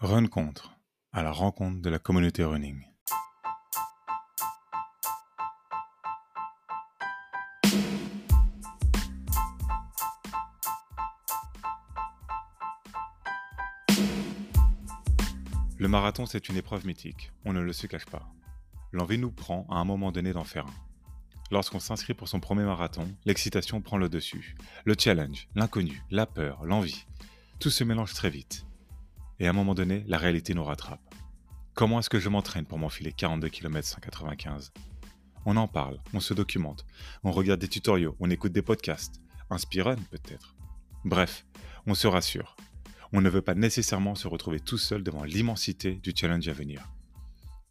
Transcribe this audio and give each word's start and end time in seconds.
Run 0.00 0.28
contre, 0.28 0.78
à 1.10 1.24
la 1.24 1.32
rencontre 1.32 1.82
de 1.82 1.90
la 1.90 1.98
communauté 1.98 2.44
running. 2.44 2.84
Le 15.76 15.88
marathon, 15.88 16.26
c'est 16.26 16.48
une 16.48 16.56
épreuve 16.56 16.86
mythique, 16.86 17.32
on 17.44 17.52
ne 17.52 17.60
le 17.60 17.72
se 17.72 17.88
cache 17.88 18.06
pas. 18.06 18.28
L'envie 18.92 19.18
nous 19.18 19.32
prend 19.32 19.66
à 19.68 19.78
un 19.78 19.84
moment 19.84 20.12
donné 20.12 20.32
d'en 20.32 20.44
faire 20.44 20.66
un. 20.66 20.74
Lorsqu'on 21.50 21.80
s'inscrit 21.80 22.14
pour 22.14 22.28
son 22.28 22.38
premier 22.38 22.62
marathon, 22.62 23.12
l'excitation 23.24 23.80
prend 23.80 23.96
le 23.96 24.08
dessus. 24.08 24.54
Le 24.84 24.94
challenge, 24.96 25.48
l'inconnu, 25.56 26.00
la 26.12 26.26
peur, 26.26 26.64
l'envie, 26.64 27.04
tout 27.58 27.70
se 27.70 27.82
mélange 27.82 28.14
très 28.14 28.30
vite. 28.30 28.67
Et 29.40 29.46
à 29.46 29.50
un 29.50 29.52
moment 29.52 29.74
donné, 29.74 30.04
la 30.06 30.18
réalité 30.18 30.54
nous 30.54 30.64
rattrape. 30.64 31.14
Comment 31.74 32.00
est-ce 32.00 32.10
que 32.10 32.18
je 32.18 32.28
m'entraîne 32.28 32.66
pour 32.66 32.78
m'enfiler 32.78 33.12
42 33.12 33.48
km 33.48 33.86
195 33.86 34.72
On 35.46 35.56
en 35.56 35.68
parle, 35.68 35.98
on 36.12 36.20
se 36.20 36.34
documente, 36.34 36.84
on 37.22 37.30
regarde 37.30 37.60
des 37.60 37.68
tutoriaux, 37.68 38.16
on 38.18 38.30
écoute 38.30 38.52
des 38.52 38.62
podcasts, 38.62 39.20
un 39.48 39.58
speedrun 39.58 39.96
peut-être. 40.10 40.56
Bref, 41.04 41.46
on 41.86 41.94
se 41.94 42.08
rassure. 42.08 42.56
On 43.12 43.20
ne 43.20 43.30
veut 43.30 43.42
pas 43.42 43.54
nécessairement 43.54 44.14
se 44.14 44.28
retrouver 44.28 44.60
tout 44.60 44.76
seul 44.76 45.02
devant 45.02 45.24
l'immensité 45.24 45.94
du 45.94 46.12
challenge 46.14 46.48
à 46.48 46.52
venir. 46.52 46.82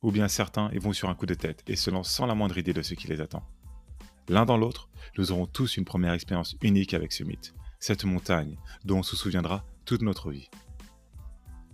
Ou 0.02 0.12
bien 0.12 0.28
certains 0.28 0.72
y 0.72 0.80
vont 0.80 0.94
sur 0.94 1.10
un 1.10 1.16
coup 1.16 1.26
de 1.26 1.34
tête 1.34 1.64
et 1.68 1.76
se 1.76 1.92
lancent 1.92 2.12
sans 2.12 2.26
la 2.26 2.36
moindre 2.36 2.58
idée 2.58 2.74
de 2.74 2.82
ce 2.82 2.94
qui 2.94 3.08
les 3.08 3.20
attend. 3.20 3.44
L'un 4.30 4.46
dans 4.46 4.58
l'autre, 4.58 4.90
nous 5.18 5.32
aurons 5.32 5.46
tous 5.46 5.78
une 5.78 5.86
première 5.86 6.14
expérience 6.14 6.56
unique 6.62 6.94
avec 6.94 7.12
ce 7.12 7.24
mythe, 7.24 7.54
cette 7.80 8.06
montagne 8.06 8.58
dont 8.86 9.00
on 9.00 9.04
se 9.04 9.16
souviendra 9.16 9.66
toute 9.86 10.02
notre 10.02 10.32
vie. 10.32 10.50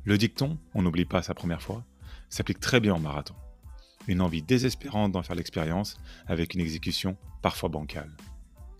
Le 0.06 0.18
dicton, 0.18 0.58
on 0.74 0.82
n'oublie 0.82 1.06
pas 1.06 1.24
sa 1.24 1.34
première 1.34 1.62
fois, 1.62 1.86
s'applique 2.28 2.60
très 2.60 2.82
bien 2.82 2.94
en 2.94 3.00
marathon. 3.00 3.36
Une 4.08 4.22
envie 4.22 4.42
désespérante 4.42 5.14
d'en 5.14 5.24
faire 5.24 5.36
l'expérience 5.36 5.98
avec 6.28 6.54
une 6.54 6.60
exécution 6.60 7.18
parfois 7.42 7.70
bancale. 7.70 8.12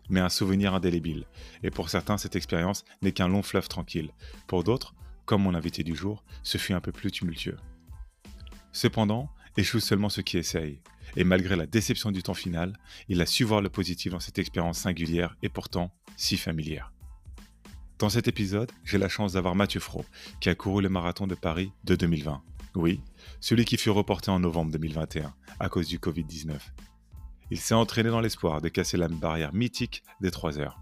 Mais 0.10 0.20
un 0.20 0.28
souvenir 0.28 0.74
indélébile, 0.74 1.26
et 1.64 1.72
pour 1.72 1.90
certains 1.90 2.18
cette 2.18 2.36
expérience 2.36 2.84
n'est 3.02 3.14
qu'un 3.14 3.30
long 3.30 3.42
fleuve 3.42 3.70
tranquille. 3.70 4.12
Pour 4.48 4.66
d'autres, 4.66 4.96
comme 5.26 5.44
mon 5.44 5.54
invité 5.54 5.84
du 5.84 5.96
jour, 5.96 6.26
ce 6.44 6.58
fut 6.58 6.74
un 6.74 6.82
peu 6.82 6.92
plus 6.92 7.12
tumultueux. 7.12 7.58
Cependant, 8.74 9.30
échoue 9.56 9.80
seulement 9.80 10.10
ceux 10.10 10.24
qui 10.24 10.38
essayent, 10.38 10.82
et 11.16 11.24
malgré 11.24 11.56
la 11.56 11.68
déception 11.68 12.12
du 12.12 12.22
temps 12.22 12.34
final, 12.34 12.78
il 13.08 13.22
a 13.22 13.26
su 13.26 13.46
voir 13.46 13.62
le 13.62 13.70
positif 13.70 14.12
dans 14.12 14.20
cette 14.20 14.40
expérience 14.40 14.80
singulière 14.80 15.38
et 15.42 15.50
pourtant 15.50 15.94
si 16.18 16.36
familière. 16.36 16.93
Dans 18.04 18.10
cet 18.10 18.28
épisode, 18.28 18.70
j'ai 18.84 18.98
la 18.98 19.08
chance 19.08 19.32
d'avoir 19.32 19.56
Mathieu 19.56 19.80
Fro, 19.80 20.04
qui 20.42 20.50
a 20.50 20.56
couru 20.56 20.84
le 20.84 20.90
marathon 20.90 21.26
de 21.26 21.36
Paris 21.36 21.72
de 21.86 21.96
2020. 21.96 22.44
Oui, 22.76 23.00
celui 23.40 23.64
qui 23.64 23.78
fut 23.78 23.92
reporté 23.92 24.30
en 24.30 24.42
novembre 24.42 24.74
2021 24.74 25.34
à 25.58 25.70
cause 25.70 25.88
du 25.88 26.00
Covid-19. 26.00 26.58
Il 27.50 27.58
s'est 27.58 27.74
entraîné 27.74 28.10
dans 28.10 28.20
l'espoir 28.20 28.60
de 28.60 28.68
casser 28.68 28.98
la 28.98 29.08
barrière 29.08 29.54
mythique 29.54 30.04
des 30.20 30.32
3 30.32 30.60
heures. 30.60 30.82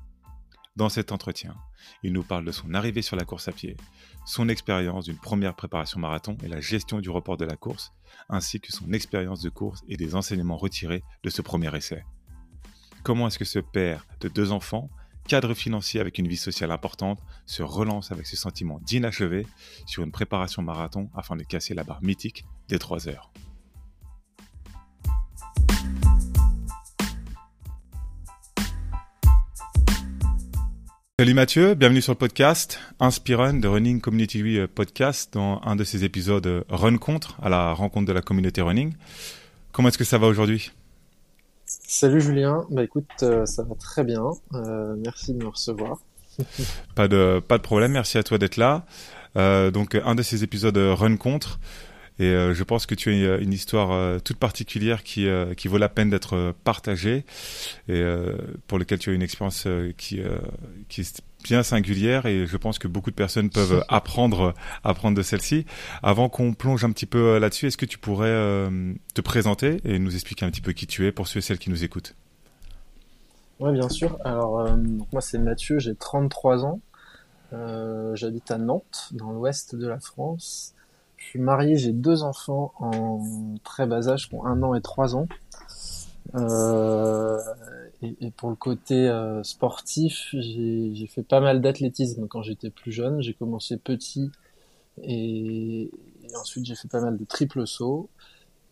Dans 0.76 0.90
cet 0.90 1.12
entretien, 1.12 1.56
il 2.02 2.12
nous 2.12 2.24
parle 2.24 2.44
de 2.44 2.52
son 2.52 2.74
arrivée 2.74 3.04
sur 3.04 3.16
la 3.16 3.24
course 3.24 3.48
à 3.48 3.52
pied, 3.52 3.78
son 4.26 4.50
expérience 4.50 5.06
d'une 5.06 5.16
première 5.16 5.54
préparation 5.56 6.00
marathon 6.00 6.38
et 6.44 6.48
la 6.48 6.60
gestion 6.60 7.02
du 7.02 7.12
report 7.12 7.38
de 7.38 7.46
la 7.46 7.56
course, 7.56 7.94
ainsi 8.30 8.60
que 8.60 8.72
son 8.72 8.94
expérience 8.94 9.42
de 9.42 9.50
course 9.50 9.84
et 9.88 9.96
des 9.96 10.16
enseignements 10.16 10.58
retirés 10.58 11.04
de 11.22 11.30
ce 11.30 11.44
premier 11.44 11.70
essai. 11.78 12.04
Comment 13.04 13.28
est-ce 13.28 13.38
que 13.38 13.46
ce 13.46 13.60
père 13.60 14.08
de 14.22 14.28
deux 14.28 14.52
enfants 14.52 14.90
cadre 15.32 15.54
financier 15.54 16.02
avec 16.02 16.18
une 16.18 16.28
vie 16.28 16.36
sociale 16.36 16.72
importante, 16.72 17.18
se 17.46 17.64
relance 17.64 18.12
avec 18.12 18.28
ce 18.28 18.36
sentiment 18.36 18.82
d'inachevé 18.86 19.48
sur 19.86 20.04
une 20.04 20.12
préparation 20.12 20.62
marathon 20.62 21.10
afin 21.16 21.38
de 21.38 21.44
casser 21.44 21.74
la 21.74 21.86
barre 21.86 22.04
mythique 22.04 22.44
des 22.68 22.78
3 22.78 23.08
heures. 23.08 23.32
Salut 31.18 31.34
Mathieu, 31.34 31.76
bienvenue 31.76 32.02
sur 32.02 32.12
le 32.12 32.18
podcast 32.18 32.82
Inspirun 33.00 33.54
de 33.54 33.70
Running 33.70 34.02
Community 34.02 34.60
Podcast 34.76 35.34
dans 35.34 35.62
un 35.64 35.78
de 35.78 35.86
ces 35.86 36.04
épisodes 36.04 36.66
Run 36.68 36.98
Contre 36.98 37.38
à 37.42 37.48
la 37.48 37.72
rencontre 37.72 38.08
de 38.08 38.12
la 38.12 38.22
communauté 38.22 38.60
running. 38.60 38.96
Comment 39.72 39.88
est-ce 39.88 39.98
que 39.98 40.04
ça 40.04 40.18
va 40.18 40.28
aujourd'hui? 40.28 40.74
Salut 41.94 42.22
Julien, 42.22 42.66
bah 42.70 42.86
écoute, 42.86 43.10
euh, 43.22 43.46
ça 43.46 43.64
va 43.64 43.76
très 43.76 44.06
bien. 44.06 44.24
Euh, 44.54 44.96
merci 44.98 45.34
de 45.34 45.44
me 45.44 45.50
recevoir. 45.50 45.98
pas 46.96 47.10
de 47.10 47.42
pas 47.46 47.58
de 47.58 47.64
problème, 47.64 47.92
merci 47.92 48.18
à 48.18 48.24
toi 48.24 48.38
d'être 48.38 48.56
là. 48.56 48.86
Euh, 49.36 49.72
donc 49.72 49.96
un 49.96 50.16
de 50.16 50.24
ces 50.24 50.46
épisodes 50.46 50.78
Run 50.78 51.18
contre 51.18 51.60
et 52.18 52.32
je 52.54 52.64
pense 52.64 52.86
que 52.86 52.96
tu 52.96 53.10
as 53.10 53.36
une 53.38 53.52
histoire 53.52 54.22
toute 54.22 54.38
particulière 54.38 55.04
qui 55.04 55.28
qui 55.58 55.68
vaut 55.68 55.78
la 55.78 55.90
peine 55.90 56.10
d'être 56.10 56.54
partagée 56.64 57.26
et 57.90 58.02
pour 58.68 58.80
lequel 58.80 59.00
tu 59.00 59.10
as 59.10 59.14
une 59.14 59.22
expérience 59.22 59.68
qui 59.98 60.22
qui 60.88 61.02
est 61.02 61.22
bien 61.44 61.64
singulière 61.64 62.26
et 62.26 62.46
je 62.46 62.58
pense 62.58 62.80
que 62.80 62.88
beaucoup 62.88 63.12
de 63.12 63.16
personnes 63.16 63.50
peuvent 63.50 63.84
apprendre 63.90 64.54
apprendre 64.84 65.18
de 65.18 65.22
celle-ci. 65.22 65.66
Avant 66.04 66.30
qu'on 66.30 66.54
plonge 66.54 66.84
un 66.84 66.92
petit 66.92 67.06
peu 67.06 67.20
euh, 67.20 67.40
là-dessus, 67.40 67.68
est-ce 67.68 67.78
que 67.78 67.86
tu 67.86 67.98
pourrais 67.98 68.28
euh, 68.30 68.94
te 69.14 69.22
présenter 69.22 69.82
et 69.86 70.00
nous 70.00 70.14
expliquer 70.14 70.46
un 70.46 70.52
petit 70.52 70.62
peu 70.62 70.74
qui 70.74 70.88
tu 70.88 71.06
es 71.06 71.12
pour 71.12 71.28
ceux 71.28 71.40
et 71.40 71.42
celles 71.42 71.60
qui 71.60 71.70
nous 71.70 71.84
écoutent? 71.84 72.16
Oui, 73.60 73.74
bien 73.74 73.90
sûr. 73.90 74.18
Alors, 74.26 74.60
euh, 74.60 74.76
moi, 75.12 75.22
c'est 75.22 75.38
Mathieu, 75.38 75.80
j'ai 75.80 75.96
33 75.96 76.66
ans. 76.66 76.80
J'habite 78.14 78.50
à 78.50 78.58
Nantes, 78.58 79.10
dans 79.12 79.32
l'ouest 79.32 79.76
de 79.76 79.86
la 79.86 80.00
France. 80.00 80.74
Je 81.18 81.26
suis 81.26 81.40
marié, 81.40 81.78
j'ai 81.78 81.92
deux 81.92 82.24
enfants 82.24 82.74
en 82.80 83.22
très 83.64 83.86
bas 83.86 84.08
âge, 84.08 84.30
qui 84.30 84.36
ont 84.36 84.46
un 84.46 84.64
an 84.64 84.74
et 84.74 84.82
trois 84.82 85.16
ans. 85.16 85.28
Euh, 86.36 87.40
et, 88.02 88.32
pour 88.32 88.50
le 88.50 88.56
côté 88.56 89.08
euh, 89.08 89.44
sportif, 89.44 90.30
j'ai 90.34 91.08
fait 91.08 91.24
pas 91.24 91.40
mal 91.40 91.62
d'athlétisme 91.62 92.28
quand 92.28 92.42
j'étais 92.42 92.70
plus 92.70 92.92
jeune. 92.92 93.22
J'ai 93.22 93.34
commencé 93.34 93.78
petit 93.78 94.32
et, 95.04 95.92
ensuite 96.40 96.66
j'ai 96.66 96.76
fait 96.76 96.88
pas 96.88 97.02
mal 97.02 97.18
de 97.18 97.26
triple 97.26 97.68
saut. 97.68 98.10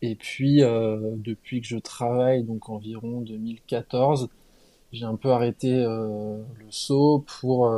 Et 0.01 0.15
puis 0.15 0.63
euh, 0.63 1.15
depuis 1.17 1.61
que 1.61 1.67
je 1.67 1.77
travaille, 1.77 2.43
donc 2.43 2.69
environ 2.69 3.21
2014, 3.21 4.29
j'ai 4.91 5.05
un 5.05 5.15
peu 5.15 5.31
arrêté 5.31 5.71
le 5.71 6.45
saut 6.69 7.23
pour 7.39 7.69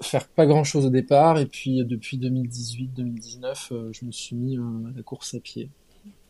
faire 0.00 0.28
pas 0.28 0.46
grand 0.46 0.64
chose 0.64 0.86
au 0.86 0.90
départ. 0.90 1.38
Et 1.38 1.46
puis 1.46 1.84
depuis 1.84 2.18
2018-2019, 2.18 3.72
euh, 3.72 3.92
je 3.92 4.04
me 4.04 4.12
suis 4.12 4.36
mis 4.36 4.56
à 4.56 4.60
la 4.96 5.02
course 5.02 5.34
à 5.34 5.40
pied. 5.40 5.68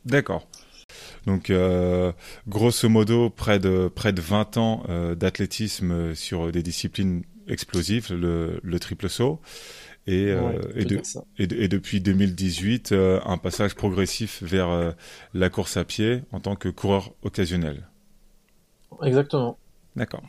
D'accord. 0.04 0.46
Donc, 1.26 1.50
euh, 1.50 2.12
grosso 2.46 2.88
modo, 2.88 3.30
près 3.30 3.58
de, 3.58 3.88
près 3.88 4.12
de 4.12 4.20
20 4.20 4.56
ans 4.56 4.84
euh, 4.88 5.14
d'athlétisme 5.14 6.14
sur 6.14 6.52
des 6.52 6.62
disciplines 6.62 7.22
explosives, 7.48 8.12
le, 8.12 8.60
le 8.62 8.80
triple 8.80 9.08
saut. 9.08 9.40
Et, 10.08 10.26
euh, 10.28 10.52
et, 10.76 10.84
de, 10.84 11.02
et, 11.38 11.42
et, 11.64 11.68
depuis 11.68 12.00
2018, 12.00 12.92
euh, 12.92 13.20
un 13.26 13.38
passage 13.38 13.74
progressif 13.74 14.40
vers 14.40 14.94
la 15.34 15.50
course 15.50 15.76
à 15.76 15.84
pied 15.84 16.22
en 16.30 16.38
tant 16.38 16.54
que 16.54 16.68
coureur 16.68 17.12
occasionnel. 17.22 17.88
Exactement. 19.02 19.58
D'accord. 19.96 20.22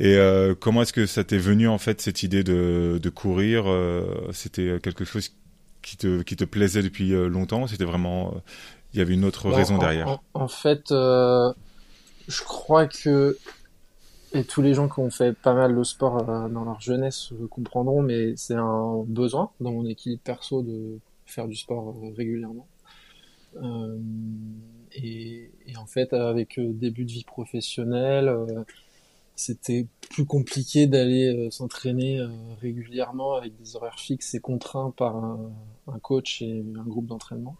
Et 0.00 0.18
comment 0.60 0.82
est-ce 0.82 0.94
que 0.94 1.06
ça 1.06 1.24
t'est 1.24 1.38
venu 1.38 1.68
en 1.68 1.78
fait 1.78 2.00
cette 2.00 2.22
idée 2.22 2.42
de, 2.42 2.98
de 3.00 3.10
courir 3.10 3.66
C'était 4.32 4.78
quelque 4.82 5.04
chose 5.04 5.30
qui 5.82 5.98
te, 5.98 6.22
qui 6.22 6.36
te 6.36 6.44
plaisait 6.44 6.82
depuis 6.82 7.10
longtemps 7.10 7.66
C'était 7.66 7.84
vraiment 7.84 8.42
il 8.94 8.98
y 8.98 9.00
avait 9.00 9.14
une 9.14 9.24
autre 9.24 9.50
raison 9.50 9.76
derrière. 9.76 10.08
En, 10.08 10.20
en 10.34 10.48
fait, 10.48 10.92
euh, 10.92 11.52
je 12.28 12.42
crois 12.42 12.86
que 12.86 13.36
et 14.32 14.44
tous 14.44 14.62
les 14.62 14.74
gens 14.74 14.88
qui 14.88 14.98
ont 14.98 15.10
fait 15.10 15.32
pas 15.32 15.54
mal 15.54 15.76
de 15.76 15.82
sport 15.84 16.28
euh, 16.28 16.48
dans 16.48 16.64
leur 16.64 16.80
jeunesse 16.80 17.30
le 17.38 17.46
comprendront, 17.46 18.02
mais 18.02 18.34
c'est 18.36 18.54
un 18.54 19.02
besoin 19.06 19.50
dans 19.60 19.72
mon 19.72 19.86
équilibre 19.86 20.22
perso 20.22 20.62
de 20.62 20.98
faire 21.26 21.46
du 21.48 21.56
sport 21.56 21.88
euh, 21.88 22.12
régulièrement. 22.16 22.66
Et, 24.92 25.52
et, 25.66 25.76
en 25.76 25.86
fait, 25.86 26.12
avec 26.12 26.58
début 26.58 27.04
de 27.04 27.12
vie 27.12 27.22
professionnelle, 27.22 28.36
c'était 29.36 29.86
plus 30.10 30.24
compliqué 30.24 30.88
d'aller 30.88 31.48
s'entraîner 31.52 32.20
régulièrement 32.60 33.34
avec 33.34 33.56
des 33.56 33.76
horaires 33.76 34.00
fixes 34.00 34.34
et 34.34 34.40
contraints 34.40 34.92
par 34.96 35.14
un, 35.14 35.52
un 35.86 35.98
coach 36.00 36.42
et 36.42 36.64
un 36.76 36.82
groupe 36.82 37.06
d'entraînement. 37.06 37.56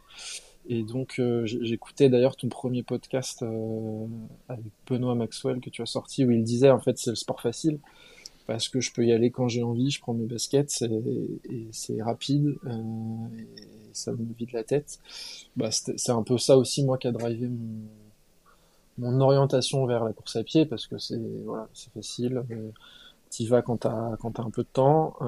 Et 0.66 0.82
donc, 0.82 1.16
euh, 1.18 1.44
j'écoutais 1.44 2.08
d'ailleurs 2.08 2.36
ton 2.36 2.48
premier 2.48 2.82
podcast 2.82 3.42
euh, 3.42 4.06
avec 4.48 4.64
Benoît 4.86 5.14
Maxwell 5.14 5.60
que 5.60 5.70
tu 5.70 5.82
as 5.82 5.86
sorti 5.86 6.24
où 6.24 6.30
il 6.30 6.42
disait 6.42 6.70
en 6.70 6.80
fait 6.80 6.96
c'est 6.96 7.10
le 7.10 7.16
sport 7.16 7.40
facile 7.40 7.78
parce 8.46 8.68
que 8.68 8.80
je 8.80 8.92
peux 8.92 9.04
y 9.04 9.12
aller 9.12 9.30
quand 9.30 9.48
j'ai 9.48 9.62
envie, 9.62 9.90
je 9.90 10.00
prends 10.00 10.14
mes 10.14 10.26
baskets 10.26 10.82
et, 10.82 11.68
c'est 11.72 12.02
rapide 12.02 12.56
euh, 12.66 12.72
et 13.38 13.46
ça 13.92 14.12
me 14.12 14.32
vide 14.38 14.52
la 14.52 14.64
tête. 14.64 14.98
Bah, 15.56 15.70
c'est 15.70 16.10
un 16.10 16.22
peu 16.22 16.38
ça 16.38 16.56
aussi 16.56 16.84
moi 16.84 16.98
qui 16.98 17.08
a 17.08 17.12
drivé 17.12 17.48
mon, 17.48 17.88
mon 18.98 19.20
orientation 19.20 19.84
vers 19.86 20.04
la 20.04 20.12
course 20.12 20.36
à 20.36 20.44
pied 20.44 20.66
parce 20.66 20.86
que 20.86 20.98
c'est 20.98 21.20
voilà 21.44 21.68
c'est 21.72 21.92
facile. 21.92 22.42
Euh, 22.50 22.70
T'y 23.30 23.48
vas 23.48 23.62
quand 23.62 23.78
t'as 23.78 24.16
quand 24.18 24.38
as 24.38 24.42
un 24.42 24.50
peu 24.50 24.62
de 24.62 24.68
temps. 24.72 25.16
Euh, 25.20 25.26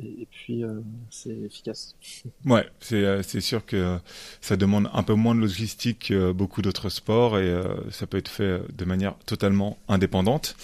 et, 0.00 0.26
puis 0.30 0.62
c'est 1.10 1.36
efficace. 1.36 1.94
Ouais, 2.44 2.66
c'est 2.80 3.22
c'est 3.22 3.40
sûr 3.40 3.64
que 3.64 3.98
ça 4.40 4.56
demande 4.56 4.88
un 4.92 5.02
peu 5.02 5.14
moins 5.14 5.34
de 5.34 5.40
logistique 5.40 6.08
que 6.08 6.32
beaucoup 6.32 6.62
d'autres 6.62 6.88
sports 6.88 7.38
et 7.38 7.60
ça 7.90 8.06
peut 8.06 8.18
être 8.18 8.28
fait 8.28 8.60
de 8.74 8.84
manière 8.84 9.16
totalement 9.26 9.78
indépendante. 9.88 10.56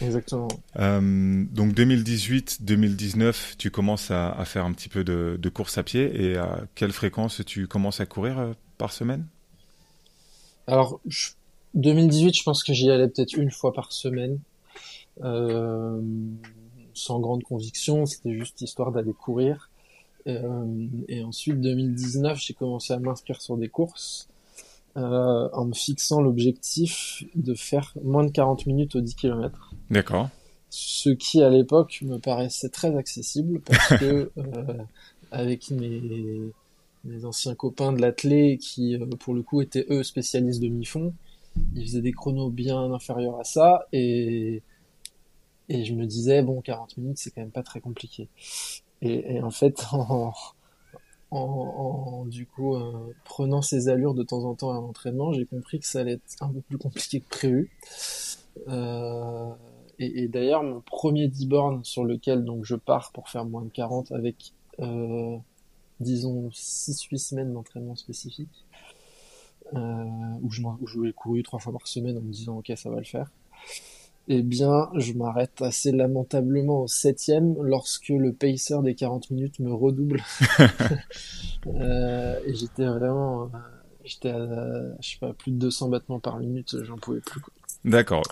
Exactement. 0.00 0.48
donc 0.76 1.74
2018-2019, 1.74 3.56
tu 3.58 3.70
commences 3.70 4.10
à, 4.10 4.42
faire 4.44 4.64
un 4.64 4.72
petit 4.72 4.88
peu 4.88 5.04
de, 5.04 5.38
de, 5.40 5.48
course 5.48 5.78
à 5.78 5.82
pied 5.82 6.10
et 6.24 6.36
à 6.36 6.60
quelle 6.74 6.92
fréquence 6.92 7.42
tu 7.46 7.68
commences 7.68 8.00
à 8.00 8.06
courir 8.06 8.54
par 8.78 8.92
semaine? 8.92 9.26
Alors, 10.66 11.00
2018, 11.74 12.34
je 12.34 12.42
pense 12.42 12.62
que 12.62 12.72
j'y 12.72 12.90
allais 12.90 13.08
peut-être 13.08 13.34
une 13.34 13.50
fois 13.50 13.72
par 13.72 13.92
semaine. 13.92 14.38
Euh, 15.22 16.00
sans 17.02 17.20
grande 17.20 17.42
conviction, 17.42 18.06
c'était 18.06 18.32
juste 18.32 18.60
histoire 18.62 18.92
d'aller 18.92 19.12
courir. 19.12 19.70
Euh, 20.26 20.86
et 21.08 21.22
ensuite, 21.24 21.60
2019, 21.60 22.38
j'ai 22.38 22.54
commencé 22.54 22.92
à 22.92 22.98
m'inscrire 22.98 23.40
sur 23.40 23.56
des 23.56 23.68
courses 23.68 24.28
euh, 24.96 25.48
en 25.52 25.64
me 25.64 25.74
fixant 25.74 26.20
l'objectif 26.20 27.24
de 27.34 27.54
faire 27.54 27.92
moins 28.02 28.24
de 28.24 28.30
40 28.30 28.66
minutes 28.66 28.96
au 28.96 29.00
10 29.00 29.14
km. 29.16 29.74
D'accord. 29.90 30.28
Ce 30.70 31.10
qui, 31.10 31.42
à 31.42 31.50
l'époque, 31.50 32.00
me 32.02 32.18
paraissait 32.18 32.68
très 32.68 32.96
accessible 32.96 33.60
parce 33.60 34.00
que 34.00 34.30
avec 35.32 35.70
mes, 35.70 36.52
mes 37.04 37.24
anciens 37.24 37.54
copains 37.54 37.92
de 37.92 38.00
l'athlé 38.00 38.58
qui, 38.58 38.96
pour 39.18 39.34
le 39.34 39.42
coup, 39.42 39.60
étaient 39.60 39.86
eux 39.90 40.02
spécialistes 40.02 40.62
de 40.62 40.68
mi-fond, 40.68 41.12
ils 41.74 41.82
faisaient 41.82 42.00
des 42.00 42.12
chronos 42.12 42.50
bien 42.50 42.92
inférieurs 42.92 43.38
à 43.38 43.44
ça 43.44 43.86
et 43.92 44.62
et 45.72 45.86
je 45.86 45.94
me 45.94 46.04
disais, 46.04 46.42
bon, 46.42 46.60
40 46.60 46.98
minutes, 46.98 47.18
c'est 47.18 47.30
quand 47.30 47.40
même 47.40 47.50
pas 47.50 47.62
très 47.62 47.80
compliqué. 47.80 48.28
Et, 49.00 49.40
en 49.40 49.50
fait, 49.50 49.86
en, 51.30 52.26
du 52.26 52.46
coup, 52.46 52.76
euh, 52.76 53.14
prenant 53.24 53.62
ces 53.62 53.88
allures 53.88 54.12
de 54.12 54.22
temps 54.22 54.44
en 54.44 54.54
temps 54.54 54.70
à 54.70 54.74
l'entraînement, 54.74 55.32
j'ai 55.32 55.46
compris 55.46 55.80
que 55.80 55.86
ça 55.86 56.00
allait 56.00 56.12
être 56.12 56.42
un 56.42 56.48
peu 56.48 56.60
plus 56.60 56.76
compliqué 56.76 57.20
que 57.20 57.28
prévu. 57.28 57.70
Euh, 58.68 59.50
et, 59.98 60.28
d'ailleurs, 60.28 60.62
mon 60.62 60.82
premier 60.82 61.26
10 61.28 61.46
bornes 61.46 61.84
sur 61.84 62.04
lequel 62.04 62.44
donc 62.44 62.66
je 62.66 62.76
pars 62.76 63.10
pour 63.12 63.30
faire 63.30 63.46
moins 63.46 63.62
de 63.62 63.70
40 63.70 64.12
avec, 64.12 64.52
euh, 64.80 65.38
disons, 66.00 66.50
6-8 66.50 67.16
semaines 67.16 67.52
d'entraînement 67.54 67.96
spécifique, 67.96 68.66
où, 69.72 70.50
je, 70.50 70.60
où 70.62 70.86
je 70.86 71.40
trois 71.40 71.60
fois 71.60 71.72
par 71.72 71.86
semaine 71.86 72.18
en 72.18 72.20
me 72.20 72.30
disant, 72.30 72.58
ok, 72.58 72.72
ça 72.76 72.90
va 72.90 72.98
le 72.98 73.04
faire 73.04 73.30
eh 74.28 74.42
bien, 74.42 74.88
je 74.96 75.12
m'arrête 75.14 75.62
assez 75.62 75.92
lamentablement 75.92 76.82
au 76.82 76.86
septième 76.86 77.54
lorsque 77.60 78.08
le 78.08 78.32
pacer 78.32 78.76
des 78.82 78.94
40 78.94 79.30
minutes 79.30 79.58
me 79.58 79.72
redouble. 79.72 80.22
euh, 81.66 82.38
et 82.46 82.54
j'étais 82.54 82.86
vraiment, 82.86 83.44
euh, 83.44 83.58
j'étais 84.04 84.30
à, 84.30 84.96
je 85.00 85.08
sais 85.08 85.18
pas, 85.18 85.32
plus 85.32 85.50
de 85.50 85.58
200 85.58 85.88
battements 85.88 86.20
par 86.20 86.38
minute, 86.38 86.76
j'en 86.84 86.96
pouvais 86.96 87.20
plus. 87.20 87.40
D'accord. 87.84 88.22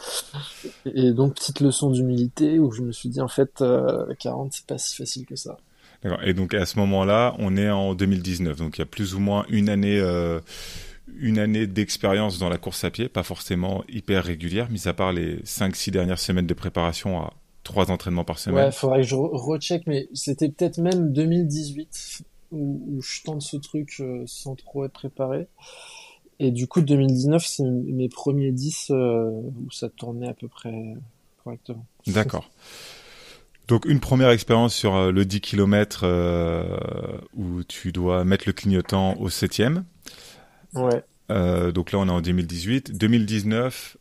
Et 0.87 1.13
donc, 1.13 1.35
petite 1.35 1.61
leçon 1.61 1.91
d'humilité 1.91 2.59
où 2.59 2.71
je 2.71 2.83
me 2.83 2.93
suis 2.93 3.09
dit, 3.09 3.21
en 3.21 3.29
fait, 3.29 3.61
euh, 3.63 4.07
40, 4.19 4.53
c'est 4.53 4.67
pas 4.67 4.79
si 4.79 4.97
facile 4.97 5.27
que 5.27 5.35
ça. 5.35 5.57
D'accord. 6.03 6.23
Et 6.23 6.35
donc, 6.35 6.55
à 6.55 6.65
ce 6.67 6.79
moment-là, 6.79 7.35
on 7.39 7.57
est 7.57 7.71
en 7.71 7.95
2019. 7.95 8.59
Donc, 8.59 8.79
il 8.79 8.81
y 8.81 8.83
a 8.83 8.87
plus 8.87 9.15
ou 9.15 9.21
moins 9.21 9.45
une 9.49 9.69
année, 9.69 9.99
euh, 9.99 10.41
une 11.19 11.39
année 11.39 11.67
d'expérience 11.67 12.39
dans 12.39 12.49
la 12.49 12.59
course 12.59 12.85
à 12.85 12.91
pied, 12.91 13.09
pas 13.09 13.23
forcément 13.23 13.85
hyper 13.89 14.25
régulière, 14.25 14.71
mis 14.71 14.89
à 14.89 14.93
part 14.93 15.13
les 15.13 15.37
5-6 15.39 15.91
dernières 15.91 16.19
semaines 16.19 16.47
de 16.47 16.55
préparation 16.55 17.21
à 17.21 17.35
trois 17.65 17.91
entraînements 17.91 18.25
par 18.25 18.39
semaine. 18.39 18.67
Ouais, 18.67 18.73
faudrait 18.73 19.03
que 19.03 19.07
je 19.07 19.15
recheck, 19.15 19.83
mais 19.87 20.09
c'était 20.15 20.49
peut-être 20.49 20.79
même 20.79 21.13
2018 21.13 22.25
où, 22.53 23.01
je 23.01 23.23
tente 23.23 23.43
ce 23.43 23.57
truc 23.57 23.97
euh, 24.01 24.25
sans 24.27 24.55
trop 24.55 24.85
être 24.85 24.93
préparé. 24.93 25.47
Et 26.39 26.51
du 26.51 26.67
coup, 26.67 26.81
2019, 26.81 27.45
c'est 27.47 27.65
mes 27.65 28.09
premiers 28.09 28.51
10 28.51 28.89
euh, 28.91 29.31
où 29.31 29.71
ça 29.71 29.89
tournait 29.89 30.29
à 30.29 30.35
peu 30.35 30.49
près 30.49 30.95
correctement. 31.45 31.87
D'accord. 32.07 32.51
Donc 33.69 33.85
une 33.85 34.01
première 34.01 34.31
expérience 34.31 34.75
sur 34.75 34.97
euh, 34.97 35.13
le 35.13 35.25
10 35.25 35.41
km 35.43 36.05
où 37.35 37.63
tu 37.65 37.93
dois 37.93 38.25
mettre 38.25 38.45
le 38.47 38.53
clignotant 38.53 39.17
au 39.19 39.29
septième. 39.29 39.85
Ouais. 40.75 41.03
Euh, 41.31 41.73
donc 41.73 41.93
là, 41.93 41.99
on 41.99 42.09
est 42.09 42.13
en 42.13 42.21
2018. 42.21 42.97
2019, 42.97 43.97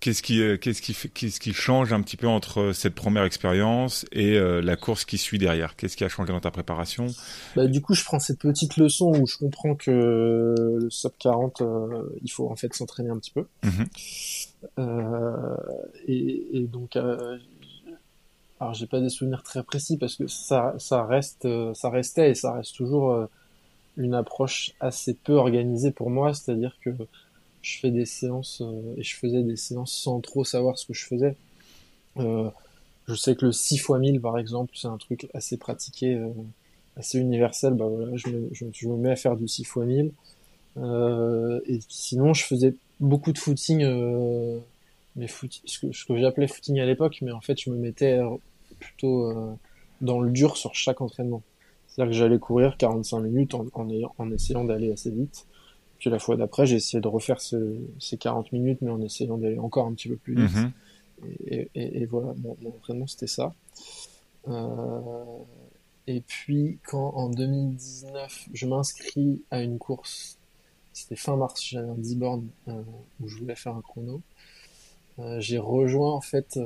qu'est-ce 0.00 0.22
qui, 0.22 0.42
euh, 0.42 0.56
qu'est-ce 0.56 0.82
qui, 0.82 0.94
qu'est-ce 0.94 1.40
qui 1.40 1.52
change 1.52 1.92
un 1.92 2.02
petit 2.02 2.16
peu 2.16 2.28
entre 2.28 2.72
cette 2.72 2.94
première 2.94 3.24
expérience 3.24 4.04
et 4.12 4.36
euh, 4.36 4.60
la 4.60 4.76
course 4.76 5.04
qui 5.04 5.18
suit 5.18 5.38
derrière? 5.38 5.76
Qu'est-ce 5.76 5.96
qui 5.96 6.04
a 6.04 6.08
changé 6.08 6.32
dans 6.32 6.40
ta 6.40 6.50
préparation? 6.50 7.06
Bah, 7.56 7.66
Du 7.66 7.80
coup, 7.80 7.94
je 7.94 8.04
prends 8.04 8.18
cette 8.18 8.38
petite 8.38 8.76
leçon 8.76 9.12
où 9.18 9.26
je 9.26 9.38
comprends 9.38 9.74
que 9.74 10.54
le 10.80 10.90
sub 10.90 11.12
40, 11.18 11.62
il 12.22 12.30
faut 12.30 12.50
en 12.50 12.56
fait 12.56 12.72
s'entraîner 12.74 13.10
un 13.10 13.18
petit 13.18 13.32
peu. 13.32 13.46
Mm-hmm. 13.64 13.86
Et, 16.06 16.58
et, 16.58 16.66
donc, 16.66 16.96
alors 16.96 18.74
j'ai 18.74 18.86
pas 18.86 19.00
des 19.00 19.08
souvenirs 19.08 19.42
très 19.42 19.62
précis 19.64 19.96
parce 19.96 20.16
que 20.16 20.26
ça, 20.28 20.74
ça 20.78 21.04
reste, 21.04 21.48
ça 21.74 21.90
restait 21.90 22.30
et 22.30 22.34
ça 22.34 22.52
reste 22.52 22.76
toujours 22.76 23.28
une 23.96 24.14
approche 24.14 24.72
assez 24.80 25.14
peu 25.14 25.34
organisée 25.34 25.90
pour 25.90 26.10
moi, 26.10 26.32
c'est-à-dire 26.34 26.76
que 26.82 26.90
je 27.62 27.78
fais 27.78 27.90
des 27.90 28.04
séances 28.04 28.60
euh, 28.60 28.94
et 28.96 29.02
je 29.02 29.16
faisais 29.16 29.42
des 29.42 29.56
séances 29.56 29.92
sans 29.92 30.20
trop 30.20 30.44
savoir 30.44 30.78
ce 30.78 30.86
que 30.86 30.94
je 30.94 31.06
faisais. 31.06 31.36
Euh, 32.18 32.50
je 33.06 33.14
sais 33.14 33.34
que 33.34 33.46
le 33.46 33.52
6 33.52 33.76
x 33.76 33.90
1000 33.90 34.20
par 34.20 34.38
exemple, 34.38 34.72
c'est 34.76 34.88
un 34.88 34.98
truc 34.98 35.28
assez 35.34 35.56
pratiqué, 35.56 36.14
euh, 36.14 36.28
assez 36.96 37.18
universel. 37.18 37.74
Bah 37.74 37.86
voilà, 37.86 38.16
je 38.16 38.28
me, 38.28 38.48
je, 38.52 38.88
me, 38.88 38.96
mets 38.96 39.10
à 39.10 39.16
faire 39.16 39.36
du 39.36 39.48
6 39.48 39.62
x 39.62 39.76
1000. 39.76 40.12
et 41.66 41.80
sinon, 41.88 42.34
je 42.34 42.44
faisais 42.44 42.74
beaucoup 43.00 43.32
de 43.32 43.38
footing, 43.38 43.80
mais 45.16 45.26
ce 45.28 45.78
que, 45.78 45.92
ce 45.92 46.04
que 46.04 46.18
j'appelais 46.18 46.48
footing 46.48 46.80
à 46.80 46.86
l'époque, 46.86 47.18
mais 47.22 47.32
en 47.32 47.40
fait, 47.40 47.60
je 47.60 47.70
me 47.70 47.76
mettais 47.76 48.20
plutôt 48.80 49.32
dans 50.00 50.20
le 50.20 50.30
dur 50.30 50.56
sur 50.56 50.74
chaque 50.74 51.00
entraînement. 51.00 51.42
C'est-à-dire 51.92 52.12
que 52.12 52.18
j'allais 52.18 52.38
courir 52.38 52.78
45 52.78 53.20
minutes 53.20 53.54
en, 53.54 53.66
en, 53.74 54.30
essayant 54.30 54.64
d'aller 54.64 54.92
assez 54.92 55.10
vite. 55.10 55.46
Puis 55.98 56.08
la 56.08 56.18
fois 56.18 56.36
d'après, 56.36 56.64
j'ai 56.64 56.76
essayé 56.76 57.02
de 57.02 57.08
refaire 57.08 57.38
ces 57.40 58.16
40 58.18 58.50
minutes, 58.52 58.78
mais 58.80 58.90
en 58.90 59.00
essayant 59.02 59.36
d'aller 59.36 59.58
encore 59.58 59.86
un 59.86 59.92
petit 59.92 60.08
peu 60.08 60.16
plus 60.16 60.34
vite. 60.34 60.56
Mhm. 60.56 60.72
et, 61.74 62.06
voilà, 62.06 62.32
mon, 62.42 62.56
entraînement, 62.66 63.06
c'était 63.06 63.26
ça. 63.26 63.52
Euh, 64.48 65.24
et 66.06 66.22
puis, 66.22 66.78
quand 66.86 67.12
en 67.14 67.28
2019, 67.28 68.48
je 68.54 68.66
m'inscris 68.66 69.42
à 69.50 69.62
une 69.62 69.78
course, 69.78 70.38
c'était 70.94 71.16
fin 71.16 71.36
mars, 71.36 71.62
j'avais 71.62 71.90
un 71.90 71.94
10 71.94 72.16
bornes 72.16 72.48
euh, 72.68 72.82
où 73.20 73.28
je 73.28 73.36
voulais 73.36 73.54
faire 73.54 73.76
un 73.76 73.82
chrono. 73.82 74.22
Euh, 75.18 75.40
j'ai 75.40 75.58
rejoint 75.58 76.12
en 76.12 76.22
fait 76.22 76.58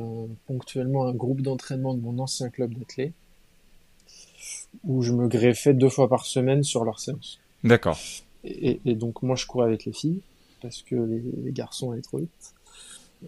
ponctuellement 0.46 1.08
un 1.08 1.14
groupe 1.14 1.40
d'entraînement 1.40 1.94
de 1.94 2.00
mon 2.00 2.20
ancien 2.20 2.48
club 2.48 2.74
d'athlètes 2.74 3.12
où 4.84 5.02
je 5.02 5.12
me 5.12 5.28
greffais 5.28 5.74
deux 5.74 5.88
fois 5.88 6.08
par 6.08 6.26
semaine 6.26 6.62
sur 6.62 6.84
leur 6.84 7.00
séance. 7.00 7.38
D'accord. 7.64 7.98
Et, 8.44 8.78
donc 8.94 9.22
moi 9.22 9.36
je 9.36 9.46
courais 9.46 9.66
avec 9.66 9.84
les 9.84 9.92
filles 9.92 10.20
parce 10.62 10.82
que 10.82 10.94
les, 10.94 11.52
garçons 11.52 11.92
allaient 11.92 12.02
trop 12.02 12.18
vite. 12.18 12.54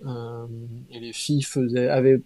Euh, 0.06 0.46
et 0.90 1.00
les 1.00 1.12
filles 1.12 1.42
faisaient, 1.42 1.88
avaient, 1.88 2.20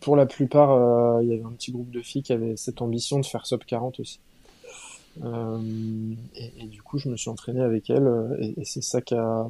pour 0.00 0.16
la 0.16 0.26
plupart, 0.26 0.70
euh, 0.70 1.22
il 1.22 1.28
y 1.28 1.32
avait 1.32 1.44
un 1.44 1.50
petit 1.50 1.72
groupe 1.72 1.90
de 1.90 2.00
filles 2.00 2.22
qui 2.22 2.32
avaient 2.32 2.56
cette 2.56 2.80
ambition 2.80 3.18
de 3.20 3.26
faire 3.26 3.46
sub 3.46 3.64
40 3.64 4.00
aussi. 4.00 4.20
Euh, 5.22 5.60
et, 6.34 6.66
du 6.66 6.82
coup 6.82 6.98
je 6.98 7.08
me 7.08 7.16
suis 7.16 7.30
entraîné 7.30 7.60
avec 7.60 7.88
elles 7.88 8.10
et, 8.40 8.64
c'est 8.64 8.82
ça 8.82 9.00
qui 9.00 9.14
a 9.14 9.48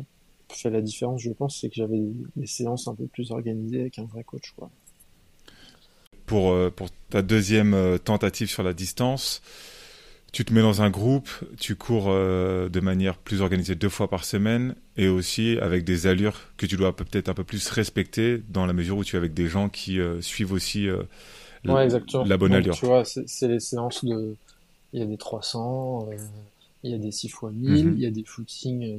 fait 0.50 0.68
la 0.68 0.82
différence 0.82 1.23
je 1.23 1.30
pense, 1.30 1.58
c'est 1.58 1.70
que 1.70 1.76
j'avais 1.76 2.02
des 2.37 2.46
séances 2.46 2.87
un 2.87 2.94
peu 2.94 3.06
plus 3.06 3.30
organisées 3.30 3.80
avec 3.80 3.99
un 3.99 4.04
vrai 4.04 4.25
coach 4.25 4.52
quoi 4.56 4.68
pour, 6.26 6.52
euh, 6.52 6.70
pour 6.74 6.88
ta 7.10 7.22
deuxième 7.22 7.74
euh, 7.74 7.98
tentative 7.98 8.48
sur 8.48 8.62
la 8.62 8.72
distance, 8.72 9.42
tu 10.32 10.44
te 10.44 10.52
mets 10.52 10.62
dans 10.62 10.82
un 10.82 10.90
groupe, 10.90 11.28
tu 11.60 11.76
cours 11.76 12.06
euh, 12.08 12.68
de 12.68 12.80
manière 12.80 13.16
plus 13.16 13.40
organisée 13.40 13.74
deux 13.74 13.88
fois 13.88 14.08
par 14.08 14.24
semaine 14.24 14.74
et 14.96 15.06
aussi 15.06 15.58
avec 15.60 15.84
des 15.84 16.06
allures 16.06 16.36
que 16.56 16.66
tu 16.66 16.76
dois 16.76 16.96
peut-être 16.96 17.28
un 17.28 17.34
peu 17.34 17.44
plus 17.44 17.68
respecter 17.68 18.42
dans 18.48 18.66
la 18.66 18.72
mesure 18.72 18.96
où 18.96 19.04
tu 19.04 19.16
es 19.16 19.18
avec 19.18 19.32
des 19.34 19.46
gens 19.46 19.68
qui 19.68 20.00
suivent 20.20 20.52
aussi 20.52 20.88
la, 21.62 21.86
la 22.24 22.36
bonne 22.36 22.52
allure. 22.52 22.74
Tu 22.74 22.86
vois, 22.86 23.04
c'est 23.04 23.48
les 23.48 23.60
séances 23.60 24.04
de. 24.04 24.34
Il 24.92 25.00
y 25.00 25.02
a 25.02 25.06
des 25.06 25.16
300, 25.16 26.08
il 26.82 26.90
y 26.90 26.94
a 26.94 26.98
des 26.98 27.10
6 27.10 27.26
x 27.26 27.42
1000, 27.52 27.94
il 27.96 28.00
y 28.00 28.06
a 28.06 28.10
des 28.10 28.24
footings 28.24 28.96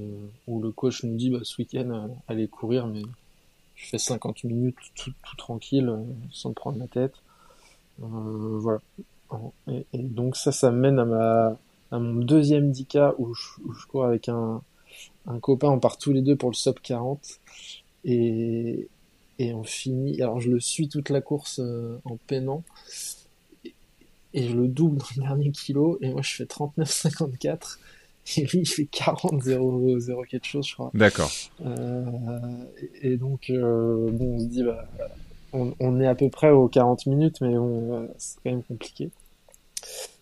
où 0.47 0.61
le 0.61 0.71
coach 0.71 1.03
nous 1.03 1.15
dit 1.15 1.29
bah, 1.29 1.39
ce 1.43 1.61
week-end, 1.61 2.09
allez 2.29 2.47
courir, 2.47 2.87
mais 2.87 3.03
je 3.85 3.91
fais 3.91 3.97
50 3.99 4.43
minutes 4.45 4.77
tout, 4.95 5.13
tranquille, 5.37 5.89
euh, 5.89 6.03
sans 6.31 6.49
me 6.49 6.53
prendre 6.55 6.79
la 6.79 6.87
tête. 6.87 7.13
Euh, 8.01 8.57
voilà. 8.59 8.79
Et, 9.67 9.85
donc 9.93 10.35
ça, 10.35 10.51
ça 10.51 10.71
mène 10.71 10.99
à 10.99 11.05
ma 11.05 11.57
mon 11.91 12.15
deuxième 12.15 12.71
10K 12.71 13.15
où 13.19 13.33
je, 13.33 13.85
cours 13.87 14.05
avec 14.05 14.27
un, 14.27 14.61
copain, 15.41 15.69
on 15.69 15.79
part 15.79 15.97
tous 15.97 16.11
les 16.11 16.21
deux 16.21 16.35
pour 16.35 16.49
le 16.49 16.55
sub 16.55 16.79
40 16.79 17.39
et, 18.03 18.89
on 19.39 19.63
finit. 19.63 20.21
Alors 20.21 20.41
je 20.41 20.49
le 20.49 20.59
suis 20.59 20.89
toute 20.89 21.09
la 21.09 21.21
course 21.21 21.59
euh, 21.59 21.99
en 22.05 22.17
peinant 22.27 22.63
et 24.33 24.49
je 24.49 24.55
le 24.55 24.67
double 24.67 24.97
dans 24.97 25.05
le 25.15 25.21
dernier 25.27 25.51
kilo, 25.51 25.97
et 26.01 26.09
moi 26.11 26.21
je 26.21 26.35
fais 26.35 26.43
39,54. 26.43 27.77
Et 28.37 28.41
lui, 28.45 28.59
il 28.59 28.67
fait 28.67 28.85
40, 28.85 29.41
0, 29.41 29.99
0 29.99 30.23
quelque 30.23 30.47
chose, 30.47 30.67
je 30.67 30.73
crois. 30.73 30.91
D'accord. 30.93 31.31
Euh, 31.65 32.03
et, 33.01 33.17
donc, 33.17 33.49
euh, 33.49 34.09
bon, 34.11 34.35
on 34.35 34.39
se 34.39 34.45
dit, 34.45 34.63
bah, 34.63 34.87
on, 35.53 35.73
on, 35.79 35.99
est 35.99 36.07
à 36.07 36.15
peu 36.15 36.29
près 36.29 36.49
aux 36.49 36.67
40 36.67 37.05
minutes, 37.05 37.41
mais 37.41 37.53
bon, 37.53 38.09
c'est 38.17 38.37
quand 38.43 38.51
même 38.51 38.63
compliqué. 38.63 39.11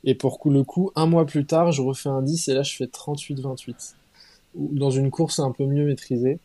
Et 0.03 0.15
pour 0.15 0.39
coup, 0.39 0.49
le 0.49 0.63
coup, 0.63 0.91
un 0.95 1.05
mois 1.05 1.25
plus 1.25 1.45
tard, 1.45 1.71
je 1.71 1.81
refais 1.81 2.09
un 2.09 2.21
10 2.21 2.49
et 2.49 2.53
là, 2.53 2.63
je 2.63 2.75
fais 2.75 2.85
38-28. 2.85 3.95
Dans 4.55 4.91
une 4.91 5.09
course 5.09 5.39
un 5.39 5.51
peu 5.51 5.65
mieux 5.65 5.85
maîtrisée. 5.85 6.39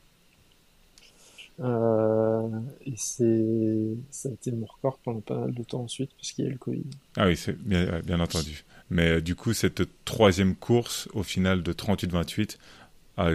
Euh, 1.61 2.49
et 2.87 2.95
c'est, 2.97 3.97
ça 4.11 4.29
a 4.29 4.33
été 4.33 4.53
mon 4.53 4.67
record 4.67 4.99
pendant 4.99 5.21
pas 5.21 5.37
mal 5.37 5.53
de 5.53 5.63
temps 5.65 5.83
ensuite, 5.83 6.11
parce 6.17 6.31
qu'il 6.33 6.45
y 6.45 6.49
a 6.49 6.51
eu 6.51 6.53
le 6.53 6.59
Covid. 6.59 6.85
Ah 7.17 7.27
oui, 7.27 7.37
c'est 7.37 7.59
bien, 7.59 8.01
bien 8.01 8.21
entendu. 8.21 8.65
Mais 8.91 9.09
euh, 9.09 9.21
du 9.21 9.35
coup, 9.35 9.53
cette 9.53 9.83
troisième 10.05 10.55
course, 10.55 11.09
au 11.13 11.23
final 11.23 11.63
de 11.63 11.73
38-28, 11.73 12.57
a 13.17 13.31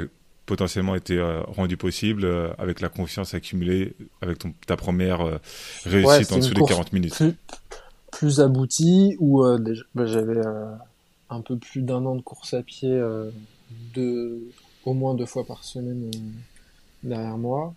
potentiellement 0.45 0.95
été 0.95 1.17
euh, 1.17 1.41
rendue 1.43 1.77
possible 1.77 2.25
euh, 2.25 2.53
avec 2.57 2.81
la 2.81 2.89
confiance 2.89 3.33
accumulée, 3.33 3.95
avec 4.21 4.39
ton, 4.39 4.53
ta 4.67 4.75
première 4.75 5.21
euh, 5.21 5.37
réussite 5.85 6.29
ouais, 6.29 6.33
en 6.33 6.37
dessous 6.37 6.53
des 6.53 6.63
40 6.65 6.93
minutes. 6.93 7.15
Plus, 7.15 7.35
plus 8.11 8.39
aboutie, 8.41 9.15
où 9.19 9.43
bah, 9.95 10.05
j'avais 10.05 10.41
un 11.29 11.41
peu 11.41 11.57
plus 11.57 11.81
d'un 11.81 12.05
an 12.05 12.15
de 12.15 12.21
course 12.21 12.53
à 12.53 12.61
pied, 12.61 12.91
de, 13.95 14.39
au 14.85 14.93
moins 14.93 15.15
deux 15.15 15.25
fois 15.25 15.45
par 15.45 15.63
semaine 15.63 16.11
derrière 17.01 17.37
moi. 17.37 17.73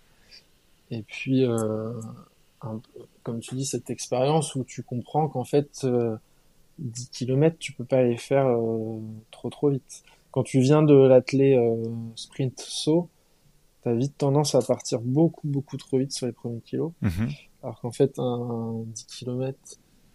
Et 0.91 1.01
puis, 1.01 1.43
un, 1.45 2.81
comme 3.23 3.39
tu 3.39 3.55
dis, 3.55 3.65
cette 3.65 3.89
expérience 3.89 4.53
où 4.53 4.63
tu 4.63 4.83
comprends 4.83 5.27
qu'en 5.27 5.43
fait, 5.43 5.87
10 6.79 7.09
km, 7.09 7.57
tu 7.59 7.73
peux 7.73 7.85
pas 7.85 8.03
les 8.03 8.17
faire 8.17 8.47
euh, 8.47 8.99
trop 9.31 9.49
trop 9.49 9.69
vite. 9.69 10.03
Quand 10.31 10.43
tu 10.43 10.59
viens 10.59 10.83
de 10.83 10.95
l'atteler 10.95 11.55
euh, 11.55 11.83
sprint 12.15 12.59
saut, 12.59 13.09
tu 13.83 13.89
as 13.89 13.93
vite 13.93 14.17
tendance 14.17 14.55
à 14.55 14.61
partir 14.61 14.99
beaucoup 15.01 15.47
beaucoup 15.47 15.77
trop 15.77 15.97
vite 15.97 16.11
sur 16.11 16.27
les 16.27 16.33
premiers 16.33 16.61
kilos. 16.61 16.91
Mhm. 17.01 17.29
Alors 17.63 17.79
qu'en 17.81 17.91
fait, 17.91 18.19
un 18.19 18.83
10 18.85 19.05
km 19.05 19.57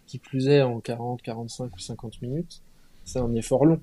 qui 0.05 0.19
plus 0.19 0.47
est 0.47 0.61
en 0.61 0.79
40, 0.79 1.21
45 1.21 1.75
ou 1.75 1.79
50 1.79 2.21
minutes, 2.21 2.61
c'est 3.03 3.19
un 3.19 3.33
effort 3.35 3.65
long. 3.65 3.81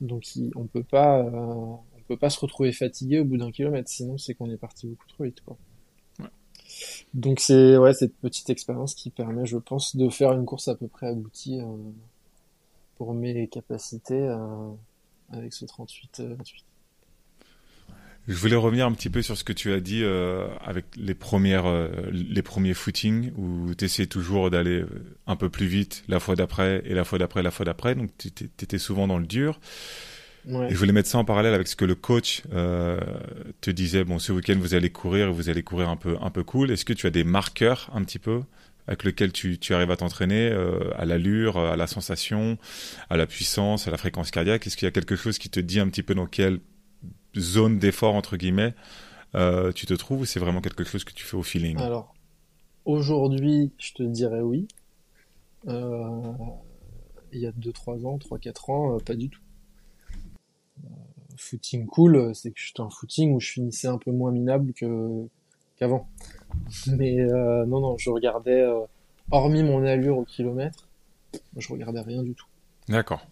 Donc 0.00 0.34
il, 0.36 0.50
on 0.56 0.66
peut 0.66 0.82
pas 0.82 1.20
euh, 1.20 1.30
on 1.30 2.02
peut 2.08 2.16
pas 2.16 2.30
se 2.30 2.40
retrouver 2.40 2.72
fatigué 2.72 3.20
au 3.20 3.24
bout 3.24 3.36
d'un 3.36 3.50
kilomètre, 3.50 3.88
sinon 3.88 4.18
c'est 4.18 4.34
qu'on 4.34 4.50
est 4.50 4.56
parti 4.56 4.86
beaucoup 4.86 5.06
trop 5.08 5.24
vite 5.24 5.40
quoi. 5.42 5.56
Donc 7.14 7.40
c'est 7.40 7.76
ouais 7.76 7.92
cette 7.94 8.14
petite 8.16 8.50
expérience 8.50 8.94
qui 8.94 9.10
permet, 9.10 9.46
je 9.46 9.58
pense, 9.58 9.96
de 9.96 10.08
faire 10.08 10.32
une 10.32 10.44
course 10.44 10.68
à 10.68 10.74
peu 10.74 10.88
près 10.88 11.08
aboutie 11.08 11.60
euh, 11.60 11.64
pour 12.96 13.14
mes 13.14 13.48
capacités 13.48 14.28
euh, 14.28 14.70
avec 15.32 15.52
ce 15.52 15.64
38-28. 15.64 16.36
Je 18.28 18.34
voulais 18.34 18.54
revenir 18.54 18.86
un 18.86 18.92
petit 18.92 19.10
peu 19.10 19.20
sur 19.20 19.36
ce 19.36 19.42
que 19.42 19.52
tu 19.52 19.72
as 19.72 19.80
dit 19.80 20.04
euh, 20.04 20.46
avec 20.64 20.84
les 20.96 21.14
premières, 21.14 21.66
euh, 21.66 21.88
les 22.12 22.42
premiers 22.42 22.74
footings 22.74 23.32
où 23.36 23.74
tu 23.74 23.84
essayais 23.84 24.06
toujours 24.06 24.48
d'aller 24.48 24.84
un 25.26 25.34
peu 25.34 25.48
plus 25.48 25.66
vite 25.66 26.04
la 26.06 26.20
fois 26.20 26.36
d'après 26.36 26.82
et 26.84 26.94
la 26.94 27.02
fois 27.02 27.18
d'après, 27.18 27.42
la 27.42 27.50
fois 27.50 27.66
d'après. 27.66 27.96
Donc 27.96 28.10
tu 28.18 28.28
étais 28.28 28.78
souvent 28.78 29.08
dans 29.08 29.18
le 29.18 29.26
dur. 29.26 29.58
Ouais. 30.46 30.66
Et 30.66 30.70
je 30.70 30.76
voulais 30.76 30.92
mettre 30.92 31.08
ça 31.08 31.18
en 31.18 31.24
parallèle 31.24 31.54
avec 31.54 31.68
ce 31.68 31.76
que 31.76 31.84
le 31.84 31.94
coach 31.94 32.42
euh, 32.52 32.98
te 33.60 33.70
disait. 33.70 34.04
Bon, 34.04 34.18
ce 34.18 34.32
week-end 34.32 34.56
vous 34.58 34.74
allez 34.74 34.90
courir, 34.90 35.32
vous 35.32 35.48
allez 35.48 35.62
courir 35.62 35.88
un 35.88 35.96
peu, 35.96 36.16
un 36.20 36.30
peu 36.30 36.42
cool. 36.42 36.70
Est-ce 36.70 36.84
que 36.84 36.92
tu 36.92 37.06
as 37.06 37.10
des 37.10 37.24
marqueurs 37.24 37.90
un 37.94 38.02
petit 38.02 38.18
peu 38.18 38.42
avec 38.88 39.04
lesquels 39.04 39.32
tu, 39.32 39.58
tu 39.58 39.74
arrives 39.74 39.92
à 39.92 39.96
t'entraîner, 39.96 40.50
euh, 40.50 40.90
à 40.98 41.04
l'allure, 41.04 41.58
à 41.58 41.76
la 41.76 41.86
sensation, 41.86 42.58
à 43.08 43.16
la 43.16 43.26
puissance, 43.26 43.86
à 43.86 43.92
la 43.92 43.98
fréquence 43.98 44.32
cardiaque? 44.32 44.66
Est-ce 44.66 44.76
qu'il 44.76 44.86
y 44.86 44.88
a 44.88 44.92
quelque 44.92 45.14
chose 45.14 45.38
qui 45.38 45.48
te 45.48 45.60
dit 45.60 45.78
un 45.78 45.88
petit 45.88 46.02
peu 46.02 46.14
dans 46.14 46.26
quelle 46.26 46.58
zone 47.36 47.78
d'effort 47.78 48.14
entre 48.14 48.36
guillemets 48.36 48.74
euh, 49.34 49.72
tu 49.72 49.86
te 49.86 49.94
trouves 49.94 50.22
ou 50.22 50.24
c'est 50.26 50.40
vraiment 50.40 50.60
quelque 50.60 50.84
chose 50.84 51.04
que 51.04 51.12
tu 51.12 51.24
fais 51.24 51.36
au 51.36 51.44
feeling? 51.44 51.78
Alors 51.78 52.14
aujourd'hui, 52.84 53.70
je 53.78 53.92
te 53.92 54.02
dirais 54.02 54.40
oui. 54.40 54.66
Il 57.34 57.38
y 57.40 57.46
a 57.46 57.52
2-3 57.52 58.04
ans, 58.04 58.18
3-4 58.18 58.72
ans, 58.72 58.98
pas 58.98 59.14
du 59.14 59.30
tout 59.30 59.40
footing 61.36 61.86
cool, 61.86 62.34
c'est 62.34 62.50
que 62.50 62.60
j'étais 62.60 62.80
un 62.80 62.90
footing 62.90 63.32
où 63.34 63.40
je 63.40 63.52
finissais 63.52 63.88
un 63.88 63.98
peu 63.98 64.10
moins 64.10 64.30
minable 64.32 64.72
que 64.74 65.26
qu'avant. 65.76 66.08
Mais 66.86 67.20
euh, 67.20 67.64
non, 67.66 67.80
non, 67.80 67.96
je 67.98 68.10
regardais, 68.10 68.60
euh, 68.60 68.80
hormis 69.30 69.62
mon 69.62 69.84
allure 69.84 70.18
au 70.18 70.24
kilomètre, 70.24 70.88
je 71.56 71.72
regardais 71.72 72.00
rien 72.00 72.22
du 72.22 72.34
tout. 72.34 72.46
D'accord. 72.88 73.26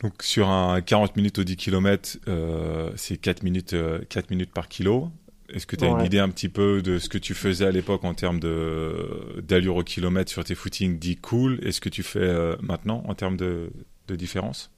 Donc 0.00 0.22
sur 0.22 0.48
un 0.48 0.80
40 0.80 1.16
minutes 1.16 1.38
au 1.38 1.44
10 1.44 1.56
km, 1.56 2.18
euh, 2.26 2.90
c'est 2.96 3.18
4 3.18 3.42
minutes, 3.42 3.76
4 4.08 4.30
minutes 4.30 4.52
par 4.52 4.68
kilo. 4.68 5.10
Est-ce 5.52 5.66
que 5.66 5.76
tu 5.76 5.84
as 5.84 5.88
Ouais. 5.88 5.94
une 5.94 6.00
idée 6.00 6.18
un 6.20 6.30
petit 6.30 6.48
peu 6.48 6.80
de 6.80 6.98
ce 6.98 7.08
que 7.08 7.18
tu 7.18 7.34
faisais 7.34 7.66
à 7.66 7.70
l'époque 7.70 8.04
en 8.04 8.14
termes 8.14 8.40
d'allure 8.40 9.76
au 9.76 9.82
kilomètre 9.84 10.30
sur 10.30 10.44
tes 10.44 10.54
footings 10.54 10.98
dits 10.98 11.16
cool? 11.16 11.58
Et 11.62 11.72
ce 11.72 11.80
que 11.80 11.88
tu 11.88 12.02
fais 12.02 12.20
euh, 12.20 12.56
maintenant 12.62 13.02
en 13.06 13.14
termes 13.14 13.36
de, 13.36 13.72
de 14.08 14.16
différence? 14.16 14.70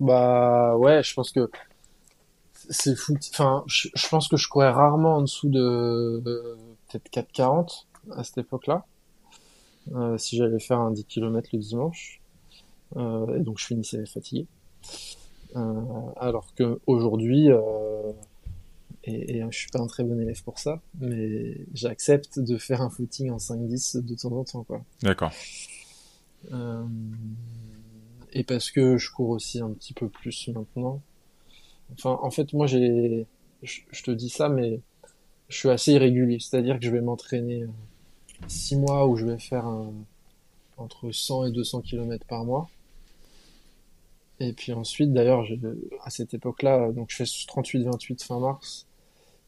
Bah 0.00 0.76
ouais, 0.76 1.02
je 1.02 1.14
pense 1.14 1.30
que 1.30 1.50
c'est 2.70 2.96
fou. 2.96 3.14
Enfin, 3.32 3.64
je, 3.66 3.88
je 3.94 4.08
pense 4.08 4.28
que 4.28 4.36
je 4.36 4.48
courais 4.48 4.70
rarement 4.70 5.16
en 5.16 5.22
dessous 5.22 5.48
de, 5.48 6.22
de 6.24 6.56
peut-être 6.88 7.30
4,40 7.36 7.84
à 8.16 8.24
cette 8.24 8.38
époque-là. 8.38 8.86
Euh, 9.94 10.18
si 10.18 10.36
j'allais 10.36 10.60
faire 10.60 10.78
un 10.78 10.90
10 10.90 11.04
km 11.04 11.50
le 11.52 11.58
dimanche. 11.58 12.20
Euh, 12.96 13.36
et 13.36 13.40
donc 13.40 13.58
je 13.58 13.66
finissais 13.66 14.04
fatigué. 14.06 14.46
Euh, 15.56 15.82
alors 16.16 16.54
que 16.54 16.80
aujourd'hui, 16.86 17.50
euh, 17.50 18.12
et, 19.04 19.38
et 19.38 19.44
je 19.50 19.56
suis 19.56 19.70
pas 19.70 19.80
un 19.80 19.86
très 19.86 20.04
bon 20.04 20.20
élève 20.20 20.42
pour 20.42 20.58
ça, 20.58 20.80
mais 21.00 21.56
j'accepte 21.74 22.38
de 22.38 22.56
faire 22.56 22.82
un 22.82 22.90
footing 22.90 23.30
en 23.30 23.38
5-10 23.38 24.04
de 24.04 24.14
temps 24.14 24.32
en 24.32 24.44
temps, 24.44 24.64
quoi. 24.64 24.82
D'accord. 25.02 25.32
Et 28.32 28.44
parce 28.44 28.70
que 28.70 28.96
je 28.96 29.10
cours 29.10 29.30
aussi 29.30 29.60
un 29.60 29.70
petit 29.70 29.92
peu 29.92 30.08
plus 30.08 30.48
maintenant. 30.48 31.00
Enfin, 31.92 32.18
en 32.22 32.30
fait, 32.30 32.52
moi, 32.52 32.66
j'ai, 32.66 33.26
je, 33.62 34.02
te 34.02 34.10
dis 34.10 34.28
ça, 34.28 34.48
mais 34.48 34.80
je 35.48 35.56
suis 35.56 35.68
assez 35.68 35.92
irrégulier. 35.92 36.38
C'est-à-dire 36.38 36.78
que 36.78 36.84
je 36.84 36.90
vais 36.90 37.00
m'entraîner 37.00 37.62
euh, 37.62 37.68
six 38.46 38.76
mois 38.76 39.06
où 39.06 39.16
je 39.16 39.26
vais 39.26 39.38
faire 39.38 39.66
entre 40.76 41.10
100 41.10 41.46
et 41.46 41.50
200 41.52 41.82
km 41.82 42.24
par 42.26 42.44
mois. 42.44 42.68
Et 44.40 44.54
puis 44.54 44.72
ensuite, 44.72 45.12
d'ailleurs, 45.12 45.44
à 46.02 46.10
cette 46.10 46.32
époque-là, 46.32 46.92
donc 46.92 47.10
je 47.10 47.16
fais 47.16 47.24
38-28 47.24 48.24
fin 48.24 48.40
mars, 48.40 48.86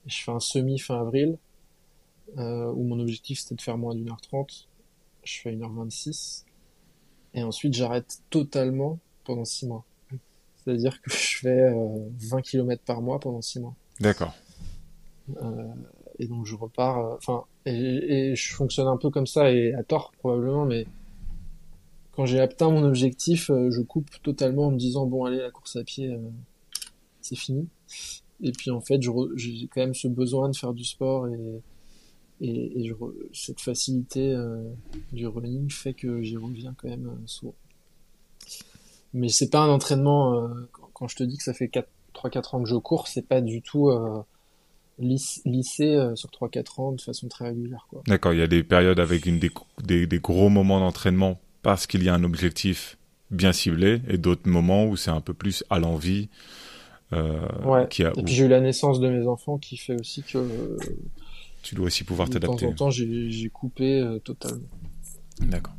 et 0.07 0.11
je 0.11 0.23
fais 0.23 0.31
un 0.31 0.41
semi 0.41 0.79
fin 0.79 1.01
avril, 1.01 1.39
euh, 2.37 2.71
où 2.73 2.85
mon 2.85 3.01
objectif 3.01 3.41
c'était 3.41 3.55
de 3.55 3.62
faire 3.62 3.79
moins 3.79 3.95
d'une 3.95 4.11
heure 4.11 4.21
trente. 4.21 4.69
Je 5.25 5.41
fais 5.41 5.53
1h26. 5.53 6.45
Et 7.35 7.43
ensuite, 7.43 7.75
j'arrête 7.75 8.19
totalement 8.31 8.99
pendant 9.25 9.45
six 9.45 9.67
mois. 9.67 9.85
C'est-à-dire 10.65 11.01
que 11.03 11.11
je 11.11 11.39
fais 11.39 11.49
euh, 11.71 12.09
20 12.21 12.43
km 12.43 12.83
par 12.85 13.03
mois 13.03 13.19
pendant 13.19 13.43
six 13.43 13.59
mois. 13.61 13.75
D'accord. 14.01 14.35
Euh, 15.43 15.65
et 16.19 16.27
donc 16.27 16.47
je 16.47 16.55
repars. 16.55 16.99
euh, 16.99 17.15
Enfin, 17.17 17.45
et, 17.67 17.73
et 17.73 18.37
je 18.37 18.55
fonctionne 18.55 18.87
un 18.87 18.97
peu 18.97 19.11
comme 19.11 19.27
ça 19.27 19.51
et 19.51 19.73
à 19.75 19.83
tort 19.83 20.12
probablement, 20.19 20.65
mais 20.67 20.87
quand 22.12 22.27
j'ai 22.27 22.41
atteint 22.41 22.71
mon 22.71 22.85
objectif, 22.85 23.51
euh, 23.51 23.71
je 23.71 23.81
coupe 23.81 24.11
totalement 24.23 24.67
en 24.67 24.71
me 24.73 24.77
disant 24.79 25.07
bon 25.07 25.25
allez 25.25 25.39
la 25.39 25.51
course 25.51 25.77
à 25.77 25.85
pied, 25.85 26.09
euh, 26.09 26.19
c'est 27.23 27.37
fini. 27.37 27.69
Et 28.43 28.53
puis 28.53 28.71
en 28.71 28.81
fait, 28.81 29.01
j'ai 29.37 29.69
quand 29.73 29.81
même 29.81 29.95
ce 29.95 30.09
besoin 30.09 30.49
de 30.49 30.57
faire 30.57 30.73
du 30.75 30.85
sport 30.85 31.29
et 31.29 31.61
et, 32.41 32.81
et 32.81 32.89
je 32.89 32.95
re- 32.95 33.12
cette 33.33 33.61
facilité 33.61 34.33
euh, 34.35 34.62
du 35.12 35.27
running 35.27 35.71
fait 35.71 35.95
que 35.95 36.23
j'y 36.23 36.37
reviens 36.37 36.75
quand 36.77 36.89
même 36.89 37.07
euh, 37.09 37.23
souvent. 37.27 37.55
Mais 39.15 39.29
c'est 39.29 39.51
pas 39.51 39.61
un 39.61 39.69
entraînement. 39.69 40.35
euh, 40.35 40.49
quand, 40.73 40.89
quand 40.95 41.09
je 41.09 41.17
te 41.17 41.23
dis 41.25 41.37
que 41.37 41.43
ça 41.45 41.55
fait 41.55 41.69
4 41.69 41.89
3-4 42.15 42.57
ans 42.57 42.62
que 42.62 42.69
je 42.69 42.75
cours, 42.77 43.09
c'est 43.09 43.27
pas 43.27 43.41
du 43.41 43.62
tout 43.62 43.89
euh, 43.91 44.23
sur 44.99 46.29
3-4 46.31 46.81
ans 46.81 46.93
de 46.93 47.01
façon 47.01 47.29
très 47.29 47.47
régulière. 47.49 47.87
D'accord. 48.07 48.33
Il 48.33 48.39
y 48.39 48.43
a 48.43 48.47
des 48.47 48.62
périodes 48.62 49.01
avec 49.01 49.27
une 49.27 49.39
des, 49.39 49.51
des, 49.83 50.07
des 50.07 50.19
gros 50.19 50.49
moments 50.49 50.81
d'entraînement 50.81 51.41
parce 51.62 51.87
qu'il 51.87 52.03
y 52.03 52.09
a 52.09 52.15
un 52.15 52.25
objectif 52.25 52.99
bien 53.31 53.53
ciblé 53.53 54.03
et 54.09 54.19
d'autres 54.19 54.49
moments 54.49 54.85
où 54.87 54.97
c'est 54.97 55.11
un 55.11 55.21
peu 55.21 55.33
plus 55.35 55.65
à 55.71 55.79
l'envie. 55.79 56.29
Euh, 57.12 57.41
Ouais. 57.65 57.87
qui 57.89 58.05
a, 58.05 58.12
Et 58.17 58.23
puis 58.23 58.35
j'ai 58.35 58.45
eu 58.45 58.49
la 58.49 58.61
naissance 58.61 58.99
de 59.01 59.09
mes 59.09 59.27
enfants 59.27 59.59
qui 59.59 59.77
fait 59.77 59.95
aussi 60.01 60.23
que 60.23 60.39
euh, 60.39 60.77
tu 61.62 61.75
dois 61.75 61.87
aussi 61.87 62.04
pouvoir 62.04 62.28
de 62.28 62.35
temps 62.35 62.40
t'adapter. 62.40 62.66
en 62.66 62.73
temps 62.73 62.90
j'ai 62.90 63.31
j'ai 63.31 63.49
coupé 63.49 64.00
euh, 64.00 64.19
totalement. 64.19 64.69
D'accord. 65.40 65.75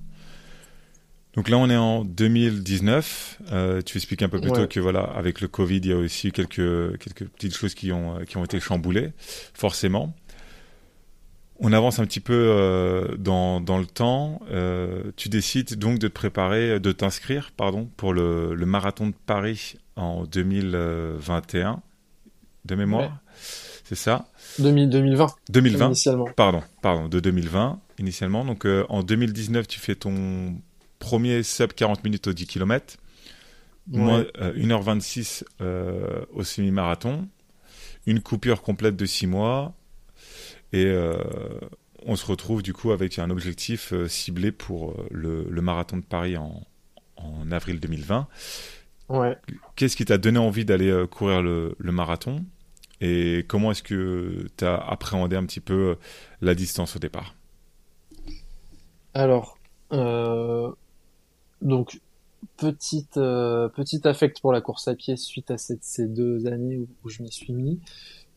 Donc 1.35 1.49
là, 1.49 1.57
on 1.57 1.67
est 1.69 1.75
en 1.75 2.05
2019. 2.05 3.41
Euh, 3.51 3.81
tu 3.81 3.97
expliques 3.97 4.21
un 4.21 4.29
peu 4.29 4.39
plus 4.39 4.51
Ouais. 4.51 4.61
tôt 4.61 4.67
que 4.67 4.79
voilà, 4.79 5.01
avec 5.01 5.41
le 5.41 5.47
Covid, 5.47 5.77
il 5.77 5.87
y 5.87 5.91
a 5.91 5.97
aussi 5.97 6.31
quelques 6.31 6.97
quelques 6.99 7.25
petites 7.27 7.55
choses 7.55 7.73
qui 7.73 7.91
ont 7.91 8.19
qui 8.27 8.37
ont 8.37 8.45
été 8.45 8.59
chamboulées, 8.59 9.13
forcément. 9.53 10.13
On 11.59 11.71
avance 11.71 11.99
un 11.99 12.05
petit 12.05 12.19
peu 12.19 12.33
euh, 12.33 13.15
dans, 13.17 13.61
dans 13.61 13.77
le 13.77 13.85
temps. 13.85 14.41
Euh, 14.51 15.11
tu 15.15 15.29
décides 15.29 15.75
donc 15.75 15.97
de 15.99 16.07
te 16.07 16.13
préparer, 16.13 16.79
de 16.79 16.91
t'inscrire, 16.91 17.51
pardon, 17.55 17.89
pour 17.95 18.11
le, 18.13 18.53
le, 18.53 18.65
marathon 18.65 19.07
de 19.07 19.13
Paris 19.25 19.75
en 19.95 20.25
2021, 20.25 21.81
de 22.65 22.75
mémoire. 22.75 23.03
Ouais. 23.03 23.09
C'est 23.83 23.95
ça 23.95 24.25
2000, 24.59 24.89
2020. 24.89 25.27
2020. 25.49 25.85
Initialement. 25.87 26.25
Pardon, 26.35 26.63
pardon, 26.81 27.07
de 27.09 27.19
2020 27.19 27.79
initialement. 27.99 28.45
Donc 28.45 28.65
euh, 28.65 28.85
en 28.89 29.03
2019, 29.03 29.67
tu 29.67 29.79
fais 29.79 29.95
ton 29.95 30.55
premier 30.99 31.43
sub 31.43 31.73
40 31.73 32.03
minutes 32.03 32.27
au 32.27 32.33
10 32.33 32.47
km, 32.47 32.97
Ouais. 33.91 33.99
moins 33.99 34.25
euh, 34.39 34.53
1h26 34.53 35.43
euh, 35.61 36.23
au 36.31 36.43
semi-marathon, 36.43 37.27
une 38.05 38.21
coupure 38.21 38.61
complète 38.61 38.95
de 38.95 39.05
6 39.05 39.27
mois, 39.27 39.73
et 40.71 40.85
euh, 40.85 41.17
on 42.05 42.15
se 42.15 42.25
retrouve 42.25 42.63
du 42.63 42.71
coup 42.73 42.91
avec 42.93 43.19
un 43.19 43.29
objectif 43.29 43.91
euh, 43.91 44.07
ciblé 44.07 44.53
pour 44.53 44.95
le, 45.11 45.45
le 45.49 45.61
marathon 45.61 45.97
de 45.97 46.05
Paris 46.05 46.37
en, 46.37 46.65
en 47.17 47.51
avril 47.51 47.81
2020. 47.81 48.27
Ouais. 49.09 49.37
Qu'est-ce 49.75 49.97
qui 49.97 50.05
t'a 50.05 50.17
donné 50.17 50.39
envie 50.39 50.63
d'aller 50.63 51.03
courir 51.11 51.41
le, 51.41 51.75
le 51.77 51.91
marathon? 51.91 52.45
Et 53.01 53.45
comment 53.47 53.71
est-ce 53.71 53.83
que 53.83 54.47
tu 54.57 54.65
as 54.65 54.75
appréhendé 54.75 55.35
un 55.35 55.45
petit 55.45 55.59
peu 55.59 55.73
euh, 55.73 55.95
la 56.41 56.55
distance 56.55 56.95
au 56.95 56.99
départ? 56.99 57.35
Alors, 59.13 59.57
euh, 59.91 60.71
donc, 61.61 62.01
petite, 62.57 63.17
euh, 63.17 63.69
petit 63.69 64.07
affect 64.07 64.41
pour 64.41 64.51
la 64.51 64.61
course 64.61 64.87
à 64.87 64.95
pied 64.95 65.17
suite 65.17 65.51
à 65.51 65.57
ces 65.57 66.07
deux 66.07 66.47
années 66.47 66.77
où, 67.03 67.09
je 67.09 67.23
m'y 67.23 67.31
suis 67.31 67.53
mis. 67.53 67.79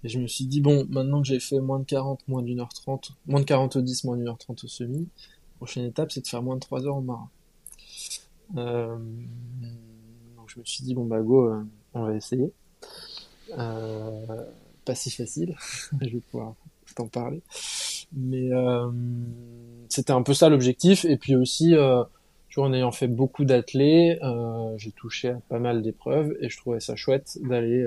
Et 0.05 0.09
je 0.09 0.19
me 0.19 0.27
suis 0.27 0.45
dit, 0.45 0.61
bon, 0.61 0.87
maintenant 0.91 1.23
que 1.23 1.27
j'ai 1.27 1.41
fait 1.41 1.59
moins 1.59 1.79
de 1.79 1.85
40, 1.85 2.29
moins 2.29 2.43
d'une 2.43 2.61
heure 2.61 2.73
30, 2.73 3.13
moins 3.27 3.41
de 3.41 3.47
40 3.47 3.77
au 3.77 3.81
10, 3.81 4.05
moins 4.05 4.17
d'une 4.17 4.29
heure 4.29 4.39
30 4.39 4.65
au 4.65 4.69
semi, 4.69 5.09
prochaine 5.57 5.87
étape, 5.87 6.13
c'est 6.13 6.21
de 6.21 6.29
faire 6.29 6.43
moins 6.43 6.57
de 6.57 6.61
3 6.61 6.87
heures 6.87 6.97
au 6.97 7.01
marin. 7.01 7.31
Euh, 8.57 8.97
donc 10.37 10.49
je 10.49 10.61
me 10.61 10.65
suis 10.65 10.85
dit, 10.85 10.95
bon, 10.95 11.07
bah, 11.07 11.21
go, 11.23 11.51
on 11.95 12.05
va 12.05 12.15
essayer. 12.15 12.53
Euh, 13.57 14.26
pas 14.85 14.95
si 14.95 15.11
facile, 15.11 15.57
je 16.00 16.09
vais 16.09 16.21
pouvoir 16.31 16.55
t'en 16.95 17.09
parler. 17.09 17.43
Mais 18.12 18.53
euh, 18.53 18.91
c'était 19.88 20.12
un 20.12 20.23
peu 20.23 20.35
ça 20.35 20.49
l'objectif. 20.49 21.05
Et 21.05 21.17
puis 21.17 21.37
aussi, 21.37 21.75
euh, 21.75 22.03
en 22.57 22.73
ayant 22.73 22.93
fait 22.93 23.09
beaucoup 23.09 23.45
d'athlètes, 23.45 24.19
euh, 24.23 24.75
j'ai 24.79 24.91
touché 24.91 25.29
à 25.29 25.41
pas 25.49 25.59
mal 25.59 25.83
d'épreuves 25.83 26.35
et 26.41 26.49
je 26.49 26.57
trouvais 26.57 26.81
ça 26.81 26.97
chouette 26.97 27.38
d'aller 27.43 27.87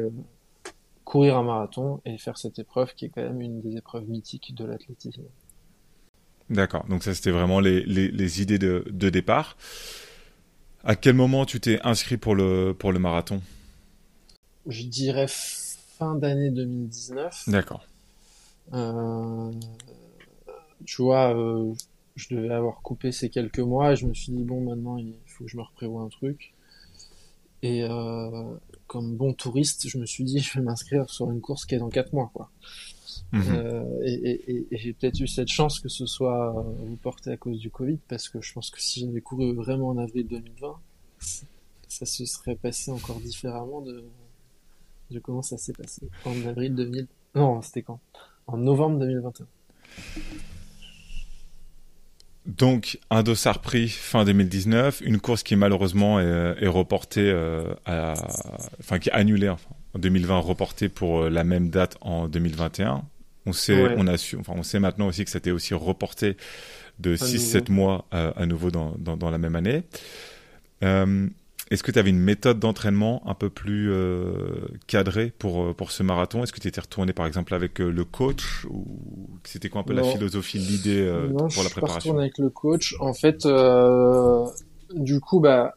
courir 1.05 1.37
un 1.37 1.43
marathon 1.43 2.01
et 2.05 2.19
faire 2.19 2.37
cette 2.37 2.59
épreuve 2.59 2.93
qui 2.93 3.05
est 3.05 3.09
quand 3.09 3.23
même 3.23 3.41
une 3.41 3.61
des 3.61 3.77
épreuves 3.77 4.07
mythiques 4.07 4.53
de 4.53 4.65
l'athlétisme. 4.65 5.23
D'accord, 6.51 6.85
donc 6.87 7.03
ça 7.03 7.15
c'était 7.15 7.31
vraiment 7.31 7.59
les, 7.59 8.41
idées 8.41 8.59
de, 8.59 9.09
départ. 9.09 9.57
À 10.83 10.95
quel 10.95 11.15
moment 11.15 11.45
tu 11.45 11.59
t'es 11.59 11.79
inscrit 11.83 12.17
pour 12.17 12.35
le 12.35 12.99
marathon? 12.99 13.41
Je 14.67 14.83
dirais 14.83 15.27
fin 15.27 16.15
d'année 16.15 16.51
2019. 16.51 17.45
D'accord. 17.49 17.85
Euh, 18.73 19.51
tu 20.85 21.01
vois, 21.01 21.35
euh, 21.35 21.73
je 22.15 22.35
devais 22.35 22.53
avoir 22.53 22.81
coupé 22.81 23.11
ces 23.11 23.29
quelques 23.29 23.59
mois 23.59 23.93
et 23.93 23.95
je 23.95 24.05
me 24.05 24.13
suis 24.13 24.31
dit, 24.31 24.43
bon, 24.43 24.61
maintenant, 24.61 24.97
il 24.97 25.13
faut 25.25 25.43
que 25.45 25.49
je 25.49 25.57
me 25.57 25.61
reprévoie 25.63 26.01
un 26.03 26.09
truc. 26.09 26.53
Et 27.61 27.83
euh, 27.83 28.53
comme 28.87 29.15
bon 29.17 29.33
touriste, 29.33 29.87
je 29.87 29.97
me 29.97 30.05
suis 30.05 30.23
dit, 30.23 30.39
je 30.39 30.53
vais 30.59 30.63
m'inscrire 30.63 31.09
sur 31.09 31.29
une 31.31 31.41
course 31.41 31.65
qui 31.65 31.75
est 31.75 31.79
dans 31.79 31.89
quatre 31.89 32.13
mois, 32.13 32.29
quoi. 32.33 32.49
Mhm. 33.31 33.43
Euh, 33.49 33.83
et 34.05 34.13
et- 34.13 34.51
et- 34.51 34.67
et 34.71 34.77
j'ai 34.77 34.93
peut-être 34.93 35.19
eu 35.19 35.27
cette 35.27 35.49
chance 35.49 35.79
que 35.79 35.89
ce 35.89 36.05
soit 36.07 36.55
euh, 36.57 36.89
reporté 36.91 37.31
à 37.31 37.37
cause 37.37 37.59
du 37.59 37.69
Covid, 37.69 37.97
parce 38.07 38.27
que 38.29 38.41
je 38.41 38.53
pense 38.53 38.69
que 38.71 38.81
si 38.81 39.01
j'avais 39.01 39.21
couru 39.21 39.53
vraiment 39.53 39.89
en 39.89 39.97
avril 39.97 40.27
2020, 40.27 40.79
ça 41.87 42.05
se 42.05 42.25
serait 42.25 42.55
passé 42.55 42.91
encore 42.91 43.19
différemment 43.19 43.81
de, 43.81 44.03
de 45.11 45.19
comment 45.19 45.41
ça 45.41 45.57
s'est 45.57 45.73
passé. 45.73 46.09
En 46.25 46.31
avril 46.47 46.75
2000... 46.75 47.07
Non, 47.35 47.61
c'était 47.61 47.81
quand? 47.83 47.99
En 48.47 48.57
novembre 48.57 48.99
2021. 48.99 49.45
Donc, 52.45 52.99
un 53.11 53.21
dossard 53.21 53.59
pris 53.59 53.89
fin 53.89 54.25
2019, 54.25 55.01
une 55.05 55.19
course 55.19 55.43
qui 55.43 55.55
malheureusement 55.55 56.19
est, 56.19 56.55
est 56.59 56.67
reportée, 56.67 57.29
euh, 57.29 57.73
à, 57.85 58.13
enfin 58.79 58.97
qui 58.97 59.09
est 59.09 59.11
annulée 59.11 59.49
enfin, 59.49 59.69
en 59.93 59.99
2020, 59.99 60.37
reportée 60.39 60.89
pour 60.89 61.23
euh, 61.23 61.29
la 61.29 61.43
même 61.43 61.69
date 61.69 61.97
en 62.01 62.27
2021. 62.27 63.03
On 63.45 63.53
sait, 63.53 63.83
Ouais. 63.83 63.95
on 63.97 64.07
a 64.07 64.17
su, 64.17 64.35
enfin 64.37 64.53
on 64.55 64.63
sait 64.63 64.79
maintenant 64.79 65.07
aussi 65.07 65.23
que 65.25 65.31
c'était 65.31 65.51
aussi 65.51 65.73
reporté 65.73 66.37
de 66.99 67.11
À 67.11 67.15
6-7 67.15 67.71
mois 67.71 68.05
euh, 68.13 68.31
à 68.35 68.45
nouveau 68.45 68.71
dans, 68.71 68.95
dans, 68.97 69.15
dans 69.15 69.29
la 69.29 69.37
même 69.37 69.55
année. 69.55 69.83
Est-ce 71.71 71.83
que 71.83 71.91
tu 71.91 71.99
avais 71.99 72.09
une 72.09 72.19
méthode 72.19 72.59
d'entraînement 72.59 73.21
un 73.27 73.35
peu 73.35 73.49
plus 73.49 73.91
euh, 73.91 74.67
cadrée 74.87 75.31
pour, 75.37 75.63
euh, 75.65 75.73
pour 75.73 75.91
ce 75.91 76.01
marathon? 76.01 76.43
Est-ce 76.43 76.51
que 76.53 76.59
tu 76.59 76.67
étais 76.67 76.81
retourné 76.81 77.13
par 77.13 77.27
exemple 77.27 77.53
avec 77.53 77.79
euh, 77.79 77.91
le 77.91 78.05
coach 78.05 78.65
ou 78.69 79.39
c'était 79.43 79.69
quoi 79.69 79.81
un 79.81 79.83
peu 79.83 79.93
la 79.93 80.01
Non. 80.01 80.11
philosophie, 80.11 80.57
l'idée 80.57 81.01
euh, 81.01 81.27
non, 81.27 81.47
pour 81.53 81.63
la 81.63 81.69
je 81.69 81.69
suis 81.69 81.75
pas 81.79 81.81
préparation? 81.81 82.11
retourné 82.11 82.21
avec 82.23 82.37
le 82.37 82.49
coach. 82.49 82.95
En 82.99 83.13
fait, 83.13 83.45
euh, 83.45 84.45
du 84.95 85.19
coup, 85.19 85.39
bah, 85.39 85.73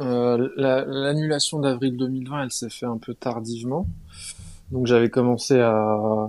euh, 0.00 0.48
la- 0.56 0.84
l'annulation 0.86 1.60
d'avril 1.60 1.96
2020, 1.96 2.44
elle 2.44 2.52
s'est 2.52 2.70
fait 2.70 2.86
un 2.86 2.98
peu 2.98 3.14
tardivement. 3.14 3.88
Donc 4.70 4.86
j'avais 4.86 5.10
commencé 5.10 5.60
à, 5.60 6.28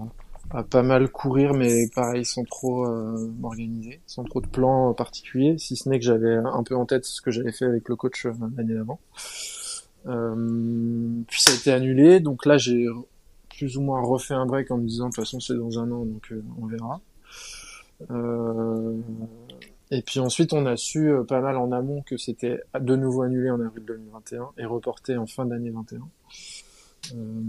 à 0.52 0.64
pas 0.64 0.82
mal 0.82 1.10
courir, 1.10 1.54
mais 1.54 1.88
pareil, 1.94 2.26
sans 2.26 2.44
trop 2.44 2.86
euh, 2.86 3.32
m'organiser, 3.40 4.02
sans 4.08 4.24
trop 4.24 4.42
de 4.42 4.48
plans 4.48 4.94
particuliers, 4.94 5.58
si 5.58 5.76
ce 5.76 5.90
n'est 5.90 6.00
que 6.00 6.06
j'avais 6.06 6.36
un 6.36 6.64
peu 6.64 6.76
en 6.76 6.86
tête 6.86 7.06
ce 7.06 7.22
que 7.22 7.32
j'avais 7.32 7.52
fait 7.52 7.66
avec 7.66 7.88
le 7.88 7.96
coach 7.96 8.26
euh, 8.26 8.34
l'année 8.58 8.74
d'avant. 8.74 9.00
Euh, 10.08 11.22
puis 11.28 11.42
ça 11.42 11.52
a 11.52 11.56
été 11.56 11.72
annulé, 11.72 12.20
donc 12.20 12.46
là 12.46 12.58
j'ai 12.58 12.88
plus 13.50 13.78
ou 13.78 13.82
moins 13.82 14.02
refait 14.02 14.34
un 14.34 14.46
break 14.46 14.72
en 14.72 14.78
me 14.78 14.88
disant 14.88 15.10
de 15.10 15.10
toute 15.10 15.24
façon 15.24 15.40
c'est 15.40 15.56
dans 15.56 15.80
un 15.80 15.92
an, 15.92 16.06
donc 16.06 16.32
euh, 16.32 16.42
on 16.62 16.66
verra. 16.66 17.02
Euh, 18.10 18.96
et 19.92 20.02
puis 20.02 20.20
ensuite, 20.20 20.54
on 20.54 20.66
a 20.66 20.78
su 20.78 21.12
pas 21.28 21.42
mal 21.42 21.58
en 21.58 21.72
amont 21.72 22.02
que 22.04 22.16
c'était 22.16 22.62
de 22.80 22.96
nouveau 22.96 23.24
annulé 23.24 23.50
en 23.50 23.60
avril 23.60 23.84
2021 23.86 24.52
et 24.58 24.66
reporté 24.66 25.18
en 25.18 25.26
fin 25.26 25.46
d'année 25.46 25.72
21. 25.72 26.08
Euh, 27.16 27.42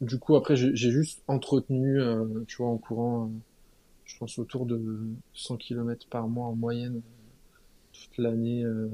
du 0.00 0.18
coup, 0.18 0.36
après, 0.36 0.56
j'ai 0.56 0.90
juste 0.90 1.22
entretenu, 1.28 2.00
euh, 2.00 2.44
tu 2.48 2.58
vois, 2.58 2.68
en 2.68 2.78
courant, 2.78 3.26
euh, 3.26 3.28
je 4.04 4.16
pense 4.18 4.38
autour 4.38 4.66
de 4.66 5.00
100 5.34 5.58
km 5.58 6.06
par 6.08 6.26
mois 6.28 6.46
en 6.46 6.56
moyenne 6.56 6.96
euh, 6.96 7.00
toute 7.92 8.18
l'année, 8.18 8.64
euh, 8.64 8.88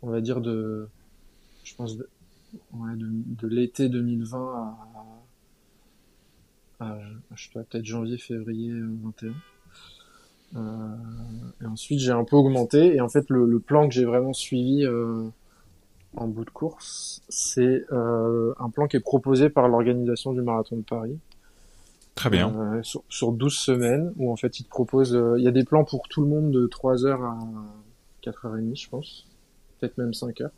on 0.00 0.10
va 0.10 0.20
dire 0.20 0.40
de, 0.40 0.88
je 1.64 1.74
pense, 1.74 1.96
de, 1.96 2.08
l'été 3.42 3.88
2020 3.88 4.38
à, 6.80 6.84
à, 6.84 6.98
je 7.34 7.44
sais 7.44 7.50
pas, 7.52 7.62
peut-être 7.64 7.84
janvier, 7.84 8.16
février 8.16 8.70
euh, 8.70 8.88
21. 9.02 9.34
Euh, 10.54 10.96
et 11.62 11.66
ensuite, 11.66 12.00
j'ai 12.00 12.12
un 12.12 12.24
peu 12.24 12.36
augmenté. 12.36 12.94
Et 12.96 13.00
en 13.00 13.08
fait, 13.08 13.28
le, 13.28 13.58
plan 13.58 13.86
que 13.86 13.94
j'ai 13.94 14.04
vraiment 14.04 14.32
suivi 14.32 14.86
en 16.16 16.26
bout 16.28 16.44
de 16.44 16.50
course, 16.50 17.22
c'est 17.28 17.84
euh, 17.92 18.54
un 18.58 18.70
plan 18.70 18.86
qui 18.86 18.96
est 18.96 19.00
proposé 19.00 19.48
par 19.48 19.68
l'organisation 19.68 20.32
du 20.32 20.42
Marathon 20.42 20.76
de 20.76 20.82
Paris. 20.82 21.18
Très 22.14 22.30
bien. 22.30 22.54
Euh, 22.54 22.82
sur, 22.82 23.02
sur 23.08 23.32
12 23.32 23.52
semaines, 23.54 24.12
où 24.16 24.30
en 24.30 24.36
fait, 24.36 24.60
ils 24.60 24.64
te 24.64 24.68
proposent... 24.68 25.14
euh, 25.14 25.36
Il 25.38 25.44
y 25.44 25.48
a 25.48 25.52
des 25.52 25.64
plans 25.64 25.84
pour 25.84 26.08
tout 26.08 26.20
le 26.20 26.28
monde 26.28 26.50
de 26.50 26.66
3 26.66 27.06
heures 27.06 27.22
à 27.22 27.38
4h30, 28.22 28.80
je 28.80 28.88
pense. 28.88 29.26
Peut-être 29.80 29.96
même 29.96 30.12
5 30.12 30.40
heures. 30.42 30.50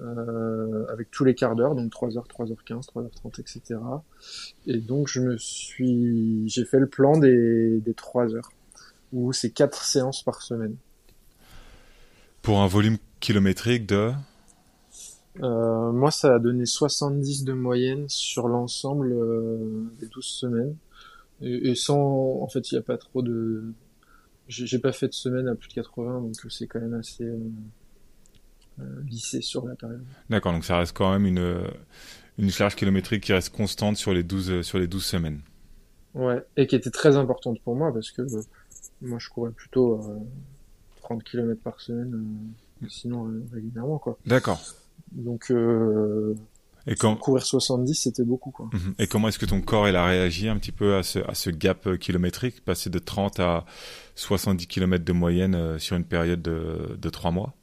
Euh, 0.00 0.84
avec 0.92 1.10
tous 1.10 1.24
les 1.24 1.34
quarts 1.34 1.56
d'heure, 1.56 1.74
donc 1.74 1.90
3h, 1.90 2.26
3h15, 2.26 2.86
3h30, 2.90 3.40
etc. 3.40 3.80
Et 4.66 4.78
donc, 4.78 5.08
je 5.08 5.20
me 5.20 5.38
suis... 5.38 6.48
J'ai 6.48 6.64
fait 6.64 6.80
le 6.80 6.88
plan 6.88 7.16
des, 7.16 7.78
des 7.78 7.94
3 7.94 8.34
heures 8.34 8.50
où 9.12 9.32
c'est 9.32 9.50
quatre 9.50 9.84
séances 9.84 10.22
par 10.22 10.42
semaine. 10.42 10.76
Pour 12.42 12.60
un 12.60 12.66
volume 12.66 12.98
kilométrique 13.20 13.86
de 13.86 14.12
Euh, 15.42 15.92
moi, 15.92 16.10
ça 16.10 16.34
a 16.34 16.38
donné 16.38 16.66
70 16.66 17.44
de 17.44 17.52
moyenne 17.52 18.08
sur 18.08 18.48
l'ensemble 18.48 19.12
euh, 19.12 19.84
des 20.00 20.06
12 20.06 20.24
semaines. 20.24 20.76
Et, 21.40 21.70
et 21.70 21.74
sans, 21.74 22.40
en 22.40 22.48
fait, 22.48 22.70
il 22.70 22.74
n'y 22.74 22.78
a 22.78 22.82
pas 22.82 22.98
trop 22.98 23.22
de... 23.22 23.72
J'ai 24.48 24.78
pas 24.78 24.92
fait 24.92 25.08
de 25.08 25.12
semaine 25.12 25.48
à 25.48 25.56
plus 25.56 25.68
de 25.68 25.74
80, 25.74 26.20
donc 26.20 26.34
c'est 26.50 26.68
quand 26.68 26.80
même 26.80 26.94
assez 26.94 27.24
euh, 27.24 27.36
euh, 28.78 29.02
lissé 29.04 29.40
sur 29.40 29.66
la 29.66 29.74
période. 29.74 30.04
D'accord, 30.30 30.52
donc 30.52 30.64
ça 30.64 30.78
reste 30.78 30.96
quand 30.96 31.10
même 31.10 31.26
une, 31.26 31.64
une 32.38 32.50
charge 32.50 32.76
kilométrique 32.76 33.24
qui 33.24 33.32
reste 33.32 33.52
constante 33.54 33.96
sur 33.96 34.14
les 34.14 34.22
12, 34.22 34.62
sur 34.62 34.78
les 34.78 34.86
12 34.86 35.04
semaines. 35.04 35.40
Ouais, 36.14 36.44
et 36.56 36.68
qui 36.68 36.76
était 36.76 36.90
très 36.90 37.16
importante 37.16 37.60
pour 37.60 37.74
moi 37.74 37.92
parce 37.92 38.12
que 38.12 38.22
euh, 38.22 38.40
moi, 39.02 39.18
je 39.18 39.28
courais 39.28 39.50
plutôt 39.50 40.00
euh, 40.00 40.18
30 41.02 41.22
km 41.22 41.60
par 41.60 41.80
semaine, 41.80 42.14
euh, 42.82 42.86
sinon 42.88 43.28
euh, 43.28 43.46
régulièrement, 43.52 43.98
quoi. 43.98 44.18
D'accord. 44.26 44.60
Donc, 45.12 45.50
euh, 45.50 46.34
Et 46.86 46.94
quand... 46.94 47.16
Courir 47.16 47.44
70, 47.44 47.94
c'était 47.94 48.24
beaucoup. 48.24 48.50
Quoi. 48.50 48.68
Mhm. 48.72 48.94
Et 48.98 49.06
comment 49.06 49.28
est-ce 49.28 49.38
que 49.38 49.46
ton 49.46 49.60
corps 49.60 49.88
il 49.88 49.96
a 49.96 50.04
réagi 50.04 50.48
un 50.48 50.56
petit 50.58 50.72
peu 50.72 50.96
à 50.96 51.02
ce, 51.02 51.18
à 51.20 51.34
ce 51.34 51.50
gap 51.50 51.86
euh, 51.86 51.96
kilométrique, 51.96 52.64
passer 52.64 52.90
de 52.90 52.98
30 52.98 53.40
à 53.40 53.64
70 54.14 54.66
km 54.66 55.04
de 55.04 55.12
moyenne 55.12 55.54
euh, 55.54 55.78
sur 55.78 55.96
une 55.96 56.04
période 56.04 56.42
de, 56.42 56.96
de 56.96 57.10
3 57.10 57.30
mois? 57.30 57.54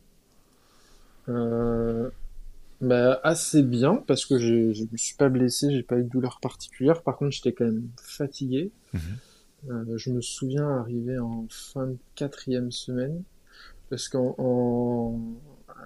Euh, 1.30 2.10
bah, 2.82 3.20
Assez 3.24 3.64
bien, 3.64 3.96
parce 4.08 4.26
que 4.26 4.38
je 4.40 4.54
ne 4.54 4.92
me 4.92 4.98
suis 4.98 5.16
pas 5.16 5.30
blessé, 5.30 5.72
j'ai 5.72 5.84
pas 5.84 5.98
eu 5.98 6.04
de 6.04 6.10
douleur 6.10 6.40
particulière. 6.42 7.02
Par 7.02 7.18
contre, 7.18 7.32
j'étais 7.32 7.54
quand 7.54 7.66
même 7.66 7.88
fatigué. 8.02 8.72
Mhm. 8.94 9.00
Euh, 9.70 9.98
je 9.98 10.12
me 10.12 10.22
souviens 10.22 10.70
arriver 10.70 11.18
en 11.20 11.46
fin 11.50 11.88
de 11.88 11.98
quatrième 12.16 12.72
semaine, 12.72 13.24
parce 13.90 14.10
qu'en 14.10 15.18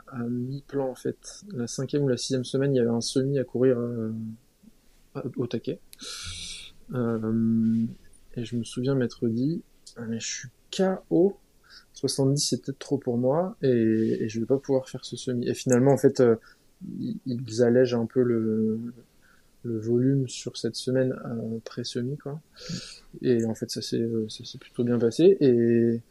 à 0.10 0.20
mi-plan 0.24 0.89
en 0.89 0.96
fait. 0.96 1.43
La 1.54 1.67
cinquième 1.67 2.04
ou 2.04 2.08
la 2.08 2.17
sixième 2.17 2.46
semaine, 2.46 2.74
il 2.74 2.78
y 2.78 2.82
avait 2.82 2.89
un 2.89 3.02
semi 3.02 3.39
à 3.39 3.43
courir 3.43 3.78
euh, 3.78 4.12
au 5.36 5.48
taquet. 5.48 5.80
Euh, 6.93 7.86
et 8.36 8.46
je 8.46 8.56
me 8.56 8.63
souviens 8.63 8.96
m'être 8.96 9.28
dit, 9.28 9.62
ah, 9.98 10.06
mais 10.08 10.20
je 10.20 10.28
suis 10.28 10.50
KO. 10.76 11.38
70 11.93 12.39
c'est 12.39 12.62
peut-être 12.62 12.80
trop 12.80 12.98
pour 13.00 13.17
moi 13.17 13.58
et, 13.63 13.67
et, 13.67 14.30
je 14.30 14.39
vais 14.39 14.46
pas 14.46 14.58
pouvoir 14.58 14.88
faire 14.88 15.04
ce 15.04 15.17
semi. 15.17 15.48
Et 15.48 15.54
finalement 15.54 15.91
en 15.91 15.98
fait, 15.98 16.20
euh, 16.20 16.36
ils 17.26 17.63
allègent 17.63 17.96
un 17.96 18.06
peu 18.06 18.22
le, 18.22 18.80
le 19.63 19.80
volume 19.80 20.28
sur 20.28 20.58
cette 20.58 20.76
semaine 20.76 21.15
pré-semi 21.65 22.17
quoi. 22.17 22.39
Et 23.22 23.46
en 23.46 23.56
fait 23.56 23.70
ça 23.70 23.82
s'est 23.82 24.08
ça 24.30 24.46
s'est 24.46 24.58
plutôt 24.58 24.84
bien 24.84 25.00
passé 25.00 25.38
et 25.39 26.02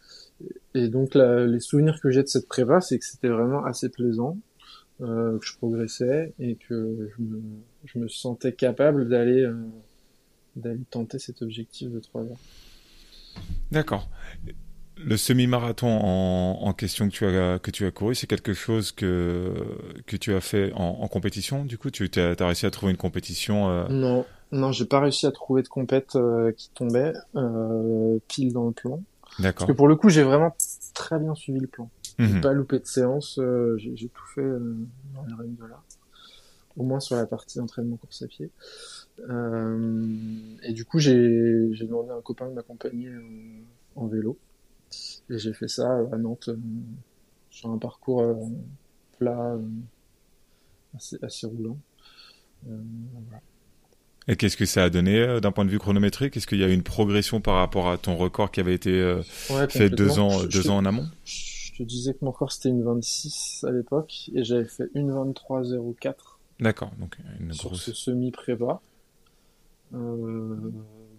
et 0.74 0.88
donc 0.88 1.14
les 1.14 1.60
souvenirs 1.60 1.98
que 2.02 2.10
j'ai 2.10 2.22
de 2.22 2.28
cette 2.28 2.48
prépa, 2.48 2.80
c'est 2.80 2.98
que 2.98 3.04
c'était 3.04 3.28
vraiment 3.28 3.64
assez 3.64 3.88
plaisant, 3.88 4.36
euh, 5.00 5.38
que 5.38 5.46
je 5.46 5.56
progressais 5.56 6.32
et 6.38 6.56
que 6.56 7.10
je 7.16 7.22
me, 7.22 7.42
je 7.84 7.98
me 7.98 8.08
sentais 8.08 8.52
capable 8.52 9.08
d'aller 9.08 9.42
euh, 9.42 9.54
d'aller 10.56 10.84
tenter 10.90 11.18
cet 11.18 11.42
objectif 11.42 11.90
de 11.90 12.00
3 12.00 12.22
heures. 12.22 12.38
D'accord. 13.70 14.08
Le 14.96 15.18
semi-marathon 15.18 15.88
en, 15.88 16.62
en, 16.62 16.72
question 16.72 17.10
que 17.10 17.12
tu 17.12 17.26
as, 17.26 17.58
que 17.58 17.70
tu 17.70 17.84
as 17.84 17.90
couru, 17.90 18.14
c'est 18.14 18.26
quelque 18.26 18.54
chose 18.54 18.92
que, 18.92 19.52
que 20.06 20.16
tu 20.16 20.32
as 20.32 20.40
fait 20.40 20.72
en, 20.72 21.02
en 21.02 21.08
compétition 21.08 21.66
Du 21.66 21.76
coup, 21.76 21.90
tu 21.90 22.08
as, 22.16 22.30
as, 22.30 22.46
réussi 22.46 22.64
à 22.64 22.70
trouver 22.70 22.92
une 22.92 22.96
compétition 22.96 23.68
euh... 23.68 23.88
Non, 23.90 24.24
non, 24.52 24.72
j'ai 24.72 24.86
pas 24.86 25.00
réussi 25.00 25.26
à 25.26 25.32
trouver 25.32 25.62
de 25.62 25.68
compète 25.68 26.16
qui 26.56 26.70
tombait 26.70 27.12
pile 28.28 28.54
dans 28.54 28.68
le 28.68 28.72
plan. 28.72 29.02
Parce 29.42 29.64
que 29.64 29.72
pour 29.72 29.88
le 29.88 29.96
coup, 29.96 30.08
j'ai 30.08 30.22
vraiment 30.22 30.56
très 30.94 31.18
bien 31.18 31.34
suivi 31.34 31.60
le 31.60 31.66
plan. 31.66 31.90
J'ai 32.18 32.26
mhm. 32.34 32.40
pas 32.40 32.52
loupé 32.52 32.78
de 32.78 32.86
séance, 32.86 33.38
euh, 33.38 33.76
j'ai 33.76 34.08
tout 34.08 34.26
fait 34.34 34.40
euh, 34.40 34.74
dans 35.14 35.24
les 35.26 35.34
règles 35.34 35.56
de 35.56 35.66
là. 35.66 35.82
Au 36.76 36.82
moins 36.82 37.00
sur 37.00 37.16
la 37.16 37.26
partie 37.26 37.60
entraînement 37.60 37.96
course 37.96 38.22
à 38.22 38.26
pied. 38.26 38.50
Euh, 39.28 40.06
et 40.62 40.72
du 40.72 40.84
coup, 40.84 40.98
j'ai 40.98 41.12
demandé 41.12 42.10
à 42.10 42.14
un 42.14 42.20
copain 42.20 42.48
de 42.48 42.54
m'accompagner 42.54 43.10
en 43.94 44.06
vélo. 44.06 44.38
Et 45.30 45.38
j'ai 45.38 45.52
fait 45.52 45.68
ça 45.68 45.98
à 46.12 46.16
Nantes 46.16 46.50
sur 47.50 47.70
un 47.70 47.78
parcours 47.78 48.38
plat 49.18 49.58
assez, 50.94 51.18
assez 51.22 51.46
roulant. 51.46 51.78
Voilà. 52.62 53.42
Et 54.28 54.36
qu'est-ce 54.36 54.56
que 54.56 54.66
ça 54.66 54.84
a 54.84 54.90
donné 54.90 55.20
euh, 55.20 55.40
d'un 55.40 55.52
point 55.52 55.64
de 55.64 55.70
vue 55.70 55.78
chronométrique? 55.78 56.36
Est-ce 56.36 56.46
qu'il 56.46 56.58
y 56.58 56.64
a 56.64 56.68
eu 56.68 56.72
une 56.72 56.82
progression 56.82 57.40
par 57.40 57.54
rapport 57.54 57.88
à 57.88 57.96
ton 57.96 58.16
record 58.16 58.50
qui 58.50 58.60
avait 58.60 58.74
été 58.74 58.90
euh, 58.90 59.22
fait 59.68 59.88
deux 59.88 60.18
ans, 60.18 60.44
deux 60.44 60.68
ans 60.68 60.78
en 60.78 60.84
amont? 60.84 61.06
Je 61.24 61.72
te 61.78 61.82
disais 61.82 62.14
que 62.14 62.18
mon 62.22 62.30
record 62.30 62.50
c'était 62.50 62.70
une 62.70 62.82
26 62.82 63.64
à 63.68 63.70
l'époque 63.70 64.30
et 64.34 64.42
j'avais 64.42 64.64
fait 64.64 64.88
une 64.94 65.12
23.04. 65.12 66.14
D'accord, 66.58 66.90
donc 66.98 67.18
une 67.38 67.52
sur 67.52 67.68
grosse... 67.68 67.82
ce 67.82 67.92
semi-prépa. 67.92 68.80
Euh, 69.94 70.72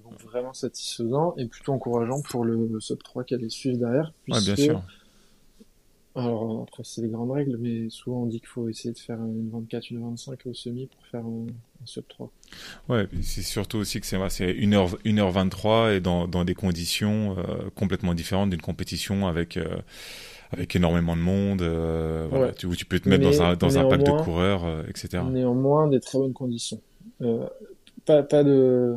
donc 0.04 0.22
vraiment 0.24 0.54
satisfaisant 0.54 1.34
et 1.38 1.46
plutôt 1.46 1.74
encourageant 1.74 2.22
pour 2.22 2.44
le 2.44 2.80
sub 2.80 3.02
3 3.02 3.24
qui 3.24 3.36
allait 3.36 3.50
suivre 3.50 3.78
derrière. 3.78 4.12
Puisque, 4.26 4.44
bien 4.44 4.56
sûr. 4.56 4.84
Alors 6.18 6.64
après 6.64 6.82
c'est 6.84 7.02
les 7.02 7.10
grandes 7.10 7.30
règles, 7.30 7.58
mais 7.60 7.90
souvent 7.92 8.24
on 8.24 8.26
dit 8.26 8.40
qu'il 8.40 8.50
faut 8.50 8.68
essayer 8.70 8.92
de 8.92 8.98
faire 8.98 9.18
une 9.18 9.52
24, 9.52 9.92
une 9.92 10.02
25 10.02 10.48
au 10.48 10.54
semi 10.54 10.88
pour 10.88 11.06
faire 11.06 11.24
un, 11.24 11.46
sub 11.86 12.06
3. 12.08 12.32
Ouais, 12.90 13.08
c'est 13.22 13.44
surtout 13.44 13.78
aussi 13.78 14.02
que 14.02 14.08
c'est 14.08 14.18
1h, 14.18 14.98
1h23 15.06 15.96
et 15.96 16.00
dans, 16.00 16.28
dans 16.28 16.44
des 16.44 16.56
conditions 16.56 17.38
euh, 17.38 17.70
complètement 17.76 18.16
différentes 18.16 18.50
d'une 18.50 18.62
compétition 18.62 19.28
avec, 19.28 19.58
euh, 19.58 19.78
avec 20.52 20.76
énormément 20.76 21.16
de 21.16 21.22
monde, 21.22 21.62
euh, 21.62 22.28
voilà, 22.32 22.52
tu, 22.52 22.66
où 22.66 22.76
tu 22.76 22.86
peux 22.86 23.00
te 23.00 23.08
mettre 23.08 23.24
dans 23.24 23.44
un, 23.44 23.56
dans 23.56 23.78
un 23.78 23.88
pack 23.88 24.04
de 24.04 24.24
coureurs, 24.24 24.66
etc. 24.90 25.24
Néanmoins, 25.30 25.88
des 25.88 26.00
très 26.00 26.18
bonnes 26.18 26.34
conditions. 26.34 26.82
pas, 28.06 28.24
pas, 28.24 28.44
de, 28.44 28.96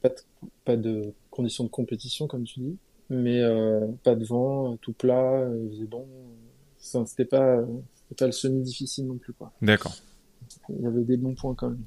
pas 0.00 0.10
de 0.10 0.14
pas 0.64 0.76
de 0.76 1.12
conditions 1.30 1.64
de 1.64 1.68
compétition 1.68 2.26
comme 2.26 2.44
tu 2.44 2.60
dis, 2.60 2.76
mais 3.12 3.40
euh, 3.40 3.86
pas 4.02 4.14
de 4.14 4.24
vent, 4.24 4.76
tout 4.78 4.92
plat, 4.92 5.48
il 5.64 5.70
faisait 5.70 5.86
bon. 5.86 6.06
C'était 6.78 7.24
pas, 7.24 7.60
pas 8.18 8.26
le 8.26 8.32
semi 8.32 8.62
difficile 8.62 9.06
non 9.06 9.16
plus 9.16 9.32
quoi. 9.32 9.52
D'accord. 9.62 9.94
Il 10.68 10.82
y 10.82 10.86
avait 10.86 11.04
des 11.04 11.16
bons 11.16 11.34
points 11.34 11.54
quand 11.54 11.70
même. 11.70 11.84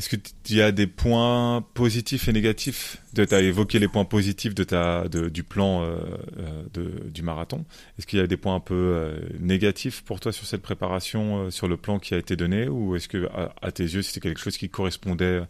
Est-ce 0.00 0.08
que 0.08 0.16
tu 0.16 0.54
y 0.54 0.62
a 0.62 0.72
des 0.72 0.86
points 0.86 1.62
positifs 1.74 2.26
et 2.26 2.32
négatifs? 2.32 3.02
Tu 3.14 3.20
as 3.20 3.40
évoqué 3.42 3.78
les 3.78 3.86
points 3.86 4.06
positifs 4.06 4.54
de 4.54 4.64
ta, 4.64 5.06
de, 5.08 5.28
du 5.28 5.42
plan 5.42 5.82
euh, 5.82 5.98
euh 6.38 6.62
de, 6.72 7.10
du 7.10 7.20
marathon. 7.22 7.66
Est-ce 7.98 8.06
qu'il 8.06 8.18
y 8.18 8.22
a 8.22 8.26
des 8.26 8.38
points 8.38 8.54
un 8.54 8.60
peu 8.60 8.74
euh, 8.74 9.18
négatifs 9.40 10.02
pour 10.02 10.18
toi 10.18 10.32
sur 10.32 10.46
cette 10.46 10.62
préparation, 10.62 11.40
euh, 11.44 11.50
sur 11.50 11.68
le 11.68 11.76
plan 11.76 11.98
qui 11.98 12.14
a 12.14 12.16
été 12.16 12.34
donné? 12.34 12.66
Ou 12.66 12.96
est-ce 12.96 13.08
que, 13.08 13.26
à, 13.26 13.54
à, 13.60 13.72
tes 13.72 13.82
yeux, 13.82 14.00
c'était 14.00 14.20
quelque 14.20 14.40
chose 14.40 14.56
qui 14.56 14.70
correspondait 14.70 15.42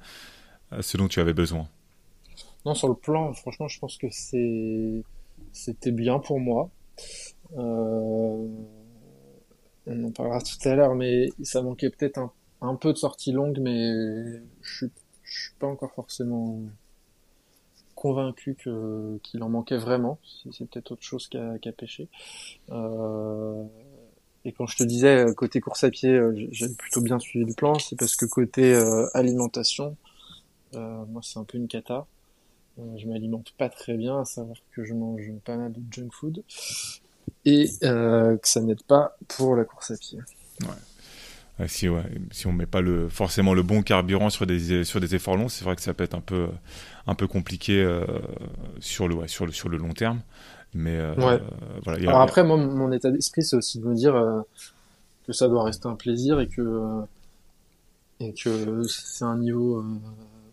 à 0.73 0.83
ce 0.83 0.97
dont 0.97 1.07
tu 1.07 1.21
avais 1.21 1.33
besoin? 1.33 1.69
Non, 2.65 2.75
sur 2.75 2.89
le 2.89 2.95
plan, 2.95 3.33
franchement, 3.33 3.69
je 3.69 3.79
pense 3.79 3.97
que 3.97 4.09
c'était 5.53 5.93
bien 5.93 6.19
pour 6.19 6.41
moi. 6.41 6.71
Euh... 7.57 8.47
On 9.87 10.05
en 10.05 10.11
parlera 10.11 10.41
tout 10.41 10.69
à 10.69 10.75
l'heure, 10.75 10.95
mais 10.95 11.31
ça 11.43 11.63
manquait 11.63 11.91
peut-être 11.91 12.21
un, 12.61 12.75
peu 12.77 12.93
de 12.93 12.99
sorties 12.99 13.33
longues, 13.33 13.59
mais 13.61 13.91
je 14.61 14.77
suis, 14.77 14.91
suis 15.25 15.55
pas 15.59 15.67
encore 15.67 15.93
forcément 15.93 16.61
convaincu 17.95 18.57
qu'il 19.23 19.43
en 19.43 19.49
manquait 19.49 19.79
vraiment. 19.79 20.19
C'est 20.53 20.69
peut-être 20.69 20.93
autre 20.93 21.03
chose 21.03 21.29
a 21.35 21.73
pêché. 21.73 22.09
Euh... 22.71 23.65
Et 24.45 24.53
quand 24.53 24.67
je 24.67 24.77
te 24.77 24.85
disais 24.85 25.27
côté 25.37 25.61
course 25.61 25.85
à 25.85 25.91
pied, 25.91 26.11
euh, 26.11 26.35
j'ai 26.51 26.69
plutôt 26.71 27.03
bien 27.03 27.19
suivi 27.19 27.45
le 27.45 27.55
plan, 27.55 27.75
c'est 27.79 27.97
parce 27.97 28.17
que 28.17 28.25
côté 28.25 28.75
euh, 28.75 29.07
alimentation, 29.13 29.97
euh, 30.75 31.05
moi 31.07 31.21
c'est 31.23 31.39
un 31.39 31.45
peu 31.45 31.59
une 31.59 31.69
cata. 31.69 32.07
Euh, 32.79 32.83
je 32.97 33.07
m'alimente 33.07 33.53
pas 33.59 33.69
très 33.69 33.95
bien, 33.95 34.21
à 34.21 34.25
savoir 34.25 34.57
que 34.73 34.85
je 34.85 34.95
mange 34.95 35.31
pas 35.45 35.57
mal 35.57 35.73
de 35.73 35.81
junk 35.91 36.11
food 36.13 36.43
et 37.45 37.71
euh, 37.83 38.37
que 38.37 38.49
ça 38.49 38.61
n'aide 38.61 38.83
pas 38.83 39.17
pour 39.29 39.57
la 39.57 39.65
course 39.65 39.91
à 39.91 39.97
pied. 39.97 40.19
Ouais. 41.59 41.69
si, 41.69 41.89
ouais, 41.89 42.03
si 42.31 42.47
on 42.47 42.53
met 42.53 42.67
pas 42.67 42.81
le, 42.81 43.09
forcément 43.09 43.55
le 43.55 43.63
bon 43.63 43.83
carburant 43.83 44.31
sur 44.31 44.47
des, 44.47 44.85
sur 44.85 45.01
des 45.01 45.15
efforts 45.15 45.37
longs, 45.37 45.49
c'est 45.49 45.65
vrai 45.65 45.77
que 45.77 45.83
ça 45.83 45.95
peut 45.95 46.05
être 46.05 46.15
un 46.15 46.21
peu, 46.21 46.49
un 47.07 47.15
peu 47.15 47.27
compliqué 47.27 47.83
euh, 47.83 48.05
sur, 48.79 49.09
le, 49.09 49.15
ouais, 49.15 49.29
sur, 49.29 49.47
le, 49.47 49.53
sur 49.53 49.69
le 49.69 49.79
long 49.79 49.93
terme. 49.93 50.21
Mais 50.75 50.97
euh, 50.97 51.15
ouais. 51.17 51.41
voilà, 51.83 51.99
a, 51.99 52.09
Alors 52.09 52.21
après, 52.21 52.45
moi, 52.45 52.57
mon 52.57 52.93
état 52.93 53.11
d'esprit, 53.11 53.43
c'est 53.43 53.57
aussi 53.57 53.81
de 53.81 53.87
me 53.87 53.95
dire 53.95 54.15
euh, 54.15 54.43
que 55.27 55.33
ça 55.33 55.49
doit 55.49 55.65
rester 55.65 55.89
un 55.89 55.97
plaisir 55.97 56.41
et 56.41 56.47
que, 56.47 57.03
et 58.21 58.33
que 58.35 58.83
c'est 58.87 59.25
un 59.25 59.39
niveau 59.39 59.83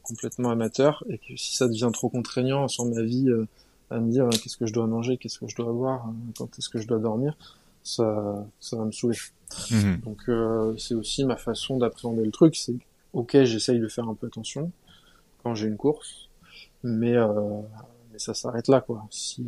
complètement 0.08 0.50
amateur 0.50 1.04
et 1.10 1.17
que 1.17 1.36
si 1.36 1.56
ça 1.56 1.67
devient 1.67 1.89
trop 1.91 2.10
contraignant 2.10 2.67
sur 2.67 2.86
ma 2.86 3.02
vie 3.02 3.30
euh, 3.30 3.48
à 3.89 4.00
me 4.00 4.10
dire 4.10 4.26
euh, 4.26 4.30
qu'est-ce 4.30 4.58
que 4.58 4.65
je 4.65 4.74
dois 4.74 4.88
manger, 4.88 5.17
qu'est-ce 5.17 5.39
que 5.39 5.48
je 5.48 5.56
dois 5.56 5.70
avoir, 5.70 6.08
euh, 6.08 6.12
quand 6.38 6.58
est-ce 6.58 6.70
que 6.70 6.80
je 6.80 6.88
dois 6.88 7.00
dormir, 7.00 7.38
ça, 7.84 8.46
ça 8.60 8.78
va 8.78 8.86
me 8.86 8.91
saouler. 8.91 9.17
Mhm. 9.72 10.02
Donc 10.02 10.30
c'est 10.78 10.93
aussi 10.93 11.24
ma 11.24 11.38
façon 11.38 11.78
d'appréhender 11.78 12.24
le 12.26 12.32
truc, 12.32 12.56
c'est 12.56 12.76
ok 13.13 13.43
j'essaye 13.43 13.80
de 13.80 13.88
faire 13.88 14.10
un 14.10 14.13
peu 14.13 14.28
attention 14.28 14.72
quand 15.41 15.56
j'ai 15.56 15.67
une 15.67 15.78
course, 15.78 16.30
mais, 16.84 17.15
mais 18.12 18.20
ça 18.20 18.34
s'arrête 18.34 18.67
là 18.67 18.82
quoi. 18.82 19.08
Si 19.10 19.46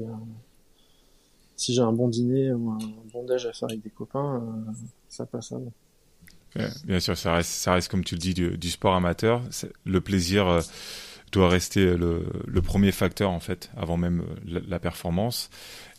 si 1.57 1.73
j'ai 1.73 1.81
un 1.81 1.91
bon 1.91 2.07
dîner 2.07 2.53
ou 2.53 2.69
un 2.69 2.77
bon 3.11 3.25
déj 3.25 3.45
à 3.45 3.51
faire 3.51 3.67
avec 3.67 3.81
des 3.81 3.89
copains, 3.89 4.41
ça 5.09 5.25
passe 5.25 5.51
avant. 5.51 5.73
Bien 6.55 6.99
sûr, 6.99 7.17
ça 7.17 7.33
reste, 7.35 7.87
comme 7.89 8.03
tu 8.03 8.15
le 8.15 8.19
dis 8.19 8.33
du, 8.33 8.69
sport 8.69 8.95
amateur. 8.95 9.43
Le 9.85 10.01
plaisir 10.01 10.47
euh, 10.47 10.61
doit 11.31 11.49
rester 11.49 11.95
le, 11.95 12.61
premier 12.61 12.91
facteur 12.91 13.29
en 13.31 13.39
fait, 13.39 13.71
avant 13.77 13.97
même 13.97 14.21
euh, 14.51 14.61
la, 14.67 14.79
performance. 14.79 15.49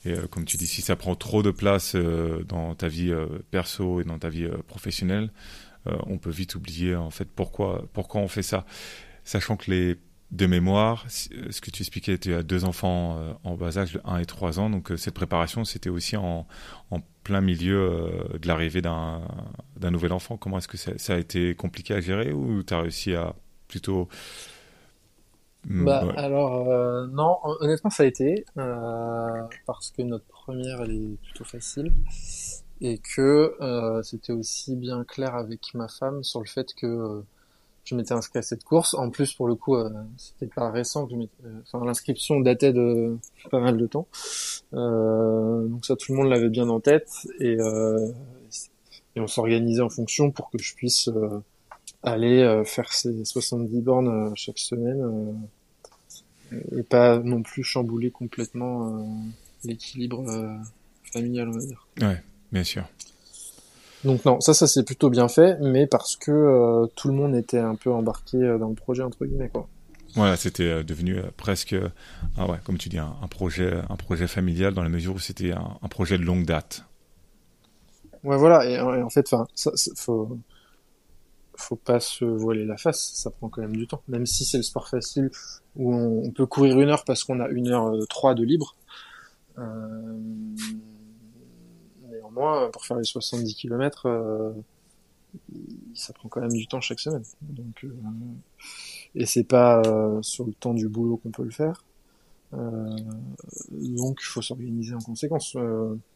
Et 0.04 0.12
euh, 0.12 0.26
comme 0.26 0.44
tu 0.44 0.56
dis, 0.56 0.66
si 0.66 0.82
ça 0.82 0.96
prend 0.96 1.14
trop 1.14 1.42
de 1.42 1.50
place 1.50 1.94
dans 1.94 2.74
ta 2.74 2.88
vie 2.88 3.14
perso 3.50 4.00
et 4.00 4.04
dans 4.04 4.18
ta 4.18 4.28
vie 4.28 4.48
professionnelle, 4.66 5.30
on 5.86 6.18
peut 6.18 6.30
vite 6.30 6.56
oublier 6.56 6.94
en 6.94 7.10
fait 7.10 7.24
pourquoi 7.24 7.88
pourquoi 7.94 8.20
on 8.20 8.28
fait 8.28 8.42
ça. 8.42 8.66
Sachant 9.24 9.56
que 9.56 9.70
les 9.70 9.96
de 10.30 10.46
mémoire, 10.46 11.06
ce 11.08 11.60
que 11.60 11.72
tu 11.72 11.82
expliquais, 11.82 12.16
tu 12.16 12.32
as 12.34 12.44
deux 12.44 12.64
enfants 12.64 13.18
en 13.42 13.56
bas 13.56 13.78
âge, 13.78 13.94
de 13.94 14.00
1 14.04 14.18
et 14.18 14.26
3 14.26 14.60
ans, 14.60 14.70
donc 14.70 14.92
cette 14.96 15.14
préparation, 15.14 15.64
c'était 15.64 15.88
aussi 15.88 16.16
en 16.16 16.46
plein 17.24 17.40
milieu 17.40 18.38
de 18.40 18.46
l'arrivée 18.46 18.80
d'un 18.80 19.22
nouvel 19.88 20.12
enfant. 20.12 20.36
Comment 20.36 20.58
est-ce 20.58 20.68
que 20.68 20.76
ça, 20.76 20.92
ça, 20.98 21.14
a 21.14 21.18
été 21.18 21.54
compliqué 21.54 21.94
à 21.94 22.00
gérer 22.00 22.32
ou 22.32 22.62
tu 22.62 22.74
as 22.74 22.80
réussi 22.80 23.14
à 23.14 23.34
plutôt 23.68 24.08
Mm, 25.68 25.84
bah, 25.84 26.04
alors, 26.16 26.68
euh, 26.68 27.06
non, 27.08 27.38
honnêtement, 27.60 27.90
ça 27.90 28.04
a 28.04 28.06
été, 28.06 28.44
euh, 28.56 29.42
parce 29.66 29.90
que 29.90 30.02
notre 30.02 30.24
première, 30.24 30.80
elle 30.82 30.92
est 30.92 31.16
plutôt 31.22 31.44
facile, 31.44 31.92
et 32.80 32.98
que 32.98 33.56
euh, 33.60 34.02
c'était 34.02 34.32
aussi 34.32 34.74
bien 34.76 35.04
clair 35.04 35.34
avec 35.34 35.74
ma 35.74 35.88
femme 35.88 36.24
sur 36.24 36.40
le 36.40 36.46
fait 36.46 36.72
que 36.74 37.22
je 37.84 37.94
m'étais 37.94 38.12
inscrit 38.12 38.38
à 38.38 38.42
cette 38.42 38.64
course. 38.64 38.94
En 38.94 39.10
plus, 39.10 39.34
pour 39.34 39.48
le 39.48 39.54
coup, 39.54 39.76
c'était 40.16 40.46
pas 40.46 40.70
récent 40.70 41.06
que 41.06 41.14
enfin, 41.62 41.84
l'inscription 41.84 42.40
datait 42.40 42.72
de 42.72 43.18
pas 43.50 43.60
mal 43.60 43.76
de 43.76 43.86
temps. 43.86 44.06
donc 44.72 45.84
ça, 45.84 45.96
tout 45.96 46.12
le 46.12 46.18
monde 46.18 46.28
l'avait 46.28 46.48
bien 46.48 46.68
en 46.68 46.80
tête, 46.80 47.10
et, 47.38 47.56
et 49.16 49.20
on 49.20 49.26
s'organisait 49.26 49.82
en 49.82 49.88
fonction 49.88 50.30
pour 50.30 50.50
que 50.50 50.58
je 50.58 50.74
puisse 50.74 51.08
aller 52.02 52.42
euh, 52.42 52.64
faire 52.64 52.92
ses 52.92 53.24
70 53.24 53.80
bornes 53.80 54.08
euh, 54.08 54.32
chaque 54.34 54.58
semaine 54.58 55.36
euh, 56.52 56.78
et 56.78 56.82
pas 56.82 57.18
non 57.18 57.42
plus 57.42 57.62
chambouler 57.62 58.10
complètement 58.10 59.06
l'équilibre 59.62 60.24
familial, 61.12 61.48
on 61.48 61.52
va 61.52 61.64
dire. 61.64 61.86
Ouais, 62.00 62.20
bien 62.50 62.64
sûr. 62.64 62.88
Donc 64.02 64.24
non, 64.24 64.40
ça, 64.40 64.52
ça 64.52 64.66
s'est 64.66 64.82
plutôt 64.82 65.10
bien 65.10 65.28
fait, 65.28 65.58
mais 65.60 65.86
parce 65.86 66.16
que 66.16 66.86
tout 66.96 67.06
le 67.06 67.14
monde 67.14 67.36
était 67.36 67.60
un 67.60 67.76
peu 67.76 67.92
embarqué 67.92 68.36
dans 68.58 68.68
le 68.68 68.74
projet 68.74 69.04
entre 69.04 69.26
guillemets 69.26 69.48
quoi. 69.48 69.68
Voilà, 70.16 70.36
c'était 70.36 70.82
devenu 70.82 71.20
presque, 71.36 71.76
ah 72.36 72.50
ouais, 72.50 72.58
comme 72.64 72.78
tu 72.78 72.88
dis, 72.88 72.98
un, 72.98 73.14
projet, 73.30 73.72
un 73.88 73.94
projet 73.94 74.26
familial 74.26 74.74
dans 74.74 74.82
la 74.82 74.88
mesure 74.88 75.14
où 75.14 75.20
c'était 75.20 75.52
un, 75.52 75.88
projet 75.88 76.18
de 76.18 76.24
longue 76.24 76.44
date. 76.44 76.84
Ouais, 78.24 78.36
voilà, 78.36 78.66
et, 78.68 78.78
en 78.80 79.08
fait, 79.08 79.32
enfin, 79.32 79.46
ça, 79.54 79.70
faut, 79.96 80.38
faut 81.60 81.76
pas 81.76 82.00
se 82.00 82.24
voiler 82.24 82.64
la 82.64 82.76
face, 82.76 83.12
ça 83.14 83.30
prend 83.30 83.48
quand 83.48 83.62
même 83.62 83.76
du 83.76 83.86
temps. 83.86 84.02
Même 84.08 84.26
si 84.26 84.44
c'est 84.44 84.56
le 84.56 84.62
sport 84.62 84.88
facile 84.88 85.30
où 85.76 85.94
on, 85.94 86.30
peut 86.30 86.46
courir 86.46 86.80
une 86.80 86.88
heure 86.88 87.04
parce 87.04 87.24
qu'on 87.24 87.40
a 87.40 87.48
une 87.48 87.68
heure 87.68 87.94
euh, 87.94 88.04
trois 88.06 88.34
de 88.34 88.42
libre. 88.42 88.76
Euh, 89.58 90.18
néanmoins, 92.10 92.70
pour 92.70 92.84
faire 92.84 92.96
les 92.96 93.04
70 93.04 93.54
km, 93.54 94.06
euh, 94.06 94.52
ça 95.94 96.12
prend 96.12 96.28
quand 96.28 96.40
même 96.40 96.52
du 96.52 96.66
temps 96.66 96.80
chaque 96.80 97.00
semaine. 97.00 97.24
Donc, 97.42 97.86
et 99.14 99.26
c'est 99.26 99.44
pas 99.44 99.82
sur 100.22 100.46
le 100.46 100.52
temps 100.52 100.74
du 100.74 100.88
boulot 100.88 101.16
qu'on 101.16 101.30
peut 101.30 101.44
le 101.44 101.50
faire. 101.50 101.84
Donc, 102.52 104.18
il 104.20 104.26
faut 104.26 104.42
s'organiser 104.42 104.94
en 104.94 105.00
conséquence. 105.00 105.56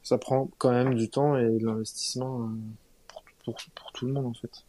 ça 0.03 0.19
prend 0.19 0.51
quand 0.59 0.73
même 0.73 0.95
du 0.95 1.09
temps 1.09 1.37
et 1.37 1.59
de 1.59 1.65
l'investissement 1.65 2.51
pour, 3.45 3.57
pour 3.75 3.93
tout 3.93 4.07
le 4.07 4.13
monde 4.13 4.27
en 4.27 4.35
fait. 4.35 4.65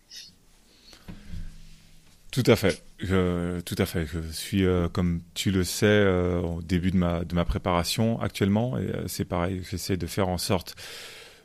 Tout 2.35 2.43
à 2.47 2.57
fait. 2.57 2.83
Je, 2.99 3.61
tout 3.61 3.75
à 3.77 3.85
fait. 3.85 4.05
Je 4.05 4.19
suis, 4.33 4.65
euh, 4.65 4.89
comme 4.89 5.21
tu 5.35 5.51
le 5.51 5.63
sais, 5.63 5.85
euh, 5.85 6.41
au 6.41 6.61
début 6.61 6.91
de 6.91 6.97
ma, 6.97 7.23
de 7.23 7.33
ma 7.33 7.45
préparation 7.45 8.19
actuellement. 8.19 8.77
Et 8.77 8.81
euh, 8.81 9.07
c'est 9.07 9.23
pareil, 9.23 9.61
j'essaie 9.71 9.95
de 9.95 10.05
faire 10.05 10.27
en 10.27 10.37
sorte 10.37 10.75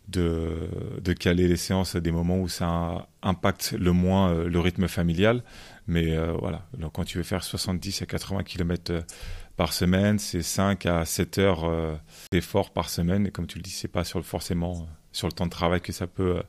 de, 0.08 0.68
de 1.00 1.12
caler 1.12 1.46
les 1.46 1.54
séances 1.54 1.94
à 1.94 2.00
des 2.00 2.10
moments 2.10 2.40
où 2.40 2.48
ça 2.48 3.06
impacte 3.22 3.76
le 3.78 3.92
moins 3.92 4.34
le 4.34 4.58
rythme 4.58 4.88
familial. 4.88 5.44
Mais 5.86 6.16
voilà, 6.40 6.66
donc 6.76 6.94
quand 6.94 7.04
tu 7.04 7.18
veux 7.18 7.24
faire 7.24 7.44
70 7.44 8.02
à 8.02 8.06
80 8.06 8.42
km 8.42 9.04
par 9.60 9.74
semaine, 9.74 10.18
c'est 10.18 10.40
5 10.40 10.86
à 10.86 11.04
7 11.04 11.36
heures 11.36 12.00
d'effort 12.32 12.70
par 12.70 12.88
semaine. 12.88 13.26
Et 13.26 13.30
comme 13.30 13.46
tu 13.46 13.58
le 13.58 13.62
dis, 13.62 13.68
c'est 13.68 13.88
pas 13.88 14.04
sur 14.04 14.18
le, 14.18 14.24
forcément 14.24 14.88
sur 15.12 15.26
le 15.26 15.32
temps 15.32 15.44
de 15.44 15.50
travail 15.50 15.80
que 15.80 15.92
ça 15.92 16.06
peut, 16.06 16.36
euh, 16.36 16.42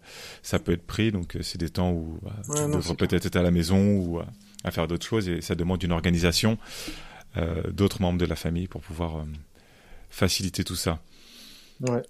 ça 0.44 0.60
peut 0.60 0.72
être 0.72 0.86
pris. 0.86 1.12
Donc, 1.12 1.36
euh, 1.36 1.42
c'est 1.42 1.58
des 1.58 1.70
temps 1.70 1.92
où 1.92 2.20
bah, 2.22 2.34
tu 2.46 2.72
devrais 2.72 2.96
peut-être 2.96 3.26
être 3.26 3.36
à 3.36 3.42
la 3.42 3.52
maison 3.52 3.98
ou 3.98 4.20
euh, 4.20 4.24
à 4.64 4.72
faire 4.72 4.88
d'autres 4.88 5.06
choses 5.06 5.28
et 5.28 5.42
ça 5.42 5.56
demande 5.56 5.84
une 5.84 5.92
organisation 5.92 6.58
d'autres 7.72 8.02
membres 8.02 8.20
de 8.20 8.26
la 8.26 8.36
famille 8.36 8.68
pour 8.68 8.82
pouvoir 8.82 9.26
faciliter 10.10 10.66
tout 10.66 10.76
ça. 10.76 11.00
Ouais. 11.80 12.02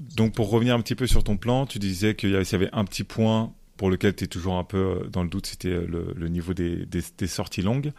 Donc, 0.00 0.34
pour 0.34 0.48
revenir 0.48 0.74
un 0.74 0.80
petit 0.80 0.94
peu 0.94 1.06
sur 1.06 1.22
ton 1.22 1.36
plan, 1.36 1.66
tu 1.66 1.78
disais 1.78 2.14
qu'il 2.16 2.30
y 2.30 2.54
avait 2.54 2.70
un 2.72 2.86
petit 2.86 3.04
point 3.04 3.52
pour 3.76 3.90
lequel 3.90 4.16
tu 4.16 4.24
es 4.24 4.26
toujours 4.26 4.56
un 4.56 4.64
peu 4.64 5.06
dans 5.12 5.22
le 5.22 5.28
doute, 5.28 5.46
c'était 5.46 5.68
le, 5.68 6.28
niveau 6.28 6.54
des, 6.54 6.86
des, 6.86 7.26
sorties 7.26 7.60
longues. 7.60 7.92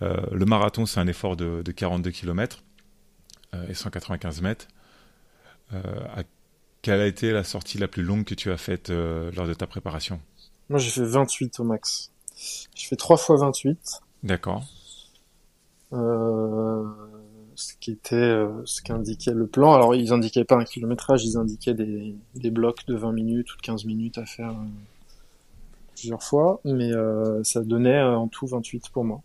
Le 0.00 0.44
marathon, 0.44 0.86
c'est 0.86 1.00
un 1.00 1.06
effort 1.06 1.36
de, 1.36 1.62
de 1.62 1.72
42 1.72 2.10
km 2.10 2.62
et 3.68 3.74
195 3.74 4.42
mètres. 4.42 4.68
Euh, 5.72 6.22
quelle 6.82 7.00
a 7.00 7.06
été 7.06 7.32
la 7.32 7.44
sortie 7.44 7.78
la 7.78 7.88
plus 7.88 8.02
longue 8.02 8.24
que 8.24 8.34
tu 8.34 8.50
as 8.50 8.56
faite 8.56 8.90
euh, 8.90 9.30
lors 9.36 9.46
de 9.46 9.54
ta 9.54 9.66
préparation? 9.66 10.20
Moi, 10.68 10.78
j'ai 10.78 10.90
fait 10.90 11.04
28 11.04 11.60
au 11.60 11.64
max. 11.64 12.10
Je 12.74 12.86
fais 12.86 12.96
3 12.96 13.16
fois 13.16 13.36
28. 13.36 14.02
D'accord. 14.22 14.64
Euh, 15.92 16.84
ce 17.54 17.74
qui 17.80 17.92
était 17.92 18.34
ce 18.64 18.82
qu'indiquait 18.82 19.32
le 19.32 19.46
plan. 19.46 19.74
Alors 19.74 19.94
ils 19.94 20.12
indiquaient 20.12 20.44
pas 20.44 20.56
un 20.56 20.64
kilométrage, 20.64 21.24
ils 21.24 21.36
indiquaient 21.36 21.74
des, 21.74 22.16
des 22.34 22.50
blocs 22.50 22.84
de 22.86 22.96
20 22.96 23.12
minutes 23.12 23.54
ou 23.54 23.56
de 23.56 23.62
15 23.62 23.84
minutes 23.84 24.18
à 24.18 24.26
faire 24.26 24.52
plusieurs 25.94 26.22
fois, 26.22 26.60
mais 26.64 26.90
ça 27.44 27.60
donnait 27.60 28.02
en 28.02 28.26
tout 28.26 28.46
28 28.48 28.88
pour 28.88 29.04
moi. 29.04 29.22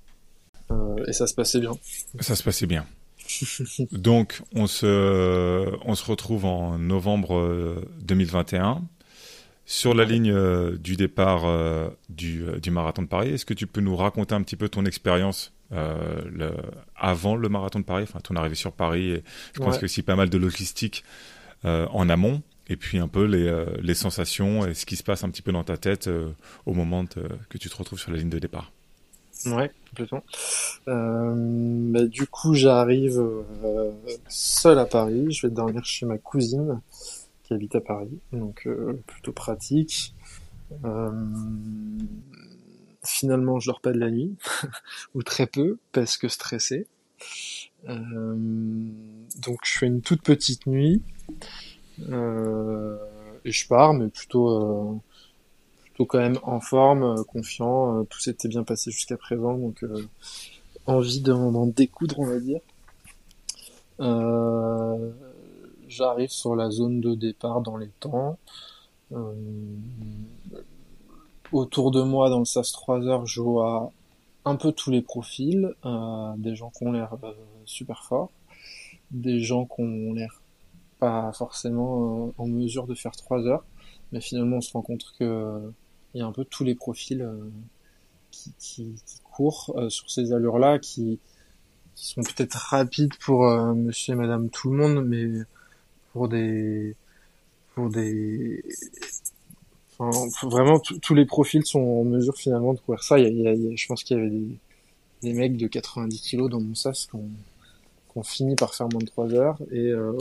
Et 1.08 1.14
ça 1.14 1.28
se 1.28 1.34
passait 1.34 1.60
bien. 1.60 1.72
Ça 2.20 2.36
se 2.36 2.44
passait 2.44 2.68
bien. 2.68 2.86
Donc, 3.92 4.42
on 4.54 4.68
se, 4.68 5.70
on 5.86 5.96
se 5.96 6.06
retrouve 6.06 6.46
en 6.46 6.78
novembre 6.78 7.82
2021 8.02 8.72
euh, 8.72 8.76
sur 9.66 9.94
la 9.94 10.04
ligne 10.04 10.32
euh, 10.32 10.78
du 10.78 10.96
départ 10.96 11.44
euh, 11.46 11.90
du, 12.10 12.46
du, 12.62 12.72
marathon 12.72 13.04
de 13.04 13.08
Paris. 13.08 13.30
Est-ce 13.30 13.46
que 13.46 13.54
tu 13.54 13.68
peux 13.68 13.82
nous 13.82 13.96
raconter 13.96 14.34
un 14.36 14.42
petit 14.42 14.56
peu 14.56 14.70
ton 14.70 14.86
expérience 14.86 15.54
le, 15.72 16.52
avant 16.96 17.36
le 17.36 17.48
marathon 17.48 17.80
de 17.80 17.86
Paris, 17.86 18.02
enfin 18.02 18.20
ton 18.22 18.36
arrivée 18.36 18.56
sur 18.56 18.72
Paris 18.72 19.12
et 19.12 19.24
Je 19.54 19.60
pense 19.60 19.78
que 19.78 19.86
aussi 19.86 20.02
pas 20.02 20.16
mal 20.16 20.28
de 20.28 20.38
logistique 20.40 21.04
en 21.64 22.10
amont 22.10 22.42
et 22.70 22.76
puis 22.76 22.98
un 22.98 23.08
peu 23.08 23.26
les, 23.26 23.66
les, 23.80 23.94
sensations 23.94 24.66
et 24.66 24.74
ce 24.74 24.88
qui 24.88 24.96
se 24.96 25.04
passe 25.04 25.24
un 25.24 25.30
petit 25.30 25.44
peu 25.44 25.52
dans 25.52 25.64
ta 25.64 25.78
tête 25.78 26.10
au 26.66 26.74
moment 26.74 27.06
que 27.06 27.58
tu 27.60 27.70
te 27.70 27.76
retrouves 27.76 28.00
sur 28.00 28.10
la 28.10 28.18
ligne 28.18 28.30
de 28.30 28.40
départ. 28.40 28.72
Ouais, 29.46 29.72
complètement. 29.90 30.24
Euh, 30.88 31.34
bah, 31.92 32.06
du 32.06 32.28
coup, 32.28 32.54
j'arrive 32.54 33.20
euh, 33.20 33.92
seul 34.28 34.78
à 34.80 34.86
Paris. 34.86 35.32
Je 35.32 35.48
vais 35.48 35.54
dormir 35.54 35.86
chez 35.86 36.06
ma 36.06 36.18
cousine 36.18 36.82
qui 37.44 37.54
habite 37.54 37.76
à 37.76 37.82
Paris, 37.82 38.20
donc 38.32 38.68
euh, 38.68 39.02
plutôt 39.08 39.32
pratique. 39.32 40.14
Euh, 40.86 41.12
finalement, 43.04 43.60
je 43.60 43.68
dors 43.68 43.82
pas 43.82 43.92
de 43.92 43.98
la 43.98 44.12
nuit, 44.12 44.36
ou 45.16 45.24
très 45.24 45.48
peu, 45.48 45.78
parce 45.92 46.18
que 46.18 46.28
stressé. 46.28 46.86
Euh, 47.88 48.36
donc, 49.42 49.60
je 49.64 49.80
fais 49.80 49.88
une 49.88 50.02
toute 50.02 50.22
petite 50.22 50.68
nuit 50.68 51.02
et 52.02 53.52
je 53.52 53.68
pars, 53.68 53.94
mais 53.94 54.10
plutôt 54.10 55.02
quand 56.06 56.20
même 56.20 56.40
en 56.44 56.60
forme, 56.60 57.04
euh, 57.04 57.24
confiant, 57.24 58.00
euh, 58.00 58.04
tout 58.04 58.20
s'était 58.20 58.48
bien 58.48 58.64
passé 58.64 58.92
jusqu'à 58.92 59.18
présent, 59.18 59.58
donc 59.58 59.84
euh, 59.84 60.08
envie 60.86 61.22
d'en 61.22 61.68
découdre, 61.68 62.20
on 62.20 62.26
va 62.26 62.40
dire. 62.40 62.62
J'arrive 65.88 66.30
sur 66.30 66.56
la 66.56 66.70
zone 66.70 67.02
de 67.02 67.16
départ 67.16 67.62
dans 67.62 67.78
les 67.78 67.90
temps. 68.00 68.38
autour 71.52 71.92
de 71.92 72.02
moi, 72.02 72.30
dans 72.30 72.40
le 72.40 72.46
SAS 72.46 72.72
3 72.72 73.08
heures, 73.08 73.26
je 73.26 73.42
vois 73.42 73.92
un 74.46 74.56
peu 74.56 74.72
tous 74.72 74.92
les 74.92 75.02
profils, 75.02 75.74
des 76.38 76.56
gens 76.56 76.70
qui 76.70 76.86
ont 76.86 76.92
l'air 76.92 77.18
super 77.66 78.04
forts, 78.06 78.32
des 79.12 79.42
gens 79.42 79.66
qui 79.66 79.82
ont 79.82 80.14
l'air 80.14 80.42
pas 81.00 81.32
forcément 81.34 82.32
en 82.38 82.48
mesure 82.48 82.88
de 82.88 82.94
faire 82.94 83.16
3 83.16 83.48
heures, 83.48 83.66
mais 84.12 84.22
finalement 84.22 84.58
on 84.58 84.62
se 84.62 84.72
rend 84.72 84.82
compte 84.82 85.06
que 85.18 85.72
il 86.14 86.20
y 86.20 86.22
a 86.22 86.26
un 86.26 86.32
peu 86.32 86.46
tous 86.46 86.64
les 86.64 86.76
profils 86.76 87.22
euh, 87.22 87.36
qui, 88.32 88.54
qui, 88.60 88.96
qui, 89.06 89.20
courent 89.24 89.74
euh, 89.76 89.90
sur 89.90 90.10
ces 90.10 90.34
allures-là, 90.34 90.80
qui, 90.80 91.20
qui, 91.96 92.08
sont 92.08 92.22
peut-être 92.22 92.56
rapides 92.56 93.16
pour 93.18 93.48
euh, 93.48 93.74
monsieur 93.74 94.14
et 94.14 94.18
madame 94.18 94.50
tout 94.50 94.72
le 94.72 94.78
monde, 94.78 95.06
mais 95.06 95.28
pour 96.14 96.28
des... 96.28 96.96
pour 97.76 97.90
des... 97.90 98.64
Enfin, 100.02 100.48
vraiment, 100.48 100.80
tous 100.80 101.14
les 101.14 101.26
profils 101.26 101.66
sont 101.66 101.82
en 101.82 102.04
mesure 102.06 102.38
finalement 102.38 102.74
de 102.74 102.80
courir 102.80 103.04
ça. 103.04 103.20
Il 103.20 103.24
y 103.24 103.48
a, 103.48 103.54
il 103.54 103.64
y 103.64 103.74
a, 103.74 103.76
je 103.76 103.86
pense 103.86 104.04
qu'il 104.04 104.18
y 104.18 104.20
avait 104.20 104.30
des, 104.30 104.58
des 105.22 105.34
mecs 105.34 105.58
de 105.58 105.68
90 105.68 106.22
kilos 106.22 106.50
dans 106.50 106.62
mon 106.62 106.74
sas 106.74 107.06
qui 107.06 107.16
ont, 107.16 107.30
qui 108.12 108.18
ont 108.18 108.24
fini 108.24 108.56
par 108.56 108.74
faire 108.74 108.88
moins 108.90 109.02
de 109.02 109.08
3 109.08 109.34
heures 109.34 109.58
et 109.72 109.90
euh, 109.90 110.14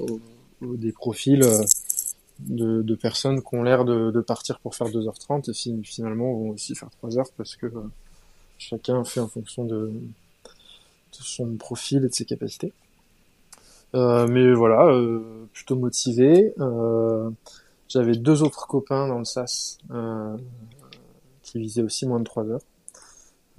des 0.62 0.90
profils 0.90 1.44
de, 2.40 2.82
de, 2.82 2.94
personnes 2.94 3.42
qui 3.42 3.54
ont 3.54 3.62
l'air 3.62 3.84
de, 3.84 4.10
de, 4.10 4.20
partir 4.20 4.60
pour 4.60 4.74
faire 4.74 4.88
2h30 4.88 5.50
et 5.50 5.82
finalement 5.84 6.32
vont 6.32 6.50
aussi 6.50 6.74
faire 6.74 6.90
3 6.90 7.18
heures 7.18 7.32
parce 7.36 7.56
que 7.56 7.66
euh, 7.66 7.82
chacun 8.58 9.02
fait 9.04 9.20
en 9.20 9.28
fonction 9.28 9.64
de, 9.64 9.86
de, 9.86 9.92
son 11.10 11.56
profil 11.56 12.04
et 12.04 12.08
de 12.08 12.14
ses 12.14 12.24
capacités. 12.24 12.72
mais 13.94 14.52
voilà, 14.52 14.88
plutôt 15.52 15.76
motivé. 15.76 16.54
J'avais 17.88 18.16
deux 18.16 18.42
autres 18.42 18.66
copains 18.66 19.08
dans 19.08 19.18
le 19.18 19.24
SAS 19.24 19.78
qui 21.42 21.58
visaient 21.58 21.82
aussi 21.82 22.06
moins 22.06 22.20
de 22.20 22.24
3 22.24 22.44
heures. 22.50 22.62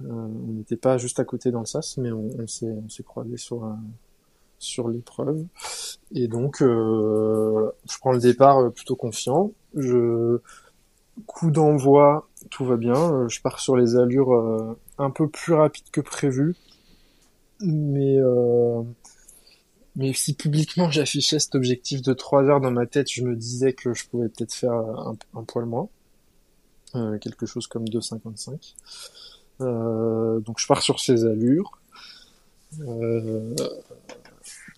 on 0.08 0.52
n'était 0.52 0.76
pas 0.76 0.96
juste 0.96 1.20
à 1.20 1.24
côté 1.24 1.50
dans 1.50 1.60
le 1.60 1.66
SAS, 1.66 1.98
mais 1.98 2.12
on, 2.12 2.30
on 2.38 2.46
s'est 2.46 3.02
croisés 3.02 3.36
sur 3.36 3.64
sur 4.60 4.88
l'épreuve. 4.88 5.44
Et 6.14 6.28
donc, 6.28 6.62
euh, 6.62 7.70
je 7.90 7.98
prends 7.98 8.12
le 8.12 8.20
départ 8.20 8.72
plutôt 8.72 8.94
confiant. 8.94 9.52
Je 9.74 10.38
coup 11.26 11.50
d'envoi, 11.50 12.28
tout 12.50 12.64
va 12.64 12.76
bien. 12.76 13.28
Je 13.28 13.40
pars 13.40 13.58
sur 13.58 13.76
les 13.76 13.96
allures 13.96 14.76
un 14.98 15.10
peu 15.10 15.28
plus 15.28 15.54
rapides 15.54 15.90
que 15.90 16.00
prévu, 16.00 16.54
mais 17.60 18.18
euh, 18.18 18.82
mais 19.96 20.12
si 20.12 20.34
publiquement 20.34 20.90
j'affichais 20.90 21.38
cet 21.38 21.54
objectif 21.54 22.02
de 22.02 22.12
3 22.12 22.44
heures 22.44 22.60
dans 22.60 22.70
ma 22.70 22.86
tête, 22.86 23.10
je 23.10 23.24
me 23.24 23.34
disais 23.34 23.72
que 23.72 23.94
je 23.94 24.06
pouvais 24.06 24.28
peut-être 24.28 24.54
faire 24.54 24.72
un, 24.72 25.44
poil 25.44 25.64
moins, 25.66 25.88
euh, 26.94 27.18
quelque 27.18 27.46
chose 27.46 27.66
comme 27.66 27.84
2,55. 27.84 28.74
Euh, 29.62 30.40
donc 30.40 30.58
je 30.58 30.66
pars 30.66 30.82
sur 30.82 31.00
ces 31.00 31.24
allures. 31.24 31.78
Euh, 32.80 33.54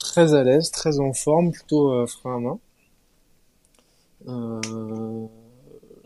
très 0.02 0.34
à 0.34 0.42
l'aise, 0.42 0.70
très 0.70 0.98
en 0.98 1.12
forme, 1.12 1.52
plutôt 1.52 1.92
euh, 1.92 2.06
frein 2.06 2.36
à 2.36 2.40
main. 2.40 2.58
Euh, 4.28 5.26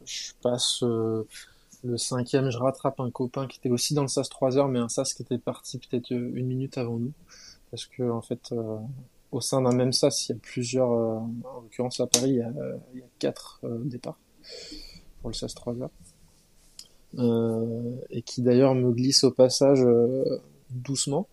je 0.04 0.32
passe 0.42 0.82
euh, 0.82 1.26
le 1.82 1.96
cinquième, 1.96 2.50
je 2.50 2.58
rattrape 2.58 3.00
un 3.00 3.10
copain 3.10 3.46
qui 3.46 3.58
était 3.58 3.70
aussi 3.70 3.94
dans 3.94 4.02
le 4.02 4.08
SAS 4.08 4.28
3 4.28 4.58
heures, 4.58 4.68
mais 4.68 4.78
un 4.78 4.88
SAS 4.88 5.14
qui 5.14 5.22
était 5.22 5.38
parti 5.38 5.78
peut-être 5.78 6.10
une 6.10 6.46
minute 6.46 6.76
avant 6.78 6.98
nous. 6.98 7.12
Parce 7.70 7.86
que 7.86 8.08
en 8.08 8.22
fait, 8.22 8.54
au 9.32 9.40
sein 9.40 9.62
d'un 9.62 9.74
même 9.74 9.92
SAS, 9.92 10.28
il 10.28 10.32
y 10.32 10.34
a 10.36 10.38
plusieurs, 10.40 10.88
en 10.88 11.60
l'occurrence 11.62 11.98
à 12.00 12.06
Paris, 12.06 12.30
il 12.30 12.36
y 12.36 12.42
a, 12.42 12.52
il 12.94 13.00
y 13.00 13.02
a 13.02 13.06
quatre 13.18 13.60
départs 13.84 14.18
pour 15.20 15.30
le 15.30 15.34
SAS 15.34 15.54
3 15.54 15.74
heures. 15.82 15.90
et 18.10 18.22
qui 18.22 18.42
d'ailleurs 18.42 18.74
me 18.74 18.92
glisse 18.92 19.24
au 19.24 19.32
passage 19.32 19.84
doucement 20.70 21.26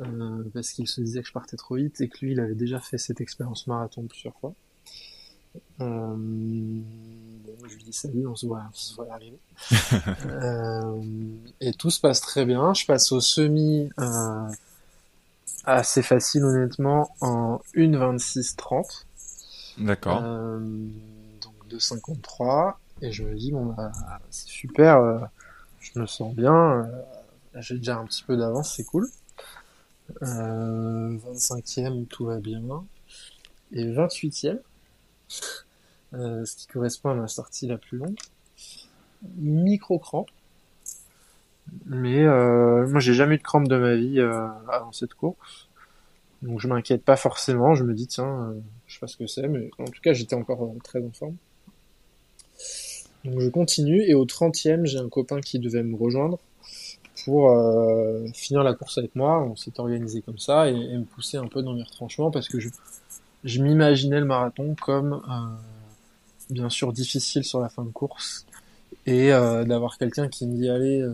euh, 0.00 0.44
parce 0.54 0.70
qu'il 0.70 0.86
se 0.86 1.00
disait 1.00 1.22
que 1.22 1.28
je 1.28 1.32
partais 1.32 1.56
trop 1.56 1.76
vite 1.76 2.00
et 2.00 2.08
que 2.08 2.18
lui, 2.20 2.32
il 2.32 2.40
avait 2.40 2.54
déjà 2.54 2.80
fait 2.80 2.98
cette 2.98 3.20
expérience 3.20 3.66
marathon 3.66 4.02
plusieurs 4.06 4.34
fois. 4.36 4.54
Euh, 5.80 6.16
je 7.68 7.74
lui 7.74 7.84
dis 7.84 7.92
salut, 7.92 8.26
on 8.26 8.34
se 8.34 8.46
voit, 8.46 8.64
on 8.68 8.74
se 8.74 8.94
voit 8.94 9.12
arriver. 9.12 9.38
euh, 10.26 11.02
et 11.60 11.72
tout 11.72 11.90
se 11.90 12.00
passe 12.00 12.20
très 12.20 12.44
bien. 12.44 12.74
Je 12.74 12.86
passe 12.86 13.12
au 13.12 13.20
semi 13.20 13.90
euh, 13.98 14.48
assez 15.64 16.02
facile 16.02 16.44
honnêtement 16.44 17.14
en 17.20 17.60
1.26.30. 17.74 19.04
D'accord. 19.78 20.20
Donc 20.20 21.54
2.53 21.70 22.74
et 23.00 23.12
je 23.12 23.22
me 23.22 23.34
dis 23.36 23.52
bon 23.52 23.66
bah 23.66 23.92
c'est 24.30 24.48
super, 24.48 25.30
je 25.78 26.00
me 26.00 26.06
sens 26.06 26.34
bien, 26.34 26.90
j'ai 27.54 27.76
déjà 27.76 27.96
un 27.98 28.04
petit 28.04 28.24
peu 28.24 28.36
d'avance, 28.36 28.74
c'est 28.74 28.82
cool. 28.82 29.08
Euh, 30.22 31.16
25e, 31.18 32.06
tout 32.06 32.26
va 32.26 32.38
bien. 32.38 32.62
Et 33.72 33.84
28e, 33.84 34.58
euh, 36.14 36.44
ce 36.44 36.56
qui 36.56 36.66
correspond 36.66 37.10
à 37.10 37.14
ma 37.14 37.28
sortie 37.28 37.66
la 37.66 37.78
plus 37.78 37.98
longue. 37.98 38.16
Micro 39.36 39.98
crampe. 39.98 40.30
Mais 41.84 42.24
euh, 42.24 42.86
moi 42.88 43.00
j'ai 43.00 43.12
jamais 43.12 43.34
eu 43.34 43.38
de 43.38 43.42
crampe 43.42 43.68
de 43.68 43.76
ma 43.76 43.94
vie 43.94 44.20
euh, 44.20 44.48
avant 44.70 44.92
cette 44.92 45.14
course. 45.14 45.68
Donc 46.42 46.60
je 46.60 46.68
m'inquiète 46.68 47.04
pas 47.04 47.16
forcément, 47.16 47.74
je 47.74 47.84
me 47.84 47.94
dis 47.94 48.06
tiens, 48.06 48.50
euh, 48.50 48.60
je 48.86 48.94
sais 48.94 49.00
pas 49.00 49.06
ce 49.06 49.16
que 49.16 49.26
c'est, 49.26 49.48
mais 49.48 49.70
en 49.78 49.84
tout 49.84 50.00
cas 50.02 50.12
j'étais 50.12 50.34
encore 50.34 50.62
euh, 50.62 50.78
très 50.82 51.04
en 51.04 51.10
forme. 51.10 51.36
Donc 53.24 53.40
je 53.40 53.48
continue 53.48 54.02
et 54.02 54.14
au 54.14 54.24
30e 54.24 54.86
j'ai 54.86 54.98
un 54.98 55.08
copain 55.08 55.40
qui 55.40 55.58
devait 55.58 55.82
me 55.82 55.96
rejoindre 55.96 56.38
pour 57.24 57.50
euh, 57.50 58.26
finir 58.34 58.62
la 58.62 58.74
course 58.74 58.98
avec 58.98 59.14
moi. 59.14 59.42
On 59.42 59.56
s'est 59.56 59.78
organisé 59.78 60.22
comme 60.22 60.38
ça 60.38 60.70
et, 60.70 60.74
et, 60.74 60.96
me 60.96 61.04
pousser 61.04 61.36
un 61.36 61.46
peu 61.46 61.62
dans 61.62 61.72
mes 61.72 61.82
retranchements 61.82 62.30
parce 62.30 62.48
que 62.48 62.60
je, 62.60 62.68
je 63.44 63.62
m'imaginais 63.62 64.20
le 64.20 64.26
marathon 64.26 64.74
comme 64.80 65.14
euh, 65.28 66.50
bien 66.50 66.68
sûr 66.68 66.92
difficile 66.92 67.44
sur 67.44 67.60
la 67.60 67.68
fin 67.68 67.84
de 67.84 67.90
course 67.90 68.46
et 69.06 69.32
euh, 69.32 69.64
d'avoir 69.64 69.98
quelqu'un 69.98 70.28
qui 70.28 70.46
me 70.46 70.56
dit 70.56 70.68
allez 70.68 71.06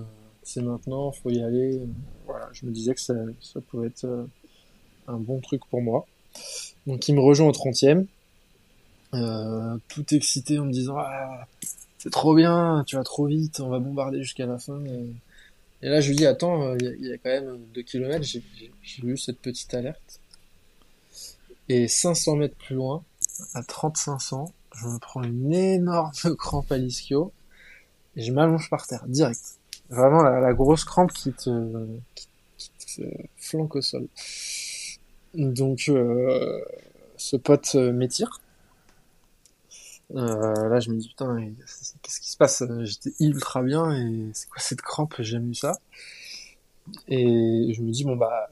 c'est 0.43 0.61
maintenant, 0.61 1.11
faut 1.11 1.31
y 1.31 1.43
aller. 1.43 1.81
Voilà, 2.27 2.51
je 2.53 2.67
me 2.67 2.71
disais 2.71 2.95
que 2.95 3.01
ça, 3.01 3.15
ça 3.41 3.61
pouvait 3.63 3.87
être 3.87 4.27
un 5.09 5.17
bon 5.17 5.41
truc 5.41 5.63
pour 5.71 5.81
moi. 5.81 6.07
Donc 6.87 7.09
il 7.09 7.15
me 7.15 7.21
rejoint 7.21 7.49
au 7.49 7.53
30e, 7.53 8.07
tout 9.89 10.15
excité 10.15 10.59
en 10.59 10.67
me 10.67 10.73
disant 10.73 10.97
ah, 10.99 11.47
c'est 11.97 12.11
trop 12.11 12.35
bien, 12.35 12.85
tu 12.87 12.97
vas 12.97 13.05
trop 13.05 13.27
vite, 13.27 13.61
on 13.61 13.71
va 13.71 13.79
bombarder 13.79 14.23
jusqu'à 14.23 14.45
la 14.45 14.59
fin. 14.59 14.79
Et 15.85 15.91
là, 15.91 16.01
je 16.01 16.09
lui 16.09 16.17
dis, 16.17 16.25
attends, 16.25 16.75
il 16.77 17.07
y, 17.07 17.13
a 17.13 17.19
quand 17.19 17.29
même 17.29 17.59
2 17.75 17.83
km, 17.83 18.25
j'ai 18.25 18.43
eu 19.03 19.19
cette 19.19 19.39
petite 19.39 19.75
alerte. 19.75 20.19
Et 21.69 21.89
500 21.89 22.37
mètres 22.37 22.57
plus 22.57 22.75
loin, 22.75 23.05
à 23.53 23.63
3500, 23.63 24.51
je 24.75 24.87
me 24.87 24.99
prends 24.99 25.23
une 25.23 25.53
énorme 25.53 26.11
crampe 26.39 26.73
à 26.73 26.79
l'ischio 26.79 27.33
et 28.17 28.23
je 28.23 28.33
m'allonge 28.33 28.71
par 28.71 28.87
terre, 28.87 29.05
direct. 29.09 29.59
Vraiment 29.91 30.23
la, 30.23 30.41
la 30.41 30.55
grosse 30.55 30.87
crampe 30.87 31.13
qui 31.13 31.35
te, 31.35 31.87
qui, 32.15 32.29
qui 32.79 32.97
te 32.97 33.03
flanque 33.37 33.77
au 33.77 33.83
sol. 33.83 34.09
Donc, 35.35 35.91
euh, 35.91 36.63
ce 37.19 37.37
pote 37.37 37.75
m'étire. 37.75 38.41
Euh, 40.15 40.69
là, 40.69 40.81
je 40.81 40.91
me 40.91 40.97
dis, 40.97 41.09
putain, 41.09 41.51
qu'est-ce 42.03 42.21
qui 42.21 42.31
se 42.31 42.37
passe? 42.37 42.63
J'étais 42.83 43.13
ultra 43.21 43.63
bien 43.63 43.91
et 43.93 44.31
c'est 44.33 44.49
quoi 44.49 44.61
cette 44.61 44.83
crampe? 44.83 45.15
J'ai 45.19 45.25
jamais 45.25 45.51
eu 45.51 45.55
ça. 45.55 45.79
Et 47.09 47.73
je 47.75 47.83
me 47.83 47.91
dis, 47.91 48.05
bon, 48.05 48.17
bah, 48.17 48.49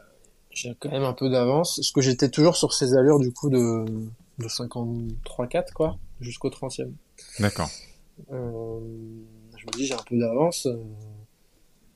j'ai 0.51 0.75
quand 0.79 0.91
même 0.91 1.05
un 1.05 1.13
peu 1.13 1.31
d'avance. 1.31 1.77
Parce 1.77 1.93
que 1.93 2.01
j'étais 2.01 2.29
toujours 2.29 2.57
sur 2.57 2.73
ces 2.73 2.97
allures, 2.97 3.19
du 3.19 3.33
coup, 3.33 3.51
de, 3.51 3.85
de 4.39 4.49
53-4, 4.49 5.73
quoi, 5.73 5.99
jusqu'au 6.21 6.49
30e. 6.49 6.91
D'accord. 7.39 7.71
Euh, 8.33 8.81
je 9.57 9.67
me 9.67 9.73
dis, 9.73 9.87
j'ai 9.87 9.95
un 9.95 10.05
peu 10.09 10.19
d'avance. 10.19 10.67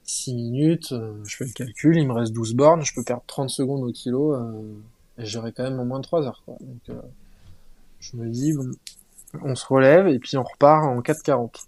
6 0.07 0.35
minutes, 0.35 0.95
je 1.25 1.37
fais 1.37 1.45
le 1.45 1.53
calcul, 1.53 1.97
il 1.97 2.07
me 2.07 2.13
reste 2.13 2.33
12 2.33 2.55
bornes, 2.55 2.85
je 2.85 2.95
peux 2.95 3.03
perdre 3.03 3.25
30 3.27 3.51
secondes 3.51 3.83
au 3.83 3.91
kilo, 3.91 4.35
euh, 4.35 4.81
et 5.19 5.27
j'aurai 5.27 5.53
quand 5.53 5.65
même 5.65 5.81
au 5.81 5.85
moins 5.85 6.01
3 6.01 6.27
heures, 6.27 6.43
quoi. 6.45 6.57
Donc, 6.61 6.89
euh, 6.91 7.01
je 7.99 8.17
me 8.17 8.29
dis, 8.29 8.53
bon, 8.53 8.71
on 9.43 9.55
se 9.55 9.67
relève 9.67 10.09
et 10.09 10.19
puis 10.19 10.37
on 10.37 10.43
repart 10.43 10.85
en 10.85 11.01
4,40. 11.01 11.67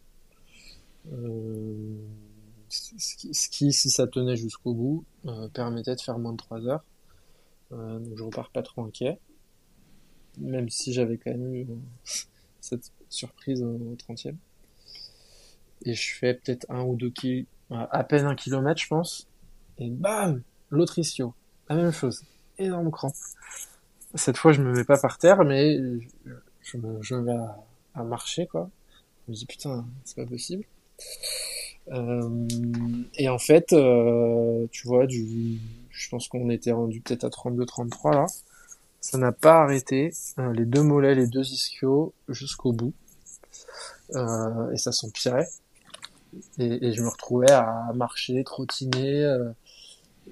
Euh, 1.13 1.97
ce, 2.69 3.17
qui, 3.17 3.31
qui, 3.31 3.73
si 3.73 3.91
ça 3.91 4.07
tenait 4.07 4.37
jusqu'au 4.37 4.75
bout, 4.75 5.05
euh, 5.27 5.49
permettait 5.49 5.95
de 5.95 6.01
faire 6.01 6.19
moins 6.19 6.33
de 6.33 6.37
3 6.37 6.67
heures. 6.67 6.85
Euh, 7.73 7.99
donc 7.99 8.17
je 8.17 8.25
repars 8.25 8.51
pas 8.51 8.63
trop 8.63 8.85
inquiet. 8.85 9.19
Même 10.39 10.69
si 10.69 10.93
j'avais 10.93 11.19
quand 11.19 11.31
même 11.31 11.55
eu 11.55 11.67
cette 12.61 12.93
surprise 13.09 13.63
au 13.63 13.97
30e. 13.97 14.37
Et 15.83 15.95
je 15.95 16.15
fais 16.15 16.35
peut-être 16.35 16.67
un 16.69 16.83
ou 16.83 16.97
deux 16.97 17.11
kilomètres, 17.11 17.49
à 17.71 18.05
peine 18.05 18.27
un 18.27 18.35
kilomètre, 18.35 18.81
je 18.81 18.89
pense. 18.89 19.29
Et 19.79 19.91
bam! 19.91 20.43
L'autre 20.71 20.99
ischio. 20.99 21.35
La 21.69 21.77
même 21.77 21.93
chose. 21.93 22.23
Énorme 22.59 22.91
crampe. 22.91 23.15
Cette 24.15 24.37
fois, 24.37 24.53
je 24.53 24.63
me 24.63 24.73
mets 24.73 24.85
pas 24.85 24.99
par 24.99 25.19
terre, 25.19 25.45
mais 25.45 25.79
je 26.71 26.77
me, 26.77 27.03
je 27.03 27.15
me 27.15 27.33
à, 27.33 27.65
à, 27.95 28.05
marcher, 28.05 28.47
quoi. 28.47 28.71
Je 29.27 29.33
me 29.33 29.37
dis, 29.37 29.47
putain, 29.47 29.87
c'est 30.05 30.17
pas 30.17 30.27
possible. 30.27 30.65
Euh, 31.91 32.47
et 33.15 33.29
en 33.29 33.39
fait, 33.39 33.73
euh, 33.73 34.67
tu 34.71 34.87
vois, 34.87 35.07
du, 35.07 35.59
je 35.91 36.09
pense 36.11 36.29
qu'on 36.29 36.51
était 36.51 36.73
rendu 36.73 37.01
peut-être 37.01 37.25
à 37.25 37.29
32-33 37.29 38.13
là. 38.15 38.27
Ça 39.01 39.17
n'a 39.17 39.33
pas 39.33 39.63
arrêté. 39.63 40.13
Euh, 40.39 40.53
les 40.53 40.67
deux 40.67 40.83
mollets, 40.83 41.15
les 41.15 41.27
deux 41.27 41.47
ischios 41.47 42.13
jusqu'au 42.29 42.73
bout. 42.73 42.93
Euh, 44.15 44.71
et 44.73 44.77
ça 44.77 44.93
s'empirait. 44.93 45.49
Et, 46.59 46.89
et, 46.89 46.93
je 46.93 47.03
me 47.03 47.09
retrouvais 47.09 47.51
à 47.51 47.91
marcher, 47.95 48.43
trottiner. 48.45 49.25
Euh, 49.25 49.51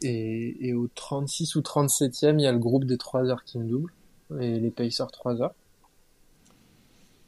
et, 0.02 0.68
et, 0.68 0.74
au 0.74 0.88
36 0.88 1.56
ou 1.56 1.60
37e, 1.60 2.38
il 2.38 2.42
y 2.42 2.46
a 2.46 2.52
le 2.52 2.58
groupe 2.58 2.84
des 2.84 2.98
3 2.98 3.24
heures 3.30 3.44
qui 3.44 3.58
me 3.58 3.64
double. 3.64 3.92
Et 4.40 4.58
les 4.58 4.70
pacers 4.70 5.10
3 5.10 5.40
heures. 5.40 5.54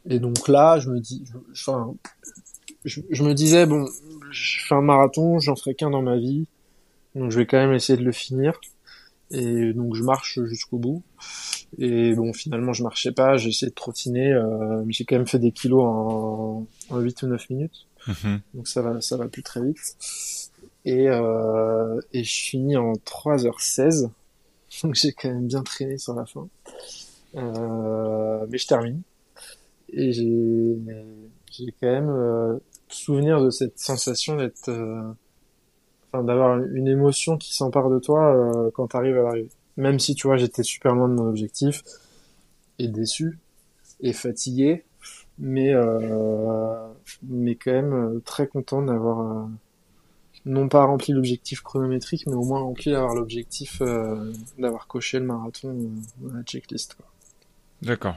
Et 0.09 0.19
donc 0.19 0.49
là, 0.49 0.79
je 0.79 0.91
me 0.91 1.01
dis, 1.01 1.25
je, 1.27 1.71
enfin, 1.71 1.95
je, 2.85 3.01
je, 3.11 3.23
me 3.23 3.35
disais, 3.35 3.67
bon, 3.67 3.87
je 4.31 4.61
fais 4.67 4.75
un 4.75 4.83
marathon, 4.83 5.39
j'en 5.39 5.55
ferai 5.55 5.75
qu'un 5.75 5.91
dans 5.91 6.03
ma 6.03 6.17
vie, 6.17 6.47
donc 7.15 7.31
je 7.31 7.39
vais 7.39 7.47
quand 7.47 7.59
même 7.59 7.75
essayer 7.75 7.99
de 7.99 8.05
le 8.05 8.13
finir. 8.13 8.59
Et 9.31 9.75
donc 9.75 9.95
je 9.95 10.03
marche 10.03 10.43
jusqu'au 10.45 10.79
bout. 10.79 11.03
Et 11.77 12.15
bon, 12.15 12.33
finalement, 12.33 12.73
je 12.73 12.83
marchais 12.83 13.13
pas, 13.13 13.37
j'ai 13.37 13.51
essayé 13.51 13.69
de 13.69 13.75
trottiner, 13.75 14.33
euh, 14.33 14.83
mais 14.85 14.93
j'ai 14.93 15.05
quand 15.05 15.17
même 15.17 15.27
fait 15.27 15.39
des 15.39 15.53
kilos 15.53 15.85
en, 15.85 16.67
en 16.89 16.99
8 16.99 17.23
ou 17.23 17.27
9 17.27 17.51
minutes. 17.51 17.87
Mmh. 18.07 18.37
Donc 18.55 18.69
ça 18.69 18.81
va, 18.81 19.01
ça 19.03 19.19
va 19.19 19.29
plus 19.29 19.43
très 19.43 19.61
vite. 19.61 19.79
Et, 20.87 21.09
euh, 21.09 22.01
et 22.15 22.25
je 22.25 22.35
finis 22.35 22.77
en 22.79 22.95
3h16. 22.95 24.09
donc 24.83 24.95
j'ai 24.95 25.13
quand 25.13 25.29
même 25.29 25.47
bien 25.47 25.63
traîné 25.63 25.99
sur 25.99 26.15
la 26.15 26.25
fin. 26.25 26.49
Euh, 27.35 28.47
mais 28.49 28.57
je 28.57 28.67
termine. 28.67 29.03
Et 29.91 30.12
j'ai, 30.12 30.76
quand 31.80 31.86
même 31.86 32.11
euh, 32.11 32.59
souvenir 32.89 33.43
de 33.43 33.51
cette 33.51 33.78
sensation 33.78 34.36
d'être, 34.36 34.68
euh, 34.68 35.12
d'avoir 36.12 36.59
une 36.59 36.89
émotion 36.89 37.36
qui 37.36 37.55
s'empare 37.55 37.91
de 37.91 37.99
toi 37.99 38.34
euh, 38.34 38.70
quand 38.72 38.89
t'arrives 38.89 39.18
à 39.18 39.22
l'arrivée. 39.22 39.51
Même 39.76 39.99
si 39.99 40.14
tu 40.14 40.26
vois, 40.26 40.36
j'étais 40.36 40.62
super 40.62 40.95
loin 40.95 41.09
de 41.09 41.14
mon 41.14 41.28
objectif 41.28 41.82
et 42.78 42.89
déçu 42.89 43.39
et 44.01 44.12
fatigué, 44.12 44.84
mais 45.39 45.72
mais 47.22 47.55
quand 47.55 47.72
même 47.72 48.20
très 48.24 48.47
content 48.47 48.82
d'avoir 48.82 49.49
non 50.45 50.68
pas 50.68 50.84
rempli 50.84 51.12
l'objectif 51.12 51.62
chronométrique, 51.62 52.26
mais 52.26 52.34
au 52.34 52.45
moins 52.45 52.61
rempli 52.61 52.91
d'avoir 52.91 53.14
l'objectif 53.14 53.80
d'avoir 54.59 54.89
coché 54.89 55.20
le 55.20 55.26
marathon 55.26 55.76
dans 56.20 56.34
la 56.34 56.43
checklist. 56.43 56.97
D'accord. 57.82 58.16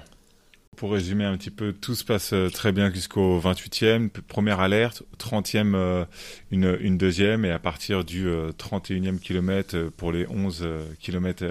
Pour 0.78 0.94
résumer 0.94 1.26
un 1.26 1.38
petit 1.38 1.52
peu, 1.52 1.74
tout 1.74 1.96
se 1.96 2.04
passe 2.04 2.34
euh, 2.34 2.50
très 2.50 2.72
bien 2.72 2.92
jusqu'au 2.92 3.40
28e, 3.40 4.10
première 4.10 4.62
alerte, 4.62 5.04
30e 5.20 5.76
euh, 5.76 6.06
une, 6.50 6.78
une 6.80 6.98
deuxième, 6.98 7.44
et 7.46 7.52
à 7.52 7.60
partir 7.60 8.04
du 8.06 8.28
31e 8.28 9.16
euh, 9.16 9.18
kilomètre 9.18 9.90
pour 9.98 10.12
les 10.12 10.26
11 10.28 10.68
kilomètres 11.00 11.46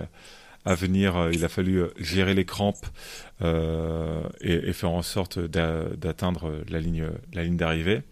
à 0.64 0.74
venir, 0.74 1.30
il 1.32 1.44
a 1.44 1.48
fallu 1.48 1.84
gérer 1.98 2.34
les 2.34 2.44
crampes 2.44 2.86
euh, 3.42 4.22
et, 4.40 4.68
et, 4.68 4.72
faire 4.72 4.90
en 4.90 5.02
sorte 5.02 5.38
d'atteindre 5.38 6.62
la 6.68 6.80
ligne, 6.80 7.06
la 7.32 7.44
ligne 7.44 7.56
d'arrivée. 7.56 8.02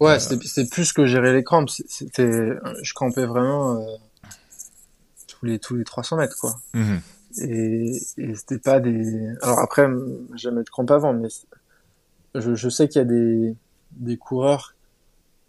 Ouais, 0.00 0.12
euh... 0.12 0.18
c'était 0.18 0.66
plus 0.66 0.92
que 0.92 1.06
gérer 1.06 1.32
les 1.32 1.44
crampes. 1.44 1.70
C'était, 1.70 2.50
je 2.82 2.94
crampais 2.94 3.26
vraiment 3.26 3.76
euh, 3.76 3.96
tous 5.26 5.46
les 5.46 5.58
tous 5.58 5.76
les 5.76 5.84
300 5.84 6.16
mètres, 6.16 6.36
quoi. 6.38 6.60
Mmh 6.74 6.96
et, 7.36 7.96
et 8.16 8.34
c'était 8.34 8.58
pas 8.58 8.80
des. 8.80 9.28
Alors 9.42 9.58
après, 9.60 9.88
jamais 10.34 10.62
de 10.62 10.70
crampe 10.70 10.90
avant, 10.90 11.12
mais 11.12 11.28
je, 12.34 12.54
je 12.54 12.68
sais 12.68 12.88
qu'il 12.88 13.00
y 13.00 13.02
a 13.02 13.04
des 13.04 13.54
des 13.92 14.16
coureurs 14.16 14.74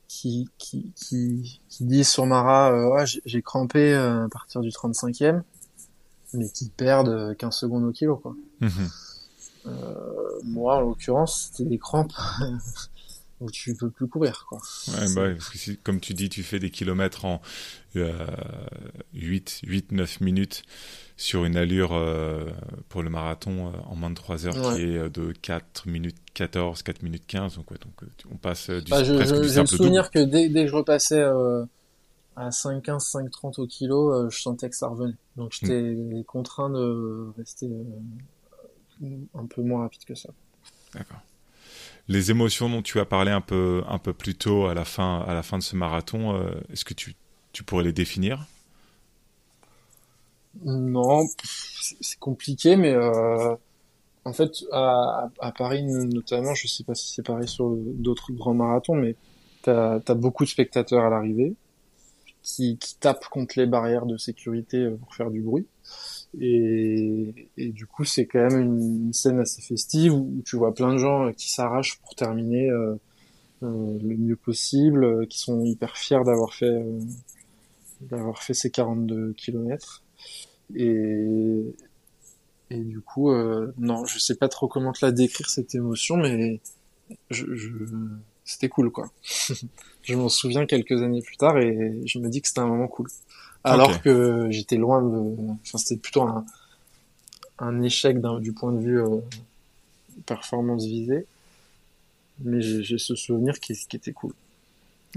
qui 0.07 0.49
qui 0.57 0.91
qui, 0.95 1.61
qui 1.69 1.86
disent 1.86 2.09
sur 2.09 2.25
Mara, 2.25 2.71
euh, 2.71 2.89
ouais, 2.89 3.05
j'ai 3.05 3.41
crampé 3.41 3.93
euh, 3.93 4.25
à 4.25 4.30
partir 4.30 4.61
du 4.61 4.69
35e, 4.69 5.41
mais 6.34 6.49
qui 6.49 6.69
perdent 6.69 7.36
15 7.38 7.55
secondes 7.55 7.86
au 7.86 7.91
kilo, 7.91 8.17
quoi. 8.17 8.36
Mhm. 8.59 8.89
Euh, 9.67 9.93
moi, 10.43 10.77
en 10.77 10.82
l'occurrence, 10.82 11.49
c'était 11.51 11.69
des 11.69 11.77
crampes 11.77 12.13
où 13.40 13.50
tu 13.50 13.76
peux 13.76 13.90
plus 13.90 14.08
courir, 14.08 14.46
quoi. 14.48 14.60
Ouais, 14.88 15.14
bah, 15.16 15.34
parce 15.34 15.50
que 15.50 15.72
comme 15.84 16.00
tu 16.00 16.14
dis, 16.14 16.30
tu 16.30 16.44
fais 16.44 16.60
des 16.60 16.72
kilomètres 16.72 17.26
en 17.26 17.42
euh, 17.96 18.28
8, 19.14 19.62
8, 19.64 19.92
9 19.92 20.22
minutes 20.22 20.64
sur 21.20 21.44
une 21.44 21.58
allure 21.58 21.94
euh, 21.94 22.46
pour 22.88 23.04
le 23.04 23.10
marathon 23.10 23.68
euh, 23.68 23.72
en 23.88 23.96
moins 23.96 24.10
de 24.10 24.16
3 24.16 24.48
heures 24.48 24.76
qui 24.76 24.84
est 24.84 24.98
euh, 24.98 25.10
de 25.10 25.34
4 25.34 25.86
minutes 25.88 26.16
14, 26.34 26.82
4 26.82 27.04
minutes 27.04 27.26
15. 27.28 27.58
Donc, 27.58 27.72
ouais, 27.72 27.78
donc 27.78 27.92
on 28.32 28.38
passe 28.38 28.70
du, 28.70 28.90
bah, 28.90 29.04
je, 29.04 29.14
presque 29.14 29.36
je, 29.36 29.42
du 29.42 29.50
simple 29.50 29.68
J'ai 29.68 29.78
le 29.78 29.84
souvenir 29.84 30.12
que 30.12 30.20
dès, 30.20 30.48
dès, 30.48 30.64
que 30.64 30.70
je 30.70 30.76
repassais 30.76 31.22
à 31.22 32.50
5,15, 32.50 33.12
5,30 33.12 33.60
au 33.60 33.68
kilo, 33.68 34.30
je 34.30 34.40
sentais 34.40 34.70
que 34.70 34.76
ça 34.78 34.88
revenait. 34.88 35.18
Donc 35.36 35.52
j'étais 35.52 35.82
mm. 35.82 36.24
contraint 36.24 36.70
de 36.70 37.34
rester 37.38 37.70
un 39.36 39.46
peu 39.46 39.62
moins 39.62 39.82
rapide 39.82 40.06
que 40.06 40.16
ça. 40.16 40.30
D'accord. 40.94 41.20
Les 42.10 42.32
émotions 42.32 42.70
dont 42.70 42.82
tu 42.82 42.99
as 42.99 43.05
parlé 43.05 43.32
un 43.32 43.39
peu, 43.39 43.84
un 43.88 43.99
peu 43.99 44.14
plus 44.14 44.36
tôt 44.36 44.66
à 44.66 44.74
la 44.74 44.84
fin, 44.84 45.22
à 45.22 45.34
la 45.34 45.43
fin 45.43 45.57
de 45.57 45.64
ce 45.64 45.76
marathon, 45.76 46.38
est-ce 46.74 46.84
que 46.84 46.93
tu, 46.93 47.16
tu 47.53 47.64
pourrais 47.64 47.84
les 47.84 47.93
définir? 47.93 48.47
Non, 50.64 51.28
c'est 52.01 52.20
compliqué, 52.20 52.76
mais 52.76 52.93
euh, 52.93 53.55
en 54.26 54.34
fait, 54.34 54.51
à, 54.72 55.30
Paris 55.57 55.84
notamment, 55.84 56.53
je 56.53 56.68
sais 56.68 56.84
pas 56.84 56.95
si 56.95 57.14
c'est 57.14 57.24
pareil 57.26 57.47
sur 57.47 57.70
d'autres 57.70 58.32
grands 58.34 58.53
marathons, 58.53 58.95
mais 58.95 59.16
t'as 59.62 59.99
as 60.05 60.14
beaucoup 60.16 60.43
de 60.43 60.49
spectateurs 60.49 61.05
à 61.05 61.10
l'arrivée 61.10 61.53
qui, 62.41 62.78
qui 62.78 62.95
tapent 62.95 63.28
contre 63.28 63.60
les 63.60 63.66
barrières 63.66 64.05
de 64.05 64.18
sécurité 64.18 64.78
euh, 64.78 64.97
pour 64.97 65.14
faire 65.14 65.30
du 65.30 65.41
bruit. 65.41 65.68
Et, 66.39 67.49
et 67.57 67.69
du 67.69 67.88
coup, 67.88 68.03
c'est 68.03 68.27
quand 68.27 68.39
même 68.39 68.61
une, 68.61 69.13
scène 69.13 69.39
assez 69.39 69.61
festive 69.61 70.13
où 70.13 70.41
tu 70.45 70.57
vois 70.57 70.73
plein 70.73 70.93
de 70.93 70.97
gens 70.97 71.32
qui 71.34 71.49
s'arrachent 71.51 71.99
pour 71.99 72.15
terminer 72.15 72.69
euh, 72.69 72.95
euh, 73.63 73.97
le 74.01 74.15
mieux 74.15 74.36
possible, 74.36 75.27
qui 75.27 75.39
sont 75.39 75.63
hyper 75.65 75.97
fiers 75.97 76.23
d'avoir 76.23 76.53
fait 76.53 76.65
euh, 76.65 76.99
d'avoir 78.01 78.41
fait 78.41 78.53
ces 78.53 78.71
42 78.71 79.34
kilomètres. 79.34 80.03
Et, 80.75 81.75
et 82.69 82.77
du 82.77 83.01
coup, 83.01 83.32
euh, 83.32 83.73
non, 83.77 84.05
je 84.05 84.19
sais 84.19 84.36
pas 84.36 84.47
trop 84.47 84.67
comment 84.67 84.93
te 84.93 85.05
la 85.05 85.11
décrire 85.11 85.49
cette 85.49 85.75
émotion, 85.75 86.15
mais 86.15 86.61
je, 87.32 87.53
je... 87.55 87.69
c'était 88.45 88.69
cool 88.69 88.91
quoi. 88.91 89.11
je 90.03 90.15
m'en 90.15 90.30
souviens 90.30 90.65
quelques 90.65 91.01
années 91.01 91.21
plus 91.21 91.38
tard 91.38 91.57
et 91.57 92.01
je 92.05 92.19
me 92.19 92.30
dis 92.30 92.41
que 92.41 92.47
c'était 92.47 92.61
un 92.61 92.67
moment 92.67 92.88
cool. 92.88 93.07
Alors 93.64 94.01
que 94.01 94.47
j'étais 94.51 94.78
loin 94.78 95.01
de, 95.01 95.36
enfin 95.62 95.78
c'était 95.78 95.99
plutôt 95.99 96.22
un, 96.22 96.45
un 97.60 97.82
échec 97.82 98.18
du 98.39 98.53
point 98.53 98.72
de 98.72 98.80
vue 98.80 99.01
euh, 99.01 99.20
performance 100.26 100.86
visée, 100.86 101.26
mais 102.39 102.62
j'ai 102.62 102.97
ce 102.97 103.16
souvenir 103.16 103.60
qui, 103.60 103.74
qui 103.74 103.95
était 103.95 104.14
cool. 104.14 104.34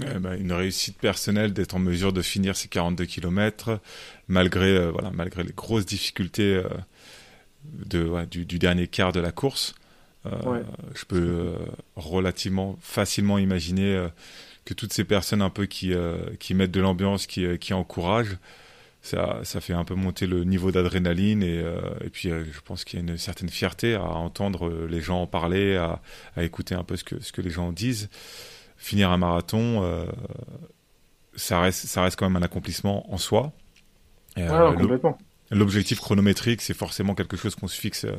Eh 0.01 0.19
ben, 0.19 0.33
une 0.39 0.51
réussite 0.51 0.97
personnelle 0.97 1.53
d'être 1.53 1.75
en 1.75 1.79
mesure 1.79 2.13
de 2.13 2.23
finir 2.23 2.55
ces 2.55 2.67
42 2.67 3.05
km 3.05 3.79
malgré 4.27 4.75
euh, 4.75 4.89
voilà 4.89 5.11
malgré 5.11 5.43
les 5.43 5.53
grosses 5.53 5.85
difficultés 5.85 6.55
euh, 6.55 6.67
de 7.63 8.03
ouais, 8.03 8.25
du, 8.25 8.43
du, 8.43 8.57
dernier 8.57 8.87
quart 8.87 9.11
de 9.11 9.19
la 9.19 9.31
course. 9.31 9.75
Je 10.25 11.03
peux 11.05 11.53
relativement 11.97 12.77
facilement 12.79 13.37
imaginer 13.39 14.07
que 14.65 14.73
toutes 14.73 14.93
ces 14.93 15.03
personnes 15.03 15.41
un 15.41 15.49
peu 15.49 15.65
qui 15.65 15.93
qui 16.39 16.53
mettent 16.53 16.71
de 16.71 16.81
l'ambiance, 16.81 17.27
qui 17.27 17.57
qui 17.59 17.73
encouragent, 17.73 18.37
ça 19.01 19.39
ça 19.43 19.61
fait 19.61 19.73
un 19.73 19.83
peu 19.83 19.95
monter 19.95 20.27
le 20.27 20.43
niveau 20.43 20.71
d'adrénaline 20.71 21.43
et 21.43 21.63
et 22.03 22.09
puis 22.09 22.29
je 22.29 22.61
pense 22.63 22.83
qu'il 22.83 22.99
y 22.99 23.01
a 23.01 23.05
une 23.05 23.17
certaine 23.17 23.49
fierté 23.49 23.95
à 23.95 24.03
entendre 24.03 24.87
les 24.87 25.01
gens 25.01 25.21
en 25.23 25.27
parler, 25.27 25.75
à, 25.75 26.01
à 26.35 26.43
écouter 26.43 26.75
un 26.75 26.83
peu 26.83 26.95
ce 26.95 27.03
que 27.03 27.21
ce 27.21 27.31
que 27.31 27.41
les 27.41 27.49
gens 27.49 27.71
disent 27.71 28.09
finir 28.83 29.11
un 29.11 29.17
marathon, 29.17 29.81
euh, 29.83 30.05
ça, 31.35 31.61
reste, 31.61 31.85
ça 31.85 32.03
reste 32.03 32.19
quand 32.19 32.29
même 32.29 32.41
un 32.41 32.45
accomplissement 32.45 33.11
en 33.11 33.17
soi. 33.17 33.53
Euh, 34.37 34.73
complètement. 34.73 35.17
L'objectif 35.53 35.99
chronométrique, 35.99 36.61
c'est 36.61 36.73
forcément 36.73 37.15
quelque 37.15 37.37
chose 37.37 37.55
qu'on 37.55 37.67
se 37.67 37.79
fixe 37.79 38.05
euh, 38.05 38.15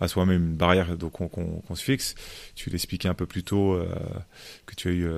à 0.00 0.08
soi-même, 0.08 0.50
une 0.50 0.56
barrière 0.56 0.88
qu'on 0.98 1.74
se 1.74 1.82
fixe. 1.82 2.14
Tu 2.54 2.70
l'expliquais 2.70 3.08
un 3.08 3.14
peu 3.14 3.26
plus 3.26 3.42
tôt 3.42 3.74
euh, 3.74 3.86
que 4.66 4.74
tu 4.74 4.88
as 4.88 4.92
eu, 4.92 5.08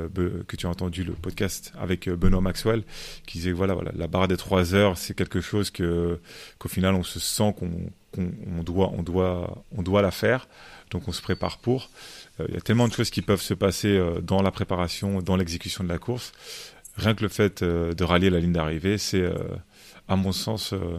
que 0.47 0.57
tu 0.57 0.67
as 0.67 0.69
entendu 0.69 1.05
le 1.05 1.13
podcast 1.13 1.73
avec 1.79 2.09
Benoît 2.09 2.41
Maxwell, 2.41 2.83
qui 3.27 3.39
disait 3.39 3.53
voilà, 3.53 3.75
voilà, 3.75 3.93
la 3.95 4.07
barre 4.07 4.29
des 4.29 4.37
trois 4.37 4.75
heures, 4.75 4.99
c'est 4.99 5.15
quelque 5.15 5.41
chose 5.41 5.71
que 5.71 6.19
qu'au 6.59 6.69
final 6.69 6.95
on 6.95 7.03
se 7.03 7.19
sent 7.19 7.55
qu'on 7.59 7.91
on 8.17 8.63
doit, 8.63 8.93
on 8.97 9.03
doit, 9.03 9.65
on 9.77 9.83
doit 9.83 10.03
la 10.03 10.11
faire, 10.11 10.49
donc 10.91 11.09
on 11.09 11.13
se 11.13 11.23
prépare 11.23 11.59
pour. 11.59 11.91
Il 12.47 12.55
y 12.55 12.59
a 12.59 12.61
tellement 12.61 12.89
de 12.89 12.93
choses 12.93 13.11
qui 13.11 13.23
peuvent 13.23 13.43
se 13.43 13.55
passer 13.55 14.01
dans 14.23 14.43
la 14.43 14.51
préparation, 14.51 15.23
dans 15.23 15.37
l'exécution 15.37 15.83
de 15.83 15.89
la 15.89 15.99
course. 15.99 16.33
Rien 16.97 17.15
que 17.15 17.23
le 17.23 17.29
fait 17.29 17.65
de 17.65 18.05
rallier 18.05 18.31
la 18.31 18.39
ligne 18.39 18.53
d'arrivée, 18.53 18.99
c'est 18.99 19.25
à 20.09 20.17
mon 20.17 20.33
sens, 20.33 20.73
euh, 20.73 20.99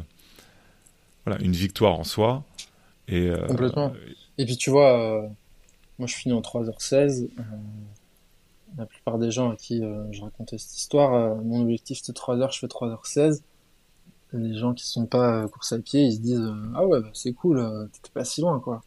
voilà, 1.25 1.41
une 1.41 1.53
victoire 1.53 1.99
en 1.99 2.03
soi. 2.03 2.43
Et, 3.07 3.29
euh, 3.29 3.45
Complètement. 3.47 3.93
Et 4.37 4.45
puis 4.45 4.57
tu 4.57 4.69
vois, 4.69 4.99
euh, 4.99 5.27
moi 5.99 6.07
je 6.07 6.15
finis 6.15 6.33
en 6.33 6.41
3h16. 6.41 7.29
la 8.77 8.85
plupart 8.85 9.17
des 9.17 9.31
gens 9.31 9.51
à 9.51 9.55
qui 9.55 9.81
je 10.11 10.21
racontais 10.21 10.57
cette 10.57 10.77
histoire, 10.77 11.35
mon 11.37 11.61
objectif 11.61 11.99
c'était 11.99 12.17
3h, 12.17 12.53
je 12.53 12.59
fais 12.59 12.67
3h16 12.67 13.41
les 14.33 14.57
gens 14.57 14.73
qui 14.73 14.85
sont 14.85 15.05
pas 15.05 15.47
course 15.47 15.71
à 15.71 15.79
pied, 15.79 16.03
ils 16.03 16.15
se 16.15 16.19
disent 16.19 16.51
ah 16.75 16.85
ouais 16.85 16.99
bah, 16.99 17.07
c'est 17.13 17.31
cool, 17.31 17.89
t'étais 17.93 18.09
pas 18.13 18.25
si 18.25 18.41
loin 18.41 18.59
quoi. 18.59 18.83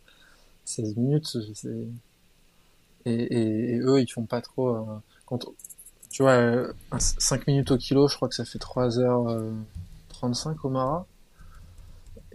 16 0.67 0.97
minutes, 0.97 1.39
et, 1.65 1.89
et, 3.07 3.73
et, 3.73 3.79
eux 3.79 4.03
ils 4.03 4.09
font 4.09 4.27
pas 4.27 4.43
trop. 4.43 4.77
quand 5.25 5.47
tu 6.11 6.23
vois 6.23 6.67
5 6.99 7.47
minutes 7.47 7.71
au 7.71 7.79
kilo, 7.79 8.09
je 8.09 8.17
crois 8.17 8.29
que 8.29 8.35
ça 8.35 8.45
fait 8.45 8.59
3 8.59 8.99
heures 8.99 9.43
35 10.11 10.65
au 10.67 10.69
Mara. 10.69 11.07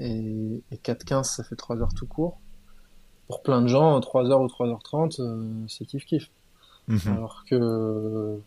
Et, 0.04 0.62
et 0.72 0.76
4-15, 0.76 1.24
ça 1.24 1.44
fait 1.44 1.56
3 1.56 1.78
heures 1.78 1.94
tout 1.94 2.06
court. 2.06 2.40
Pour 3.28 3.42
plein 3.42 3.62
de 3.62 3.68
gens, 3.68 4.00
3 4.00 4.30
heures 4.30 4.42
ou 4.42 4.48
3h30, 4.48 5.22
euh, 5.22 5.66
c'est 5.68 5.86
kiff 5.86 6.06
kiff. 6.06 6.30
Mhm. 6.88 7.00
Alors 7.08 7.46
que 7.50 8.38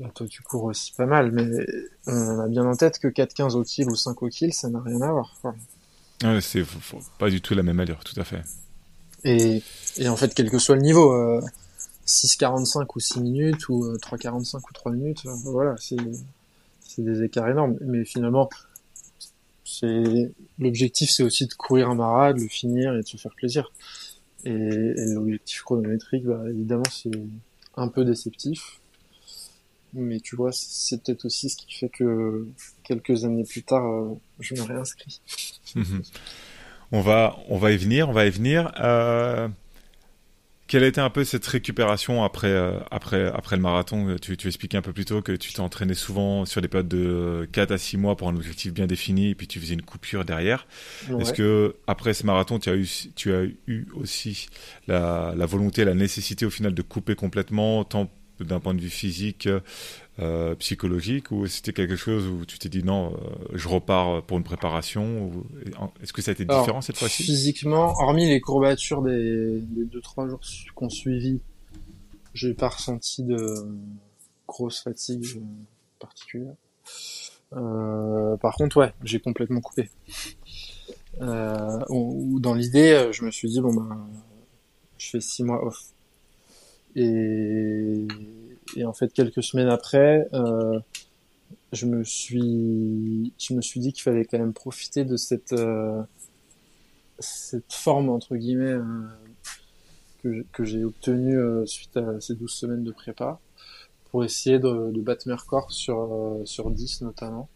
bah, 0.00 0.10
toi 0.14 0.26
tu 0.26 0.42
cours 0.42 0.64
aussi 0.64 0.92
pas 0.92 1.04
mal, 1.04 1.30
mais 1.32 1.66
on 2.06 2.40
a 2.40 2.48
bien 2.48 2.64
en 2.64 2.74
tête 2.74 2.98
que 2.98 3.08
4-15 3.08 3.54
au 3.54 3.62
kill 3.62 3.90
ou 3.90 3.96
5 3.96 4.22
au 4.22 4.28
kill, 4.28 4.54
ça 4.54 4.70
n'a 4.70 4.80
rien 4.80 5.02
à 5.02 5.12
voir. 5.12 5.34
Ouais, 6.24 6.40
c'est 6.40 6.64
pas 7.18 7.28
du 7.28 7.42
tout 7.42 7.54
la 7.54 7.62
même 7.62 7.78
allure, 7.78 8.02
tout 8.02 8.18
à 8.18 8.24
fait. 8.24 8.42
Et, 9.24 9.62
et 9.98 10.08
en 10.08 10.16
fait, 10.16 10.34
quel 10.34 10.50
que 10.50 10.58
soit 10.58 10.76
le 10.76 10.82
niveau, 10.82 11.12
euh, 11.12 11.42
6,45 12.06 12.86
ou 12.94 13.00
6 13.00 13.20
minutes, 13.20 13.68
ou 13.68 13.92
3,45 13.98 14.56
euh, 14.56 14.58
ou 14.58 14.72
3 14.72 14.92
minutes, 14.92 15.26
euh, 15.26 15.34
voilà, 15.44 15.74
c'est 15.78 15.96
c'est 16.80 17.02
des 17.02 17.22
écarts 17.22 17.48
énormes. 17.48 17.76
Mais 17.82 18.04
finalement, 18.04 18.48
C'est 19.66 20.32
l'objectif, 20.60 21.10
c'est 21.10 21.24
aussi 21.24 21.46
de 21.46 21.52
courir 21.52 21.90
un 21.90 21.96
marathon, 21.96 22.38
de 22.38 22.42
le 22.44 22.48
finir 22.48 22.94
et 22.94 23.02
de 23.02 23.06
se 23.06 23.16
faire 23.16 23.34
plaisir. 23.34 23.72
Et, 24.44 24.94
l'objectif 25.12 25.62
chronométrique, 25.62 26.24
bah, 26.24 26.40
évidemment, 26.48 26.84
c'est 26.90 27.10
un 27.76 27.88
peu 27.88 28.04
déceptif. 28.04 28.78
Mais 29.92 30.20
tu 30.20 30.36
vois, 30.36 30.52
c'est 30.52 31.02
peut-être 31.02 31.24
aussi 31.24 31.50
ce 31.50 31.56
qui 31.56 31.74
fait 31.74 31.88
que 31.88 32.46
quelques 32.84 33.24
années 33.24 33.44
plus 33.44 33.62
tard, 33.62 33.84
euh, 33.84 34.14
je 34.38 34.54
me 34.54 34.62
réinscris. 34.62 35.20
On 36.92 37.00
va, 37.00 37.36
on 37.48 37.58
va 37.58 37.72
y 37.72 37.76
venir, 37.76 38.08
on 38.08 38.12
va 38.12 38.26
y 38.26 38.30
venir. 38.30 38.72
Euh, 38.78 39.48
quelle 40.66 40.82
a 40.82 40.86
été 40.88 41.00
un 41.00 41.10
peu 41.10 41.24
cette 41.24 41.46
récupération 41.46 42.24
après, 42.24 42.48
euh, 42.48 42.78
après, 42.90 43.30
après 43.32 43.56
le 43.56 43.62
marathon? 43.62 44.16
Tu, 44.20 44.36
tu 44.36 44.48
expliquais 44.48 44.76
un 44.76 44.82
peu 44.82 44.92
plus 44.92 45.04
tôt 45.04 45.22
que 45.22 45.32
tu 45.32 45.52
t'es 45.52 45.60
entraîné 45.60 45.94
souvent 45.94 46.44
sur 46.44 46.60
des 46.60 46.68
périodes 46.68 46.88
de 46.88 47.48
4 47.52 47.72
à 47.72 47.78
6 47.78 47.96
mois 47.96 48.16
pour 48.16 48.28
un 48.28 48.36
objectif 48.36 48.72
bien 48.72 48.86
défini 48.86 49.30
et 49.30 49.34
puis 49.34 49.46
tu 49.46 49.60
faisais 49.60 49.74
une 49.74 49.82
coupure 49.82 50.24
derrière. 50.24 50.66
Est-ce 51.20 51.32
que 51.32 51.76
après 51.86 52.14
ce 52.14 52.26
marathon, 52.26 52.58
tu 52.58 52.70
as 52.70 52.76
eu, 52.76 52.88
tu 53.14 53.32
as 53.32 53.44
eu 53.66 53.86
aussi 53.94 54.48
la, 54.88 55.34
la 55.36 55.46
volonté, 55.46 55.84
la 55.84 55.94
nécessité 55.94 56.46
au 56.46 56.50
final 56.50 56.74
de 56.74 56.82
couper 56.82 57.14
complètement, 57.14 57.84
tant 57.84 58.10
d'un 58.40 58.60
point 58.60 58.74
de 58.74 58.80
vue 58.80 58.90
physique, 58.90 59.48
euh, 60.18 60.54
psychologique 60.54 61.30
ou 61.30 61.46
c'était 61.46 61.74
quelque 61.74 61.96
chose 61.96 62.26
où 62.26 62.46
tu 62.46 62.58
t'es 62.58 62.70
dit 62.70 62.82
non, 62.82 63.12
euh, 63.12 63.18
je 63.52 63.68
repars 63.68 64.22
pour 64.22 64.38
une 64.38 64.44
préparation 64.44 65.30
Est-ce 66.02 66.12
que 66.12 66.22
ça 66.22 66.30
a 66.30 66.32
été 66.32 66.44
différent 66.44 66.80
cette 66.80 66.96
fois-ci? 66.96 67.22
Physiquement, 67.22 67.92
hormis 68.00 68.26
les 68.26 68.40
courbatures 68.40 69.02
des, 69.02 69.60
des 69.60 69.84
deux 69.84 70.00
trois 70.00 70.26
jours 70.26 70.40
qu'on 70.74 70.88
suivi, 70.88 71.40
j'ai 72.32 72.54
pas 72.54 72.68
ressenti 72.68 73.24
de 73.24 73.36
grosse 74.46 74.82
fatigue 74.82 75.24
particulière. 75.98 76.54
Euh, 77.52 78.36
par 78.38 78.54
contre, 78.54 78.78
ouais, 78.78 78.92
j'ai 79.04 79.20
complètement 79.20 79.60
coupé. 79.60 79.90
Euh, 81.20 81.80
ou 81.88 82.40
dans 82.40 82.54
l'idée, 82.54 83.10
je 83.12 83.24
me 83.24 83.30
suis 83.30 83.48
dit 83.48 83.60
bon 83.60 83.74
ben, 83.74 84.06
je 84.98 85.10
fais 85.10 85.20
six 85.20 85.44
mois 85.44 85.64
off. 85.64 85.92
Et 86.94 88.06
et 88.74 88.84
en 88.84 88.92
fait, 88.92 89.12
quelques 89.12 89.42
semaines 89.42 89.68
après, 89.68 90.28
euh, 90.32 90.80
je 91.72 91.86
me 91.86 92.04
suis, 92.04 93.32
je 93.38 93.54
me 93.54 93.62
suis 93.62 93.80
dit 93.80 93.92
qu'il 93.92 94.02
fallait 94.02 94.24
quand 94.24 94.38
même 94.38 94.52
profiter 94.52 95.04
de 95.04 95.16
cette, 95.16 95.52
euh, 95.52 96.02
cette 97.18 97.72
forme 97.72 98.08
entre 98.08 98.36
guillemets 98.36 98.78
euh, 100.24 100.42
que, 100.52 100.64
j'ai 100.64 100.84
obtenue 100.84 101.38
euh, 101.38 101.66
suite 101.66 101.96
à 101.96 102.20
ces 102.20 102.34
12 102.34 102.50
semaines 102.50 102.84
de 102.84 102.92
prépa 102.92 103.40
pour 104.10 104.24
essayer 104.24 104.58
de, 104.58 104.90
de 104.90 105.00
battre 105.00 105.28
mes 105.28 105.34
records 105.34 105.72
sur 105.72 105.98
euh, 106.12 106.44
sur 106.44 106.70
10 106.70 107.02
notamment. 107.02 107.48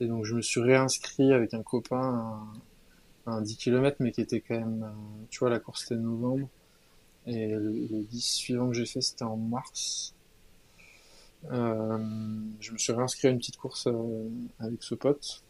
Et 0.00 0.06
donc 0.06 0.24
je 0.24 0.34
me 0.34 0.42
suis 0.42 0.60
réinscrit 0.60 1.32
avec 1.32 1.54
un 1.54 1.62
copain 1.62 2.42
à, 3.26 3.32
un 3.32 3.42
10 3.42 3.56
km 3.56 3.96
mais 4.00 4.12
qui 4.12 4.22
était 4.22 4.40
quand 4.40 4.58
même, 4.58 4.90
tu 5.30 5.40
vois, 5.40 5.50
la 5.50 5.58
course 5.58 5.82
c'était 5.82 6.00
novembre. 6.00 6.48
Et 7.26 7.48
le, 7.48 7.70
le 7.90 8.02
10 8.02 8.20
suivant 8.20 8.68
que 8.68 8.74
j'ai 8.74 8.86
fait, 8.86 9.02
c'était 9.02 9.24
en 9.24 9.36
mars. 9.36 10.14
Euh, 11.50 11.98
je 12.60 12.72
me 12.72 12.78
suis 12.78 12.92
réinscrit 12.92 13.28
à 13.28 13.30
une 13.30 13.38
petite 13.38 13.56
course 13.56 13.86
euh, 13.86 14.28
avec 14.58 14.82
ce 14.82 14.94
pote. 14.94 15.42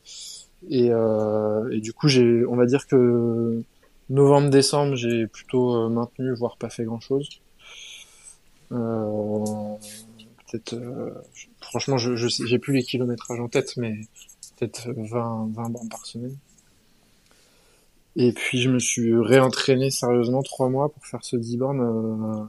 Et, 0.68 0.90
euh, 0.90 1.70
et 1.70 1.80
du 1.80 1.92
coup, 1.92 2.08
j'ai, 2.08 2.44
on 2.46 2.56
va 2.56 2.66
dire 2.66 2.86
que 2.86 3.62
novembre-décembre, 4.08 4.96
j'ai 4.96 5.26
plutôt 5.26 5.88
maintenu, 5.88 6.34
voire 6.34 6.56
pas 6.56 6.70
fait 6.70 6.84
grand-chose. 6.84 7.28
Euh, 8.72 9.44
peut-être, 10.50 10.74
euh, 10.74 11.10
franchement, 11.60 11.98
je, 11.98 12.16
je 12.16 12.28
j'ai 12.28 12.58
plus 12.58 12.74
les 12.74 12.82
kilométrages 12.82 13.40
en 13.40 13.48
tête, 13.48 13.76
mais 13.76 14.00
peut-être 14.56 14.90
20, 14.90 15.50
20 15.52 15.70
bandes 15.70 15.90
par 15.90 16.06
semaine. 16.06 16.36
Et 18.16 18.32
puis 18.32 18.60
je 18.60 18.68
me 18.68 18.78
suis 18.78 19.14
réentraîné 19.16 19.90
sérieusement 19.90 20.42
trois 20.42 20.68
mois 20.68 20.88
pour 20.88 21.06
faire 21.06 21.24
ce 21.24 21.36
10 21.36 21.56
bornes 21.56 21.80
euh, 21.80 22.44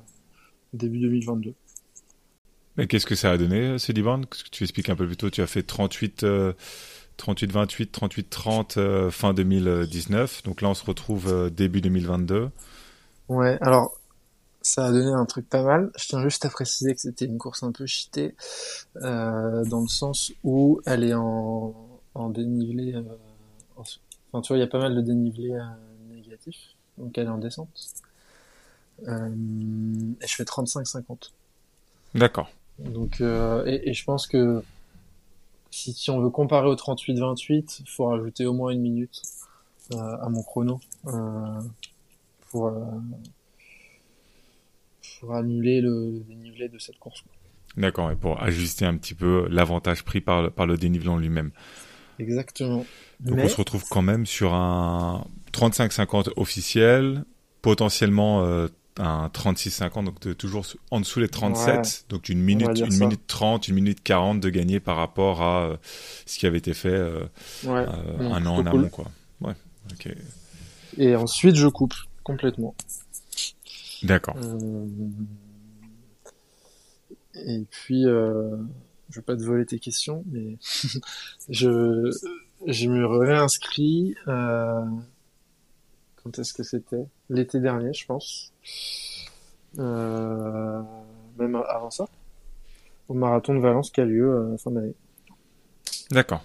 début 0.73 0.99
2022. 0.99 1.53
Mais 2.77 2.87
qu'est-ce 2.87 3.05
que 3.05 3.15
ça 3.15 3.31
a 3.31 3.37
donné, 3.37 3.59
euh, 3.59 3.77
ce 3.77 3.91
Liban 3.91 4.21
que 4.21 4.37
Tu 4.51 4.63
expliques 4.63 4.89
un 4.89 4.95
peu 4.95 5.05
plus 5.05 5.17
tôt, 5.17 5.29
tu 5.29 5.41
as 5.41 5.47
fait 5.47 5.63
38, 5.63 6.25
38 7.17 7.51
28, 7.51 7.91
38 7.91 8.29
30 8.29 8.79
fin 9.11 9.33
2019. 9.33 10.43
Donc 10.43 10.61
là, 10.61 10.69
on 10.69 10.73
se 10.73 10.85
retrouve 10.85 11.27
euh, 11.27 11.49
début 11.49 11.81
2022. 11.81 12.49
Ouais, 13.29 13.57
alors 13.61 13.97
ça 14.61 14.85
a 14.85 14.91
donné 14.91 15.11
un 15.11 15.25
truc 15.25 15.49
pas 15.49 15.63
mal. 15.63 15.91
Je 15.97 16.07
tiens 16.07 16.21
juste 16.21 16.45
à 16.45 16.49
préciser 16.49 16.93
que 16.93 17.01
c'était 17.01 17.25
une 17.25 17.37
course 17.37 17.63
un 17.63 17.71
peu 17.71 17.85
cheatée, 17.85 18.35
euh, 18.97 19.63
dans 19.65 19.81
le 19.81 19.87
sens 19.87 20.31
où 20.43 20.81
elle 20.85 21.03
est 21.03 21.13
en, 21.13 21.73
en 22.13 22.29
dénivelé. 22.29 22.93
Euh, 22.93 23.01
en, 23.77 23.81
enfin, 23.81 24.41
tu 24.41 24.47
vois, 24.49 24.57
il 24.57 24.61
y 24.61 24.63
a 24.63 24.67
pas 24.67 24.79
mal 24.79 24.95
de 24.95 25.01
dénivelé 25.01 25.51
euh, 25.51 25.63
négatif, 26.09 26.57
donc 26.97 27.17
elle 27.17 27.27
est 27.27 27.31
en 27.31 27.37
descente. 27.37 27.69
Euh, 29.07 29.29
et 30.21 30.27
je 30.27 30.35
fais 30.35 30.43
35-50. 30.43 31.31
D'accord. 32.13 32.51
Donc, 32.79 33.21
euh, 33.21 33.65
et, 33.65 33.89
et, 33.89 33.93
je 33.93 34.03
pense 34.03 34.27
que 34.27 34.63
si, 35.69 35.93
si 35.93 36.09
on 36.09 36.19
veut 36.19 36.29
comparer 36.29 36.67
au 36.67 36.75
38-28, 36.75 37.81
il 37.81 37.89
faut 37.89 38.05
rajouter 38.05 38.45
au 38.45 38.53
moins 38.53 38.71
une 38.71 38.81
minute 38.81 39.21
euh, 39.93 40.17
à 40.21 40.29
mon 40.29 40.41
chrono 40.43 40.79
euh, 41.07 41.61
pour, 42.49 42.67
euh, 42.67 42.85
pour 45.19 45.35
annuler 45.35 45.81
le, 45.81 46.11
le, 46.11 46.19
dénivelé 46.19 46.69
de 46.69 46.79
cette 46.79 46.97
course. 46.97 47.23
D'accord, 47.77 48.11
et 48.11 48.15
pour 48.15 48.41
ajuster 48.41 48.85
un 48.85 48.97
petit 48.97 49.13
peu 49.13 49.47
l'avantage 49.49 50.03
pris 50.03 50.21
par, 50.21 50.51
par 50.51 50.65
le 50.65 50.77
dénivelé 50.77 51.15
lui-même. 51.17 51.51
Exactement. 52.19 52.85
Donc 53.19 53.37
Mais... 53.37 53.45
on 53.45 53.49
se 53.49 53.57
retrouve 53.57 53.83
quand 53.89 54.01
même 54.01 54.25
sur 54.25 54.53
un 54.53 55.25
35-50 55.53 56.31
officiel, 56.35 57.23
potentiellement 57.61 58.43
euh, 58.43 58.67
un 59.01 59.27
36-50, 59.27 60.05
donc 60.05 60.37
toujours 60.37 60.65
en 60.91 60.99
dessous 60.99 61.19
les 61.19 61.27
37, 61.27 61.75
ouais, 61.75 61.81
donc 62.09 62.29
une 62.29 62.41
minute, 62.41 62.79
une 62.79 62.91
ça. 62.91 63.03
minute 63.03 63.21
30, 63.25 63.67
une 63.67 63.75
minute 63.75 64.03
40 64.03 64.39
de 64.39 64.49
gagner 64.49 64.79
par 64.79 64.95
rapport 64.95 65.41
à 65.41 65.63
euh, 65.63 65.77
ce 66.25 66.37
qui 66.37 66.45
avait 66.45 66.59
été 66.59 66.73
fait 66.73 66.89
euh, 66.89 67.23
ouais, 67.63 67.85
euh, 67.87 68.17
bon, 68.17 68.33
un 68.33 68.45
an 68.45 68.57
en 68.57 68.65
amont, 68.65 68.89
quoi. 68.89 69.05
Ouais, 69.41 69.55
ok. 69.91 70.09
Et 70.97 71.15
ensuite, 71.15 71.55
je 71.55 71.67
coupe 71.67 71.95
complètement. 72.23 72.75
D'accord. 74.03 74.35
Et 77.33 77.65
puis, 77.71 78.03
je 78.03 79.15
vais 79.15 79.21
pas 79.21 79.35
te 79.35 79.43
voler 79.43 79.65
tes 79.65 79.79
questions, 79.79 80.23
mais 80.27 80.57
je, 81.49 82.11
je 82.67 82.87
me 82.87 83.07
réinscris. 83.07 84.15
Quand 84.25 86.37
est-ce 86.37 86.53
que 86.53 86.61
c'était? 86.61 87.07
L'été 87.31 87.61
dernier, 87.61 87.93
je 87.93 88.05
pense. 88.05 88.51
Euh, 89.79 90.81
même 91.37 91.55
avant 91.55 91.89
ça. 91.89 92.05
Au 93.07 93.13
marathon 93.13 93.55
de 93.55 93.59
Valence 93.59 93.89
qui 93.89 94.01
a 94.01 94.05
lieu 94.05 94.29
euh, 94.29 94.57
fin 94.57 94.69
d'année. 94.69 94.93
D'accord. 96.11 96.43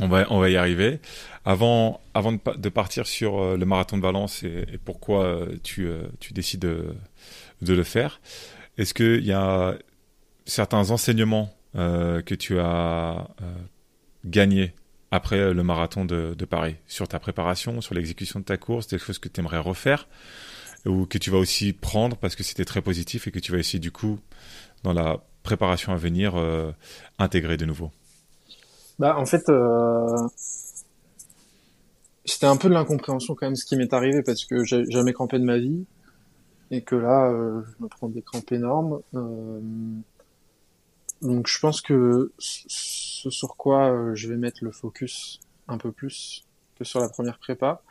On 0.00 0.08
va, 0.08 0.26
on 0.30 0.40
va 0.40 0.50
y 0.50 0.56
arriver. 0.56 0.98
Avant, 1.44 2.00
avant 2.12 2.32
de, 2.32 2.68
partir 2.68 3.06
sur 3.06 3.38
euh, 3.38 3.56
le 3.56 3.66
marathon 3.66 3.96
de 3.96 4.02
Valence 4.02 4.42
et, 4.42 4.80
pourquoi 4.84 5.46
tu, 5.62 5.88
tu 6.18 6.32
décides 6.32 6.60
de, 6.60 6.94
le 7.62 7.82
faire, 7.84 8.20
est-ce 8.78 8.94
qu'il 8.94 9.24
y 9.24 9.32
a 9.32 9.76
certains 10.44 10.90
enseignements 10.90 11.54
que 11.74 12.34
tu 12.34 12.58
as 12.58 13.28
gagnés 14.24 14.74
après 15.10 15.54
le 15.54 15.62
marathon 15.62 16.04
de, 16.04 16.34
Paris 16.44 16.76
Sur 16.86 17.08
ta 17.08 17.18
préparation, 17.18 17.80
sur 17.80 17.94
l'exécution 17.94 18.40
de 18.40 18.44
ta 18.44 18.56
course, 18.56 18.88
des 18.88 18.98
choses 18.98 19.18
que 19.18 19.28
tu 19.28 19.40
aimerais 19.40 19.58
refaire 19.58 20.08
ou 20.86 21.06
que 21.06 21.18
tu 21.18 21.30
vas 21.30 21.38
aussi 21.38 21.72
prendre 21.72 22.16
parce 22.16 22.36
que 22.36 22.42
c'était 22.42 22.64
très 22.64 22.82
positif 22.82 23.26
et 23.26 23.30
que 23.30 23.38
tu 23.38 23.52
vas 23.52 23.58
essayer 23.58 23.78
du 23.78 23.90
coup, 23.90 24.18
dans 24.84 24.92
la 24.92 25.18
préparation 25.42 25.92
à 25.92 25.96
venir, 25.96 26.36
euh, 26.36 26.72
intégrer 27.18 27.56
de 27.56 27.64
nouveau? 27.64 27.90
Bah, 28.98 29.16
En 29.16 29.26
fait, 29.26 29.48
euh... 29.48 30.28
c'était 32.24 32.46
un 32.46 32.56
peu 32.56 32.68
de 32.68 32.74
l'incompréhension 32.74 33.34
quand 33.34 33.46
même 33.46 33.56
ce 33.56 33.64
qui 33.64 33.76
m'est 33.76 33.92
arrivé 33.92 34.22
parce 34.22 34.44
que 34.44 34.64
j'ai 34.64 34.84
jamais 34.90 35.12
crampé 35.12 35.38
de 35.38 35.44
ma 35.44 35.58
vie 35.58 35.84
et 36.70 36.82
que 36.82 36.96
là, 36.96 37.30
euh, 37.30 37.62
je 37.62 37.82
me 37.82 37.88
prends 37.88 38.08
des 38.08 38.22
crampes 38.22 38.52
énormes. 38.52 39.00
Donc 41.22 41.48
je 41.48 41.58
pense 41.58 41.80
que 41.80 42.32
ce 42.38 43.30
sur 43.30 43.56
quoi 43.56 43.90
euh, 43.90 44.14
je 44.14 44.28
vais 44.28 44.36
mettre 44.36 44.62
le 44.62 44.70
focus 44.70 45.40
un 45.66 45.76
peu 45.76 45.90
plus 45.90 46.44
que 46.76 46.84
sur 46.84 47.00
la 47.00 47.08
première 47.08 47.38
prépa, 47.38 47.82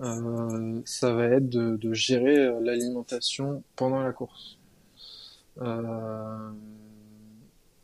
euh, 0.00 0.80
ça 0.84 1.12
va 1.12 1.24
être 1.24 1.48
de, 1.48 1.92
gérer 1.92 2.38
euh, 2.38 2.60
l'alimentation 2.60 3.64
pendant 3.74 4.00
la 4.00 4.12
course. 4.12 4.56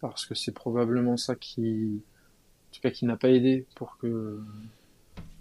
Parce 0.01 0.25
que 0.27 0.35
c'est 0.35 0.53
probablement 0.53 1.17
ça 1.17 1.35
qui, 1.35 2.01
en 2.71 2.75
tout 2.75 2.81
cas, 2.81 2.91
qui 2.91 3.07
n'a 3.07 3.17
pas 3.17 3.29
aidé 3.29 3.67
pour 3.75 3.99
que, 3.99 4.39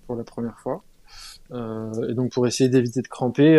pour 0.08 0.16
la 0.16 0.24
première 0.24 0.60
fois. 0.60 0.84
Et 1.52 2.14
donc 2.14 2.32
pour 2.32 2.48
essayer 2.48 2.70
d'éviter 2.70 3.04
de 3.04 3.08
cramper, 3.08 3.58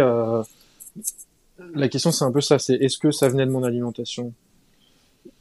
la 1.59 1.89
question 1.89 2.11
c'est 2.11 2.25
un 2.25 2.33
peu 2.33 2.41
ça, 2.41 2.59
c'est 2.59 2.75
est-ce 2.75 2.99
que 2.99 3.13
ça 3.13 3.29
venait 3.29 3.47
de 3.47 3.53
mon 3.53 3.63
alimentation 3.63 4.35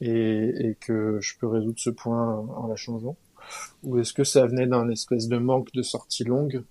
et, 0.01 0.67
et, 0.69 0.75
que 0.79 1.19
je 1.21 1.38
peux 1.39 1.47
résoudre 1.47 1.79
ce 1.79 1.89
point 1.89 2.38
en 2.38 2.67
la 2.67 2.75
changeant. 2.75 3.15
ou 3.83 3.99
est-ce 3.99 4.13
que 4.13 4.23
ça 4.23 4.45
venait 4.47 4.67
d'un 4.67 4.89
espèce 4.89 5.27
de 5.27 5.38
manque 5.38 5.71
de 5.73 5.81
sortie 5.83 6.23
longue 6.23 6.63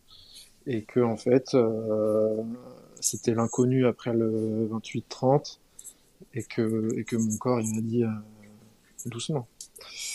et 0.66 0.82
que 0.82 1.00
en 1.00 1.16
fait 1.16 1.54
euh, 1.54 2.42
c'était 3.00 3.34
l'inconnu 3.34 3.86
après 3.86 4.12
le 4.14 4.68
28-30 4.72 5.58
et 6.34 6.42
que 6.42 6.88
et 6.98 7.04
que 7.04 7.16
mon 7.16 7.36
corps 7.38 7.60
il 7.60 7.74
m'a 7.74 7.80
dit 7.82 8.04
euh, 8.04 8.08
doucement. 9.06 9.46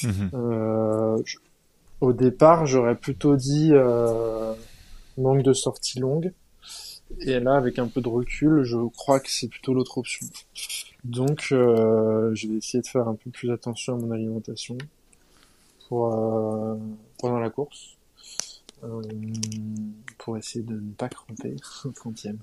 Mhm. 0.04 0.32
Euh, 0.34 1.18
je- 1.26 1.38
au 2.02 2.14
départ, 2.14 2.66
j'aurais 2.66 2.96
plutôt 2.96 3.36
dit 3.36 3.72
euh, 3.74 4.54
manque 5.18 5.44
de 5.44 5.52
sortie 5.54 6.00
longue. 6.00 6.32
Et 7.20 7.40
là, 7.40 7.56
avec 7.56 7.78
un 7.80 7.88
peu 7.88 8.02
de 8.02 8.08
recul, 8.08 8.64
je 8.64 8.78
crois 8.96 9.20
que 9.20 9.30
c'est 9.30 9.48
plutôt 9.50 9.74
l'autre 9.74 9.98
option. 9.98 10.26
Donc, 11.04 11.50
euh, 11.52 12.34
je 12.36 12.48
vais 12.48 12.56
essayer 12.56 12.82
de 12.82 12.88
faire 12.88 13.08
un 13.08 13.16
peu 13.16 13.30
plus 13.30 13.52
attention 13.52 13.96
à 13.96 13.98
mon 13.98 14.12
alimentation 14.12 14.78
pour 15.88 16.14
euh, 16.14 16.76
pendant 17.20 17.40
la 17.40 17.50
course, 17.50 17.98
euh, 18.84 19.02
pour 20.18 20.38
essayer 20.38 20.64
de 20.64 20.76
ne 20.76 20.92
pas 20.94 21.10
cramper 21.10 21.56
au 21.86 21.90
30e. 21.90 22.38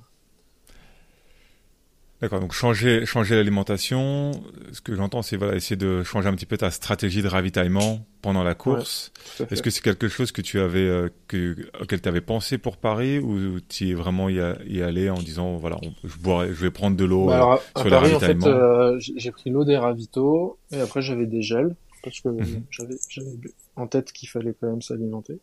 D'accord, 2.22 2.40
donc 2.40 2.52
changer, 2.54 3.04
changer 3.04 3.34
l'alimentation. 3.36 4.30
Ce 4.72 4.80
que 4.80 4.94
j'entends, 4.94 5.20
c'est 5.20 5.36
voilà, 5.36 5.54
essayer 5.54 5.76
de 5.76 6.02
changer 6.02 6.28
un 6.28 6.34
petit 6.34 6.46
peu 6.46 6.56
ta 6.56 6.70
stratégie 6.70 7.20
de 7.20 7.28
ravitaillement 7.28 8.06
pendant 8.22 8.42
la 8.42 8.54
course. 8.54 9.12
Est-ce 9.50 9.60
que 9.60 9.68
c'est 9.68 9.82
quelque 9.82 10.08
chose 10.08 10.32
que 10.32 10.40
tu 10.40 10.58
avais, 10.58 10.80
euh, 10.80 11.10
que, 11.28 11.54
auquel 11.78 12.00
tu 12.00 12.08
avais 12.08 12.22
pensé 12.22 12.56
pour 12.56 12.78
Paris 12.78 13.18
ou 13.18 13.60
tu 13.60 13.90
es 13.90 13.94
vraiment 13.94 14.30
y, 14.30 14.40
a- 14.40 14.56
y 14.66 14.80
allé 14.80 15.10
en 15.10 15.20
disant 15.20 15.56
voilà, 15.58 15.76
on- 15.82 15.94
je, 16.04 16.16
boirai, 16.16 16.48
je 16.48 16.62
vais 16.62 16.70
prendre 16.70 16.96
de 16.96 17.04
l'eau 17.04 17.30
Bah 17.30 17.58
euh, 17.76 17.84
sur 17.84 17.90
le 17.90 17.96
Paris, 17.96 18.14
en 18.14 18.20
fait, 18.20 18.44
ravitaillement? 18.44 18.46
euh, 18.46 18.98
j'ai 19.00 19.30
pris 19.30 19.50
l'eau 19.50 19.64
des 19.64 19.76
ravitaux 19.78 20.58
et 20.70 20.80
après 20.80 21.00
j'avais 21.02 21.26
des 21.26 21.40
gels 21.42 21.74
parce 22.02 22.20
que 22.20 22.28
Mhm. 22.38 22.66
j'avais 22.70 22.96
j'avais 23.08 23.30
en 23.76 23.86
tête 23.86 24.12
qu'il 24.12 24.28
fallait 24.28 24.54
quand 24.54 24.68
même 24.68 24.82
s'alimenter 24.82 25.40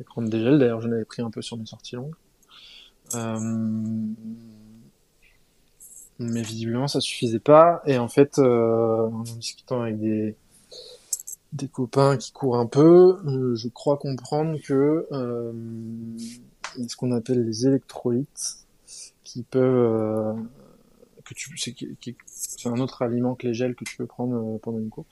et 0.00 0.04
prendre 0.04 0.28
des 0.30 0.40
gels. 0.42 0.58
D'ailleurs, 0.58 0.80
j'en 0.82 0.92
avais 0.92 1.04
pris 1.06 1.22
un 1.22 1.30
peu 1.30 1.42
sur 1.42 1.56
mes 1.58 1.66
sorties 1.66 1.96
longues. 1.96 2.14
Euh, 3.14 3.38
mais 6.18 6.42
visiblement, 6.42 6.88
ça 6.88 7.00
suffisait 7.00 7.40
pas. 7.40 7.82
Et 7.86 7.98
en 7.98 8.08
fait, 8.08 8.38
euh, 8.38 9.08
en 9.08 9.22
discutant 9.22 9.82
avec 9.82 9.98
des 9.98 10.36
des 11.52 11.68
copains 11.68 12.16
qui 12.16 12.32
courent 12.32 12.58
un 12.58 12.66
peu, 12.66 13.18
euh, 13.26 13.54
je 13.54 13.68
crois 13.68 13.96
comprendre 13.96 14.58
que 14.60 15.06
euh, 15.12 15.52
ce 16.88 16.96
qu'on 16.96 17.12
appelle 17.12 17.44
les 17.44 17.66
électrolytes 17.66 18.66
qui 19.22 19.44
peuvent 19.44 19.62
euh, 19.62 20.34
que 21.24 21.32
tu 21.34 21.56
c'est 22.26 22.68
un 22.68 22.80
autre 22.80 23.02
aliment 23.02 23.34
que 23.36 23.46
les 23.46 23.54
gels 23.54 23.74
que 23.76 23.84
tu 23.84 23.96
peux 23.96 24.06
prendre 24.06 24.34
euh, 24.34 24.58
pendant 24.58 24.78
une 24.78 24.90
course 24.90 25.06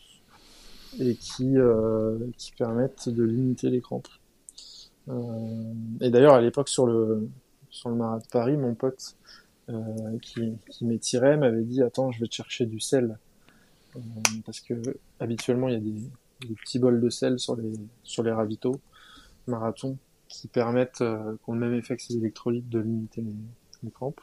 et 0.98 1.14
qui 1.14 1.56
euh, 1.56 2.18
qui 2.36 2.52
permettent 2.52 3.08
de 3.08 3.22
limiter 3.22 3.70
les 3.70 3.80
crampes. 3.80 4.08
Et 6.00 6.10
d'ailleurs 6.10 6.34
à 6.34 6.40
l'époque 6.40 6.68
sur 6.68 6.86
le 6.86 7.28
sur 7.70 7.88
le 7.88 7.96
marat 7.96 8.18
de 8.18 8.26
Paris, 8.30 8.56
mon 8.56 8.74
pote 8.74 9.16
qui 10.20 10.52
qui 10.70 10.84
m'étirait 10.84 11.36
m'avait 11.36 11.62
dit 11.64 11.82
attends 11.82 12.10
je 12.12 12.20
vais 12.20 12.26
te 12.28 12.34
chercher 12.34 12.66
du 12.66 12.80
sel 12.80 13.18
Euh, 13.94 14.00
parce 14.46 14.60
que 14.60 14.72
habituellement 15.20 15.68
il 15.68 15.74
y 15.74 15.76
a 15.76 15.80
des, 15.80 16.48
des 16.48 16.54
petits 16.54 16.78
bols 16.78 16.98
de 17.00 17.10
sel 17.10 17.38
sur 17.38 17.56
les 17.56 17.74
sur 18.04 18.22
les 18.22 18.32
ravitaux 18.32 18.80
marathon 19.46 19.98
qui 20.28 20.48
permettent 20.48 21.02
euh, 21.02 21.34
qui 21.36 21.50
ont 21.50 21.52
le 21.54 21.60
même 21.60 21.74
effet 21.74 21.94
que 21.96 22.02
ces 22.02 22.16
électrolytes 22.16 22.68
de 22.70 22.78
limiter 22.80 23.20
les, 23.20 23.34
les 23.82 23.90
crampes. 23.90 24.20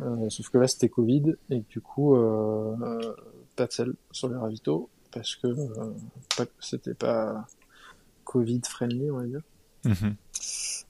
Euh, 0.00 0.30
sauf 0.30 0.48
que 0.48 0.56
là 0.58 0.66
c'était 0.68 0.88
Covid 0.88 1.34
et 1.50 1.60
du 1.68 1.80
coup 1.82 2.16
euh, 2.16 2.74
euh, 2.80 3.12
pas 3.56 3.66
de 3.66 3.72
sel 3.72 3.92
sur 4.10 4.28
les 4.30 4.36
ravitaux 4.36 4.88
parce 5.12 5.36
que 5.36 5.48
euh, 5.48 6.46
c'était 6.60 6.94
pas 6.94 7.46
Covid 8.24 8.62
friendly 8.64 9.10
on 9.10 9.18
va 9.18 9.26
dire. 9.26 9.42
Mhm. 9.84 10.14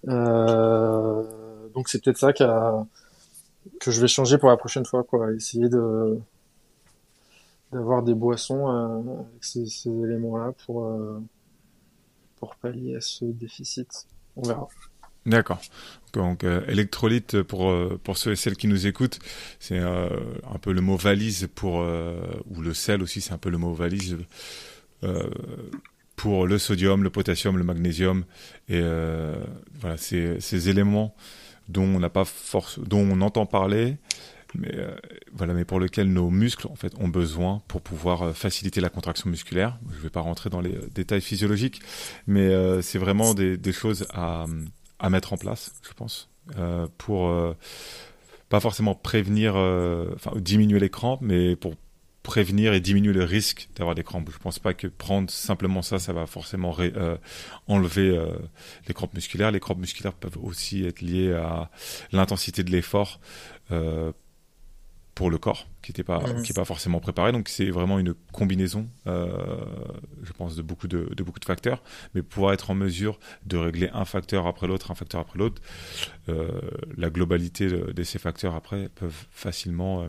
Euh, 0.08 1.68
donc 1.74 1.88
c'est 1.88 2.02
peut-être 2.02 2.18
ça 2.18 2.32
qu'a- 2.32 2.86
que 3.80 3.90
je 3.90 4.00
vais 4.00 4.08
changer 4.08 4.38
pour 4.38 4.48
la 4.48 4.56
prochaine 4.56 4.84
fois 4.84 5.04
quoi, 5.04 5.32
essayer 5.32 5.68
de 5.68 6.18
d'avoir 7.72 8.02
des 8.02 8.14
boissons 8.14 8.68
euh, 8.68 9.20
avec 9.20 9.44
ces, 9.44 9.88
éléments-là 9.88 10.52
pour 10.64 10.86
euh, 10.86 11.20
pour 12.36 12.56
pallier 12.56 12.96
à 12.96 13.00
ce 13.00 13.24
déficit. 13.24 14.06
On 14.36 14.42
verra. 14.42 14.68
D'accord. 15.26 15.60
Donc, 16.14 16.44
euh, 16.44 16.64
électrolyte, 16.68 17.42
pour, 17.42 17.68
euh, 17.68 18.00
pour 18.02 18.16
ceux 18.16 18.32
et 18.32 18.36
celles 18.36 18.56
qui 18.56 18.68
nous 18.68 18.86
écoutent, 18.86 19.18
c'est 19.58 19.78
un 19.78 20.58
peu 20.62 20.72
le 20.72 20.80
mot 20.80 20.96
valise 20.96 21.48
pour, 21.54 21.80
ou 21.80 22.60
le 22.62 22.74
sel 22.74 23.02
aussi, 23.02 23.20
c'est 23.20 23.32
un 23.32 23.38
peu 23.38 23.50
le 23.50 23.58
mot 23.58 23.74
valise 23.74 24.16
pour 26.16 26.46
le 26.46 26.58
sodium, 26.58 27.02
le 27.02 27.10
potassium, 27.10 27.58
le 27.58 27.64
magnésium, 27.64 28.24
et 28.68 28.80
voilà, 29.80 29.96
ces, 29.96 30.40
ces 30.40 30.68
éléments 30.68 31.14
dont 31.68 31.84
on 31.84 32.00
n'a 32.00 32.10
pas 32.10 32.24
force, 32.24 32.78
dont 32.80 33.06
on 33.10 33.20
entend 33.20 33.46
parler, 33.46 33.98
mais 34.54 34.74
euh, 34.74 34.94
voilà, 35.32 35.52
mais 35.52 35.64
pour 35.64 35.78
lesquels 35.80 36.10
nos 36.10 36.30
muscles 36.30 36.68
en 36.68 36.74
fait 36.74 36.94
ont 36.98 37.08
besoin 37.08 37.62
pour 37.68 37.82
pouvoir 37.82 38.22
euh, 38.22 38.32
faciliter 38.32 38.80
la 38.80 38.88
contraction 38.88 39.28
musculaire. 39.28 39.78
Je 39.90 39.96
ne 39.96 40.02
vais 40.02 40.10
pas 40.10 40.20
rentrer 40.20 40.50
dans 40.50 40.60
les 40.60 40.74
euh, 40.74 40.88
détails 40.94 41.20
physiologiques, 41.20 41.80
mais 42.26 42.48
c'est 42.82 42.98
vraiment 42.98 43.34
des, 43.34 43.72
choses 43.72 44.06
à, 44.10 44.46
à 44.98 45.10
mettre 45.10 45.32
en 45.32 45.36
place, 45.36 45.74
je 45.86 45.92
pense, 45.92 46.30
pour 46.96 47.32
pas 48.48 48.60
forcément 48.60 48.94
prévenir, 48.94 49.54
enfin 50.14 50.32
diminuer 50.36 50.80
les 50.80 50.88
crampes, 50.88 51.20
mais 51.20 51.56
pour 51.56 51.74
prévenir 52.28 52.74
et 52.74 52.80
diminuer 52.80 53.14
le 53.14 53.24
risque 53.24 53.70
d'avoir 53.74 53.94
des 53.94 54.04
crampes. 54.04 54.28
Je 54.30 54.38
pense 54.38 54.58
pas 54.58 54.74
que 54.74 54.86
prendre 54.86 55.30
simplement 55.30 55.80
ça, 55.80 55.98
ça 55.98 56.12
va 56.12 56.26
forcément 56.26 56.72
ré- 56.72 56.92
euh, 56.94 57.16
enlever 57.66 58.10
euh, 58.10 58.36
les 58.86 58.92
crampes 58.92 59.14
musculaires. 59.14 59.50
Les 59.50 59.60
crampes 59.60 59.78
musculaires 59.78 60.12
peuvent 60.12 60.36
aussi 60.42 60.84
être 60.84 61.00
liées 61.00 61.32
à 61.32 61.70
l'intensité 62.12 62.62
de 62.64 62.70
l'effort 62.70 63.18
euh, 63.70 64.12
pour 65.14 65.30
le 65.30 65.38
corps, 65.38 65.66
qui 65.82 65.92
n'est 65.96 66.04
pas, 66.04 66.20
qui 66.44 66.52
est 66.52 66.54
pas 66.54 66.66
forcément 66.66 67.00
préparé. 67.00 67.32
Donc 67.32 67.48
c'est 67.48 67.70
vraiment 67.70 67.98
une 67.98 68.14
combinaison, 68.30 68.86
je 69.06 70.32
pense, 70.36 70.54
de 70.54 70.62
beaucoup 70.62 70.86
de, 70.86 71.08
de 71.16 71.22
beaucoup 71.24 71.40
de 71.40 71.44
facteurs. 71.44 71.82
Mais 72.14 72.22
pouvoir 72.22 72.52
être 72.52 72.70
en 72.70 72.74
mesure 72.74 73.18
de 73.46 73.56
régler 73.56 73.88
un 73.92 74.04
facteur 74.04 74.46
après 74.46 74.66
l'autre, 74.68 74.90
un 74.92 74.94
facteur 74.94 75.20
après 75.22 75.38
l'autre, 75.38 75.60
la 76.28 77.10
globalité 77.10 77.66
de, 77.68 77.90
de 77.90 78.02
ces 78.04 78.20
facteurs 78.20 78.54
après 78.54 78.90
peuvent 78.94 79.26
facilement 79.32 80.08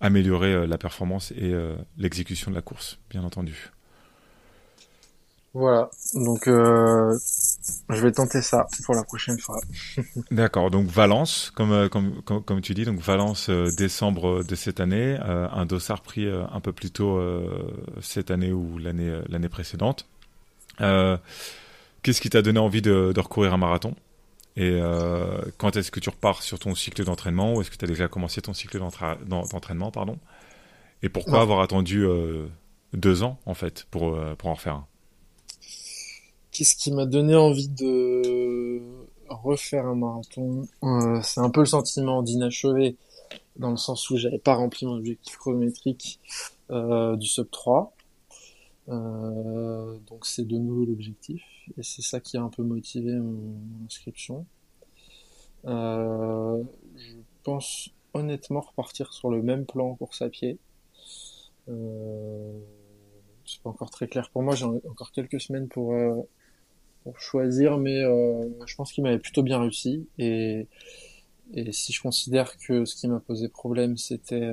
améliorer 0.00 0.52
euh, 0.52 0.66
la 0.66 0.78
performance 0.78 1.32
et 1.32 1.52
euh, 1.52 1.76
l'exécution 1.98 2.50
de 2.50 2.56
la 2.56 2.62
course, 2.62 2.98
bien 3.10 3.24
entendu. 3.24 3.70
Voilà. 5.54 5.90
Donc 6.14 6.46
euh, 6.48 7.16
je 7.88 8.00
vais 8.02 8.12
tenter 8.12 8.42
ça 8.42 8.66
pour 8.84 8.94
la 8.94 9.04
prochaine 9.04 9.38
fois. 9.38 9.58
D'accord, 10.30 10.70
donc 10.70 10.88
Valence, 10.88 11.52
comme, 11.54 11.72
euh, 11.72 11.88
comme, 11.88 12.20
comme, 12.22 12.42
comme 12.42 12.60
tu 12.60 12.74
dis, 12.74 12.84
donc 12.84 12.98
Valence, 12.98 13.48
euh, 13.48 13.70
décembre 13.70 14.42
de 14.42 14.54
cette 14.56 14.80
année, 14.80 15.18
euh, 15.22 15.48
un 15.52 15.66
dossard 15.66 16.02
pris 16.02 16.26
euh, 16.26 16.44
un 16.52 16.60
peu 16.60 16.72
plus 16.72 16.90
tôt 16.90 17.16
euh, 17.18 17.72
cette 18.02 18.30
année 18.32 18.52
ou 18.52 18.78
l'année 18.78 19.20
l'année 19.28 19.48
précédente. 19.48 20.06
Euh, 20.80 21.16
Qu'est-ce 22.02 22.20
qui 22.20 22.30
t'a 22.30 22.42
donné 22.42 22.60
envie 22.60 22.82
de, 22.82 23.12
de 23.14 23.20
recourir 23.20 23.52
un 23.54 23.58
marathon? 23.58 23.94
Et 24.56 24.70
euh, 24.80 25.42
quand 25.58 25.76
est-ce 25.76 25.90
que 25.90 26.00
tu 26.00 26.08
repars 26.10 26.42
sur 26.42 26.58
ton 26.58 26.74
cycle 26.74 27.04
d'entraînement 27.04 27.54
ou 27.54 27.60
est-ce 27.60 27.70
que 27.70 27.76
tu 27.76 27.84
as 27.84 27.88
déjà 27.88 28.08
commencé 28.08 28.40
ton 28.42 28.54
cycle 28.54 28.78
d'entra- 28.78 29.18
d'en- 29.26 29.46
d'entraînement 29.46 29.90
pardon? 29.90 30.18
Et 31.02 31.08
pourquoi 31.10 31.42
avoir 31.42 31.60
attendu 31.60 32.04
euh, 32.04 32.46
deux 32.94 33.22
ans 33.22 33.38
en 33.46 33.54
fait 33.54 33.86
pour, 33.90 34.14
euh, 34.14 34.34
pour 34.36 34.50
en 34.50 34.54
refaire 34.54 34.74
un? 34.74 34.86
Qu'est-ce 36.52 36.76
qui 36.76 36.92
m'a 36.92 37.06
donné 37.06 37.34
envie 37.36 37.68
de 37.68 38.80
refaire 39.28 39.86
un 39.86 39.94
marathon? 39.94 40.66
Euh, 40.84 41.20
C'est 41.22 41.40
un 41.40 41.50
peu 41.50 41.60
le 41.60 41.66
sentiment 41.66 42.22
d'inachevé, 42.22 42.96
dans 43.56 43.72
le 43.72 43.78
sens 43.78 44.10
où 44.10 44.18
j'avais 44.18 44.38
pas 44.38 44.54
rempli 44.54 44.86
mon 44.86 44.96
objectif 44.98 45.38
chronométrique 45.38 46.20
euh, 46.70 47.16
du 47.16 47.26
sub 47.28 47.50
3. 47.50 47.95
Euh, 48.88 49.98
donc 50.06 50.26
c'est 50.26 50.46
de 50.46 50.56
nouveau 50.56 50.84
l'objectif, 50.84 51.42
et 51.76 51.82
c'est 51.82 52.02
ça 52.02 52.20
qui 52.20 52.36
a 52.36 52.42
un 52.42 52.48
peu 52.48 52.62
motivé 52.62 53.14
mon, 53.14 53.56
inscription. 53.84 54.46
Euh, 55.64 56.62
je 56.96 57.16
pense 57.42 57.90
honnêtement 58.14 58.60
repartir 58.60 59.12
sur 59.12 59.30
le 59.30 59.42
même 59.42 59.66
plan 59.66 59.90
en 59.90 59.94
course 59.94 60.22
à 60.22 60.28
pied. 60.28 60.58
Euh, 61.68 62.58
c'est 63.44 63.60
pas 63.62 63.70
encore 63.70 63.90
très 63.90 64.08
clair 64.08 64.30
pour 64.30 64.42
moi, 64.42 64.54
j'ai 64.54 64.64
encore 64.64 65.12
quelques 65.12 65.40
semaines 65.40 65.68
pour, 65.68 65.94
euh, 65.94 66.14
pour 67.04 67.20
choisir, 67.20 67.78
mais 67.78 68.02
euh, 68.02 68.48
je 68.66 68.74
pense 68.76 68.92
qu'il 68.92 69.04
m'avait 69.04 69.18
plutôt 69.18 69.42
bien 69.42 69.60
réussi. 69.60 70.08
Et, 70.18 70.66
et 71.54 71.72
si 71.72 71.92
je 71.92 72.02
considère 72.02 72.56
que 72.58 72.84
ce 72.84 72.96
qui 72.96 73.08
m'a 73.08 73.20
posé 73.20 73.48
problème, 73.48 73.96
c'était 73.96 74.52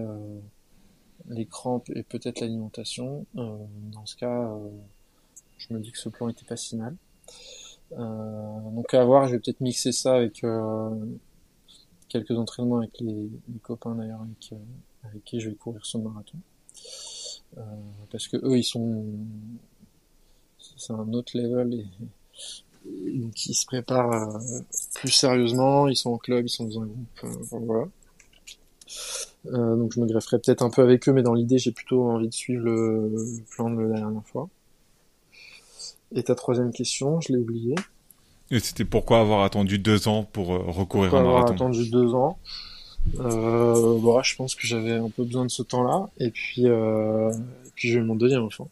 les 1.30 1.46
crampes 1.46 1.90
et 1.96 2.04
peut-être 2.04 2.42
l'alimentation, 2.42 3.26
euh, 3.38 3.58
dans 3.92 4.06
ce 4.06 4.16
cas, 4.16 4.50
euh, 4.50 4.70
je 5.58 5.74
me 5.74 5.80
dis 5.80 5.92
que 5.92 5.98
ce 5.98 6.10
plan 6.10 6.30
était 6.30 6.46
pas 6.46 6.58
si 6.58 6.76
mal. 6.76 6.96
Euh, 7.94 8.60
donc 8.72 8.94
à 8.94 9.04
voir, 9.06 9.28
je 9.28 9.34
vais 9.34 9.40
peut-être 9.40 9.62
mixer 9.62 9.92
ça 9.92 10.16
avec 10.16 10.46
quelques 12.10 12.38
entraînements 12.38 12.78
avec 12.78 13.00
les, 13.00 13.30
les 13.52 13.60
copains 13.62 13.96
d'ailleurs 13.96 14.22
avec, 14.22 14.62
avec 15.04 15.24
qui 15.24 15.40
je 15.40 15.50
vais 15.50 15.56
courir 15.56 15.86
ce 15.86 15.98
marathon. 15.98 16.38
Parce 18.12 18.28
que 18.28 18.38
eux, 18.38 18.58
ils 18.58 18.64
sont 18.64 19.06
c'est 20.76 20.94
un 20.94 21.14
autre 21.14 21.38
level 21.38 21.74
et, 21.74 23.18
donc 23.18 23.46
ils 23.46 23.54
se 23.54 23.66
préparent 23.66 24.40
plus 24.96 25.12
sérieusement, 25.12 25.88
ils 25.88 25.96
sont 25.96 26.12
en 26.12 26.18
club, 26.18 26.46
ils 26.46 26.50
sont 26.50 26.66
dans 26.66 26.82
un 26.82 26.88
groupe, 26.88 27.26
voilà. 27.52 27.88
Donc 29.46 29.94
je 29.94 30.00
me 30.00 30.06
grefferai 30.06 30.40
peut-être 30.40 30.62
un 30.62 30.70
peu 30.70 30.82
avec 30.82 31.08
eux, 31.08 31.14
mais 31.14 31.24
dans 31.24 31.34
l'idée 31.34 31.58
j'ai 31.58 31.72
plutôt 31.72 32.04
envie 32.10 32.28
de 32.28 32.34
suivre 32.34 32.64
le, 32.64 33.14
plan 33.52 33.70
de 33.70 33.82
la 33.82 34.00
dernière 34.00 34.26
fois. 34.26 34.50
Et 36.16 36.24
ta 36.24 36.36
troisième 36.36 36.72
question, 36.72 37.20
je 37.22 37.34
l'ai 37.34 37.40
oubliée. 37.40 37.76
Et 38.52 38.60
c'était 38.60 38.86
pourquoi 38.86 39.20
avoir 39.20 39.44
attendu 39.44 39.80
deux 39.80 40.08
ans 40.08 40.24
pour 40.24 40.48
recourir 40.48 41.10
pourquoi 41.10 41.20
à 41.20 41.22
un 41.22 41.26
marathon 41.26 41.54
avoir 41.54 41.70
attendu 41.70 41.90
deux 41.90 42.14
ans? 42.14 42.38
Euh, 43.20 44.00
bon, 44.00 44.22
je 44.24 44.36
pense 44.36 44.56
que 44.56 44.66
j'avais 44.66 44.94
un 44.94 45.10
peu 45.10 45.24
besoin 45.24 45.46
de 45.46 45.52
ce 45.52 45.64
temps-là. 45.64 46.10
Et 46.20 46.32
puis, 46.32 46.68
euh, 46.68 47.32
et 47.32 47.70
puis 47.76 47.90
j'ai 47.90 48.00
eu 48.00 48.04
mon 48.04 48.16
deuxième 48.16 48.44
enfant. 48.44 48.70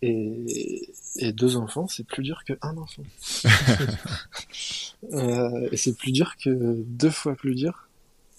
Et, 0.00 0.90
et 1.16 1.32
deux 1.32 1.56
enfants, 1.56 1.88
c'est 1.88 2.06
plus 2.06 2.22
dur 2.22 2.44
que 2.46 2.52
un 2.62 2.76
enfant. 2.76 3.02
euh, 5.12 5.68
et 5.72 5.76
c'est 5.76 5.96
plus 5.96 6.12
dur 6.12 6.36
que 6.42 6.50
deux 6.86 7.10
fois 7.10 7.34
plus 7.34 7.54
dur 7.54 7.87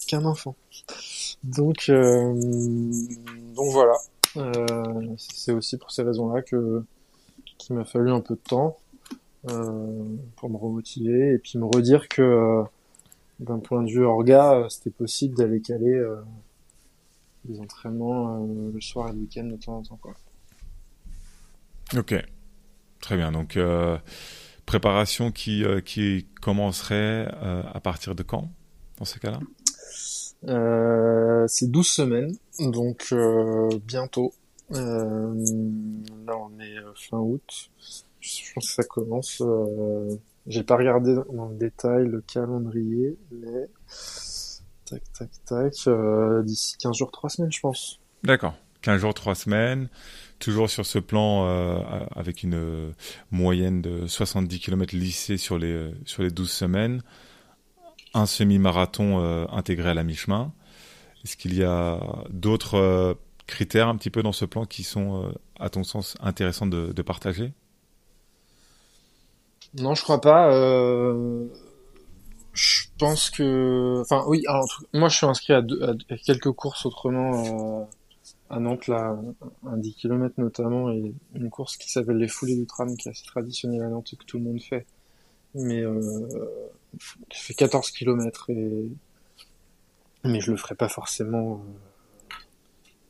qu'un 0.09 0.25
enfant. 0.25 0.55
Donc, 1.43 1.85
euh, 1.89 2.33
donc 3.55 3.71
voilà. 3.71 3.93
Euh, 4.37 5.15
c'est 5.17 5.51
aussi 5.51 5.77
pour 5.77 5.91
ces 5.91 6.03
raisons-là 6.03 6.41
que 6.41 6.83
qu'il 7.57 7.75
m'a 7.75 7.85
fallu 7.85 8.11
un 8.11 8.21
peu 8.21 8.35
de 8.35 8.39
temps 8.39 8.77
euh, 9.49 10.03
pour 10.35 10.49
me 10.49 10.57
remotiver 10.57 11.33
et 11.33 11.37
puis 11.37 11.57
me 11.57 11.65
redire 11.65 12.07
que 12.07 12.63
d'un 13.39 13.59
point 13.59 13.83
de 13.83 13.91
vue 13.91 14.03
orga, 14.03 14.65
c'était 14.69 14.89
possible 14.89 15.35
d'aller 15.35 15.61
caler 15.61 16.01
des 17.45 17.59
entraînements 17.59 18.45
le 18.73 18.81
soir 18.81 19.09
et 19.09 19.13
le 19.13 19.19
week-end 19.19 19.45
de 19.45 19.55
temps 19.55 19.77
en 19.77 19.81
temps. 19.81 19.99
Quoi. 20.01 20.13
Ok, 21.97 22.15
très 23.01 23.15
bien. 23.17 23.31
Donc, 23.31 23.57
préparation 24.65 25.31
qui, 25.31 25.63
qui 25.85 26.27
commencerait 26.41 27.27
à 27.27 27.79
partir 27.81 28.15
de 28.15 28.23
quand, 28.23 28.49
dans 28.97 29.05
ce 29.05 29.19
cas-là? 29.19 29.39
Euh, 30.47 31.45
C'est 31.47 31.69
12 31.69 31.87
semaines, 31.87 32.35
donc 32.59 33.13
bientôt. 33.85 34.33
là, 34.69 35.33
on 36.37 36.59
est 36.59 36.75
fin 36.95 37.17
août. 37.17 37.69
Je 38.19 38.53
pense 38.53 38.67
que 38.67 38.73
ça 38.73 38.83
commence 38.83 39.41
j'ai 40.49 40.63
pas 40.63 40.75
regardé 40.75 41.15
dans 41.31 41.47
le 41.47 41.55
détail 41.55 42.07
le 42.07 42.21
calendrier, 42.21 43.17
mais 43.31 43.67
tac 44.85 45.03
tac 45.13 45.29
tac, 45.45 45.73
euh, 45.87 46.41
d'ici 46.41 46.75
15 46.79 46.97
jours, 46.97 47.11
3 47.11 47.29
semaines, 47.29 47.51
je 47.51 47.59
pense. 47.59 47.99
D'accord. 48.23 48.55
15 48.81 49.01
jours, 49.01 49.13
3 49.13 49.35
semaines, 49.35 49.89
toujours 50.39 50.69
sur 50.69 50.85
ce 50.85 50.97
plan 50.99 51.45
euh, 51.45 51.79
avec 52.15 52.43
une 52.43 52.55
euh, 52.55 52.91
moyenne 53.29 53.81
de 53.81 54.07
70 54.07 54.59
km 54.59 54.95
lycée 54.95 55.37
sur 55.37 55.59
les, 55.59 55.71
euh, 55.71 55.91
sur 56.05 56.23
les 56.23 56.31
12 56.31 56.49
semaines, 56.49 57.03
un 58.13 58.25
semi-marathon 58.25 59.19
euh, 59.19 59.45
intégré 59.51 59.89
à 59.89 59.93
la 59.93 60.03
mi-chemin. 60.03 60.51
Est-ce 61.23 61.37
qu'il 61.37 61.55
y 61.55 61.63
a 61.63 61.99
d'autres 62.29 62.75
euh, 62.75 63.13
critères 63.47 63.87
un 63.87 63.95
petit 63.95 64.09
peu 64.09 64.23
dans 64.23 64.31
ce 64.31 64.45
plan 64.45 64.65
qui 64.65 64.83
sont, 64.83 65.33
à 65.59 65.69
ton 65.69 65.83
sens, 65.83 66.15
intéressants 66.21 66.67
de, 66.67 67.01
partager? 67.01 67.53
Non, 69.75 69.95
je 69.95 70.03
crois 70.03 70.21
pas. 70.21 70.51
Euh... 70.51 71.47
Je 72.53 72.83
pense 72.97 73.29
que, 73.29 74.01
enfin, 74.01 74.23
oui. 74.27 74.43
Alors, 74.47 74.65
moi, 74.93 75.07
je 75.07 75.15
suis 75.15 75.25
inscrit 75.25 75.53
à, 75.53 75.61
deux, 75.61 75.79
quelques 76.25 76.51
courses 76.51 76.85
autrement 76.85 77.81
euh, 77.81 77.85
à 78.49 78.59
Nantes, 78.59 78.87
là, 78.87 79.17
un 79.65 79.77
10 79.77 79.93
km 79.95 80.35
notamment, 80.37 80.91
et 80.91 81.13
une 81.35 81.49
course 81.49 81.77
qui 81.77 81.89
s'appelle 81.89 82.17
les 82.17 82.27
Foulées 82.27 82.57
du 82.57 82.65
Tram, 82.65 82.97
qui 82.97 83.07
est 83.07 83.11
assez 83.11 83.25
traditionnelle 83.25 83.83
à 83.83 83.87
Nantes 83.87 84.09
et 84.11 84.17
que 84.17 84.25
tout 84.25 84.37
le 84.39 84.43
monde 84.43 84.61
fait, 84.61 84.85
mais 85.55 85.81
euh, 85.81 86.27
qui 87.29 87.39
fait 87.39 87.53
14 87.53 87.91
km 87.91 88.49
et 88.49 88.89
mais 90.25 90.41
je 90.41 90.51
le 90.51 90.57
ferai 90.57 90.75
pas 90.75 90.89
forcément 90.89 91.53
euh, 91.53 92.35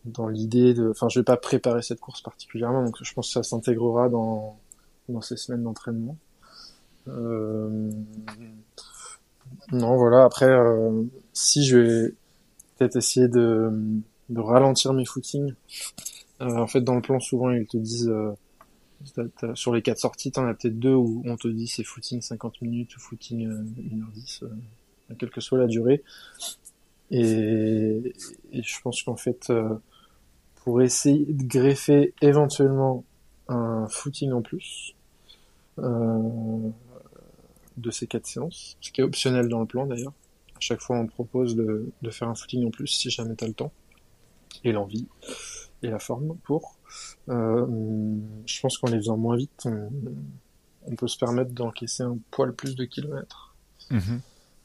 dans 0.06 0.28
l'idée 0.28 0.74
de, 0.74 0.90
enfin, 0.92 1.10
je 1.10 1.20
vais 1.20 1.24
pas 1.24 1.38
préparer 1.38 1.82
cette 1.82 2.00
course 2.00 2.22
particulièrement, 2.22 2.84
donc 2.84 2.96
je 3.02 3.14
pense 3.14 3.28
que 3.28 3.34
ça 3.34 3.44
s'intégrera 3.44 4.10
dans 4.10 4.60
dans 5.10 5.22
ces 5.22 5.38
semaines 5.38 5.64
d'entraînement. 5.64 6.18
Euh, 7.08 7.90
non, 9.72 9.98
voilà. 9.98 10.24
Après, 10.24 10.50
euh, 10.50 11.04
si 11.34 11.66
je 11.66 11.78
vais 11.78 12.14
peut-être 12.78 12.96
essayer 12.96 13.28
de, 13.28 13.72
de 14.30 14.40
ralentir 14.40 14.94
mes 14.94 15.06
footings. 15.06 15.54
Euh, 16.42 16.58
en 16.58 16.68
fait, 16.68 16.82
dans 16.82 16.96
le 16.96 17.02
plan, 17.02 17.20
souvent, 17.20 17.50
ils 17.52 17.68
te 17.68 17.78
disent 17.78 18.14
sur 19.56 19.74
les 19.74 19.82
quatre 19.82 20.00
sorties, 20.00 20.32
t'en 20.32 20.46
as 20.46 20.54
peut-être 20.54 20.80
deux 20.80 20.94
où 20.94 21.22
on 21.26 21.38
te 21.38 21.48
dit 21.48 21.68
c'est 21.68 21.84
footing 21.84 22.22
50 22.22 22.62
minutes 22.62 22.96
ou 22.98 23.00
footing 23.00 23.48
1h10, 23.48 24.44
quelle 25.18 25.30
que 25.30 25.42
soit 25.42 25.58
la 25.58 25.68
durée. 25.68 26.04
Et, 27.12 28.14
je 28.54 28.82
pense 28.84 29.02
qu'en 29.04 29.16
fait, 29.16 29.52
pour 30.56 30.82
essayer 30.82 31.26
de 31.26 31.44
greffer 31.44 32.14
éventuellement 32.22 33.04
un 33.48 33.88
footing 33.88 34.32
en 34.32 34.42
plus, 34.42 34.96
euh, 35.80 36.70
de 37.78 37.92
ces 37.92 38.08
quatre 38.08 38.26
séances, 38.26 38.76
ce 38.82 38.92
qui 38.92 39.00
est 39.00 39.04
optionnel 39.06 39.48
dans 39.48 39.62
le 39.62 39.66
plan 39.66 39.88
d'ailleurs. 39.88 40.12
À 40.56 40.60
chaque 40.60 40.82
fois, 40.82 40.98
on 40.98 41.08
propose 41.08 41.56
de, 41.56 41.90
de 42.02 42.10
faire 42.10 42.28
un 42.28 42.36
footing 42.36 42.68
en 42.68 42.72
plus 42.72 42.88
si 42.88 43.10
jamais 43.10 43.36
tu 43.38 43.46
as 43.46 43.48
le 43.48 43.54
temps 43.54 43.72
et 44.66 44.74
l'envie 44.74 45.08
et 45.82 45.88
la 45.88 46.00
forme 46.00 46.36
pour. 46.44 46.76
Euh, 47.30 47.66
je 48.46 48.62
pense 48.62 48.78
qu'en 48.78 48.88
les 48.88 48.98
faisant 48.98 49.18
moins 49.18 49.38
vite, 49.38 49.64
on, 49.66 49.90
on 50.86 50.96
peut 50.96 51.08
se 51.08 51.18
permettre 51.18 51.52
d'encaisser 51.52 52.04
un 52.04 52.18
poil 52.32 52.54
plus 52.54 52.76
de 52.76 52.86
kilomètres. 52.86 53.56
Mmh. 53.92 54.00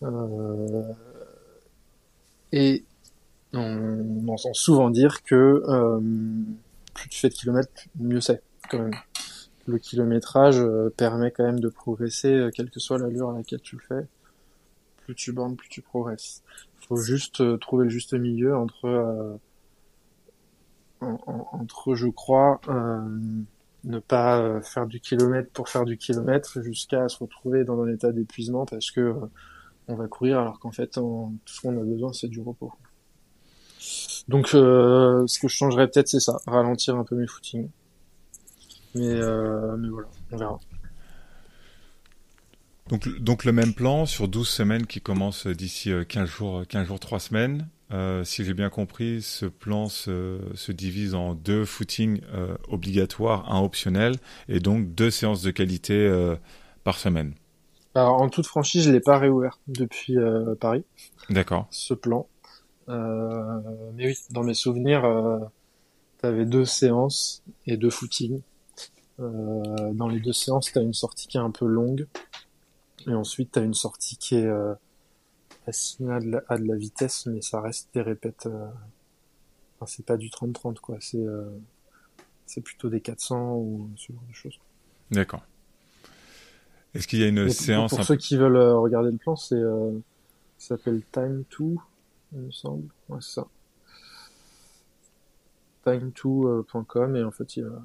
Euh, 0.02 0.92
et 2.52 2.84
on, 3.52 4.28
entend 4.28 4.54
souvent 4.54 4.90
dire 4.90 5.22
que 5.22 5.62
euh, 5.66 6.00
plus 6.94 7.08
tu 7.08 7.20
fais 7.20 7.28
de 7.28 7.34
kilomètres, 7.34 7.70
mieux 7.98 8.20
c'est 8.20 8.42
quand 8.70 8.78
même 8.78 8.94
le 9.66 9.78
kilométrage 9.78 10.58
euh, 10.58 10.90
permet 10.94 11.30
quand 11.30 11.44
même 11.44 11.60
de 11.60 11.68
progresser, 11.68 12.32
euh, 12.32 12.50
quelle 12.50 12.70
que 12.70 12.80
soit 12.80 12.98
l'allure 12.98 13.30
à 13.30 13.36
laquelle 13.36 13.60
tu 13.60 13.76
le 13.76 13.82
fais. 13.82 14.06
Plus 15.04 15.14
tu 15.14 15.32
bornes, 15.32 15.56
plus 15.56 15.68
tu 15.68 15.82
progresses. 15.82 16.42
Il 16.80 16.86
faut 16.86 16.96
juste 16.96 17.58
trouver 17.60 17.84
le 17.84 17.90
juste 17.90 18.14
milieu 18.14 18.56
entre, 18.56 19.38
en, 21.04 21.20
en, 21.26 21.48
entre, 21.52 21.94
je 21.94 22.08
crois, 22.08 22.60
ne 23.84 23.98
pas 23.98 24.60
faire 24.62 24.86
du 24.86 25.00
kilomètre 25.00 25.50
pour 25.52 25.68
faire 25.68 25.84
du 25.84 25.96
kilomètre 25.96 26.62
jusqu'à 26.62 27.08
se 27.08 27.18
retrouver 27.18 27.64
dans 27.64 27.80
un 27.82 27.88
état 27.88 28.12
d'épuisement 28.12 28.66
parce 28.66 28.90
que 28.90 29.14
on 29.88 29.94
va 29.94 30.08
courir 30.08 30.38
alors 30.38 30.58
qu'en 30.58 30.72
fait 30.72 30.96
on, 30.98 31.32
tout 31.44 31.54
ce 31.54 31.60
qu'on 31.60 31.78
a 31.78 31.84
besoin 31.84 32.12
c'est 32.12 32.28
du 32.28 32.40
repos. 32.40 32.72
Donc 34.28 34.54
euh, 34.54 35.26
ce 35.26 35.38
que 35.38 35.48
je 35.48 35.56
changerais 35.56 35.88
peut-être 35.88 36.08
c'est 36.08 36.20
ça, 36.20 36.38
ralentir 36.46 36.96
un 36.96 37.04
peu 37.04 37.16
mes 37.16 37.26
footings. 37.26 37.68
Mais, 38.94 39.08
euh, 39.08 39.76
voilà, 39.90 40.08
on 40.30 40.36
verra. 40.36 40.60
Donc, 42.88 43.08
donc 43.18 43.44
le 43.44 43.50
même 43.50 43.74
plan 43.74 44.06
sur 44.06 44.28
12 44.28 44.48
semaines 44.48 44.86
qui 44.86 45.00
commence 45.00 45.46
d'ici 45.48 45.90
15 46.08 46.28
jours, 46.28 46.62
15 46.68 46.86
jours, 46.86 47.00
3 47.00 47.18
semaines. 47.18 47.68
Euh, 47.92 48.24
si 48.24 48.44
j'ai 48.44 48.54
bien 48.54 48.70
compris, 48.70 49.20
ce 49.22 49.46
plan 49.46 49.88
se, 49.88 50.40
se 50.54 50.72
divise 50.72 51.14
en 51.14 51.34
deux 51.34 51.64
footings 51.64 52.22
euh, 52.32 52.56
obligatoires, 52.68 53.52
un 53.52 53.60
optionnel, 53.60 54.16
et 54.48 54.58
donc 54.58 54.94
deux 54.94 55.10
séances 55.10 55.42
de 55.42 55.50
qualité 55.50 55.94
euh, 55.94 56.34
par 56.82 56.98
semaine. 56.98 57.34
Alors 57.94 58.20
en 58.20 58.28
toute 58.28 58.46
franchise, 58.46 58.84
je 58.84 58.90
l'ai 58.90 59.00
pas 59.00 59.18
réouvert 59.18 59.60
depuis 59.68 60.18
euh, 60.18 60.54
Paris. 60.54 60.84
D'accord. 61.30 61.66
Ce 61.70 61.94
plan. 61.94 62.26
Euh, 62.88 63.60
mais 63.94 64.06
oui, 64.06 64.18
dans 64.30 64.42
mes 64.42 64.54
souvenirs, 64.54 65.04
euh, 65.04 65.38
tu 66.20 66.26
avais 66.26 66.46
deux 66.46 66.64
séances 66.64 67.42
et 67.66 67.76
deux 67.76 67.90
footings. 67.90 68.40
Euh, 69.20 69.92
dans 69.92 70.08
les 70.08 70.20
deux 70.20 70.32
séances, 70.32 70.72
tu 70.72 70.78
as 70.78 70.82
une 70.82 70.94
sortie 70.94 71.28
qui 71.28 71.36
est 71.36 71.40
un 71.40 71.52
peu 71.52 71.66
longue. 71.66 72.06
Et 73.06 73.14
ensuite, 73.14 73.52
tu 73.52 73.58
as 73.58 73.62
une 73.62 73.74
sortie 73.74 74.16
qui 74.16 74.36
est 74.36 74.50
assignée 75.66 76.12
à 76.12 76.20
de, 76.20 76.30
la, 76.30 76.42
à 76.48 76.58
de 76.58 76.64
la 76.64 76.76
vitesse, 76.76 77.26
mais 77.26 77.40
ça 77.42 77.60
reste 77.60 77.88
des 77.94 78.02
répètes. 78.02 78.46
Euh... 78.46 78.68
Enfin, 79.76 79.86
c'est 79.86 80.06
pas 80.06 80.16
du 80.16 80.28
30-30, 80.28 80.80
quoi. 80.80 80.96
C'est 81.00 81.18
euh, 81.18 81.48
c'est 82.46 82.60
plutôt 82.60 82.88
des 82.88 83.00
400 83.00 83.56
ou 83.56 83.90
ce 83.96 84.12
genre 84.12 84.22
de 84.28 84.34
choses. 84.34 84.58
D'accord. 85.10 85.42
Est-ce 86.94 87.08
qu'il 87.08 87.20
y 87.20 87.24
a 87.24 87.28
une 87.28 87.44
Mais 87.44 87.50
séance 87.50 87.94
Pour, 87.94 88.04
ceux 88.04 88.16
qui 88.16 88.36
veulent 88.36 88.56
euh, 88.56 88.76
regarder 88.76 89.10
le 89.10 89.16
plan, 89.16 89.34
c'est 89.34 89.60
ça 90.58 90.76
s'appelle 90.76 91.02
Time 91.10 91.44
2, 91.58 91.76
il 92.32 92.38
me 92.38 92.50
semble. 92.50 92.88
Ouais, 93.08 93.18
c'est 93.20 93.40
ça. 93.40 93.46
Time2.com 95.86 97.16
et 97.16 97.24
en 97.24 97.30
fait, 97.30 97.56
il 97.56 97.64
y 97.64 97.66
a 97.66 97.82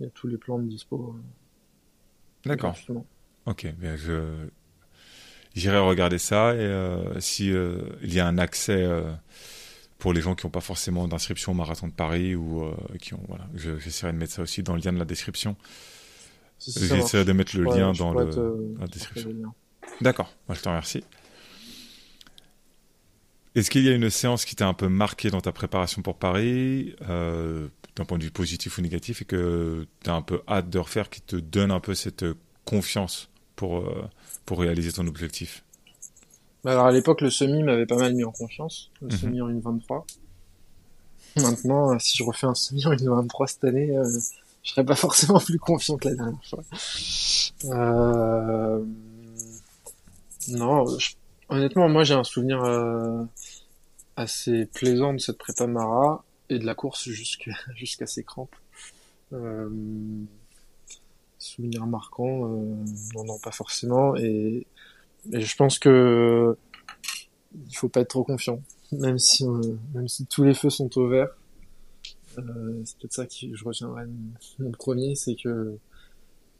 il 0.00 0.04
y 0.04 0.06
a 0.06 0.10
tous 0.10 0.26
les 0.26 0.36
plans 0.36 0.58
de 0.58 0.68
dispo. 0.68 1.16
D'accord. 2.44 2.76
Ok, 3.46 3.72
bien 3.78 3.96
je 3.96 4.48
j'irai 5.54 5.78
regarder 5.78 6.18
ça 6.18 6.54
et 6.54 6.58
euh, 6.58 7.20
si 7.20 7.52
euh, 7.52 7.78
il 8.02 8.12
y 8.12 8.20
a 8.20 8.26
un 8.26 8.38
accès 8.38 8.82
euh, 8.82 9.02
pour 9.98 10.12
les 10.12 10.20
gens 10.20 10.34
qui 10.34 10.46
n'ont 10.46 10.50
pas 10.50 10.60
forcément 10.60 11.08
d'inscription 11.08 11.52
au 11.52 11.54
marathon 11.54 11.88
de 11.88 11.92
Paris 11.92 12.34
ou 12.34 12.70
qui 13.00 13.14
ont 13.14 13.22
voilà, 13.28 13.46
j'essaierai 13.78 14.12
de 14.12 14.18
mettre 14.18 14.32
ça 14.32 14.42
aussi 14.42 14.62
dans 14.62 14.74
le 14.74 14.80
lien 14.80 14.92
de 14.92 14.98
la 14.98 15.04
description. 15.04 15.56
J'essaierai 16.58 17.24
de 17.24 17.32
mettre 17.32 17.56
le 17.56 17.64
lien 17.64 17.92
dans 17.92 18.12
le, 18.12 18.76
la 18.78 18.86
description. 18.86 19.30
D'accord, 20.00 20.32
je 20.50 20.60
te 20.60 20.68
remercie. 20.68 21.04
Est-ce 23.54 23.70
qu'il 23.70 23.82
y 23.82 23.88
a 23.88 23.92
une 23.92 24.10
séance 24.10 24.44
qui 24.44 24.56
t'a 24.56 24.66
un 24.66 24.74
peu 24.74 24.88
marqué 24.88 25.30
dans 25.30 25.40
ta 25.40 25.52
préparation 25.52 26.02
pour 26.02 26.16
Paris, 26.16 26.96
euh, 27.08 27.68
d'un 27.94 28.04
point 28.04 28.18
de 28.18 28.24
vue 28.24 28.32
positif 28.32 28.78
ou 28.78 28.82
négatif, 28.82 29.22
et 29.22 29.24
que 29.24 29.86
tu 30.02 30.10
as 30.10 30.14
un 30.14 30.22
peu 30.22 30.42
hâte 30.48 30.70
de 30.70 30.78
refaire, 30.78 31.08
qui 31.08 31.20
te 31.20 31.36
donne 31.36 31.70
un 31.70 31.78
peu 31.78 31.94
cette 31.94 32.24
confiance 32.64 33.30
pour, 33.54 33.78
euh, 33.78 34.08
pour 34.44 34.60
réaliser 34.60 34.92
ton 34.92 35.06
objectif 35.06 35.64
bah, 36.62 36.72
Alors 36.72 36.86
à 36.86 36.92
l'époque, 36.92 37.20
le 37.20 37.30
semi 37.30 37.62
m'avait 37.62 37.86
pas 37.86 37.96
mal 37.96 38.14
mis 38.14 38.24
en 38.24 38.32
confiance, 38.32 38.90
le 39.00 39.08
mhm. 39.08 39.12
semi 39.12 39.40
en 39.40 39.48
1.23. 39.48 40.04
Maintenant, 41.36 41.98
si 41.98 42.16
je 42.16 42.22
refais 42.22 42.46
un 42.46 42.54
semi 42.54 42.86
en 42.86 42.92
1.23 42.92 43.46
cette 43.48 43.64
année, 43.64 43.96
euh, 43.96 44.04
je 44.62 44.70
serais 44.70 44.84
pas 44.84 44.94
forcément 44.96 45.38
plus 45.38 45.58
confiant 45.58 45.96
que 45.96 46.08
la 46.08 46.14
dernière 46.14 46.44
fois. 46.44 46.64
Euh... 47.64 48.84
Non, 50.48 50.84
honnêtement, 51.48 51.88
moi 51.88 52.04
j'ai 52.04 52.14
un 52.14 52.24
souvenir 52.24 52.62
euh, 52.62 53.24
assez 54.16 54.66
plaisant 54.66 55.14
de 55.14 55.18
cette 55.18 55.38
prépa 55.38 55.66
Mara 55.66 56.22
et 56.50 56.58
de 56.58 56.66
la 56.66 56.74
course 56.74 57.08
jusqu'à 57.08 57.52
jusqu'à 57.74 58.06
ses 58.06 58.24
crampes. 58.24 58.54
Euh... 59.32 59.70
Souvenir 61.44 61.86
marquant, 61.86 62.46
euh... 62.46 62.84
non, 63.14 63.24
non, 63.24 63.38
pas 63.38 63.50
forcément. 63.50 64.16
Et, 64.16 64.66
et, 65.30 65.40
je 65.40 65.56
pense 65.56 65.78
que 65.78 66.56
il 67.68 67.76
faut 67.76 67.90
pas 67.90 68.00
être 68.00 68.08
trop 68.08 68.24
confiant, 68.24 68.60
même 68.92 69.18
si 69.18 69.44
même 69.94 70.08
si 70.08 70.24
tous 70.26 70.42
les 70.42 70.54
feux 70.54 70.70
sont 70.70 70.96
au 70.98 71.06
vert. 71.06 71.28
Euh, 72.38 72.82
c'est 72.84 72.98
peut-être 72.98 73.12
ça 73.12 73.26
que 73.26 73.54
je 73.54 73.64
retiendrai 73.64 74.04
mon 74.58 74.70
premier, 74.72 75.14
c'est 75.14 75.36
que 75.36 75.76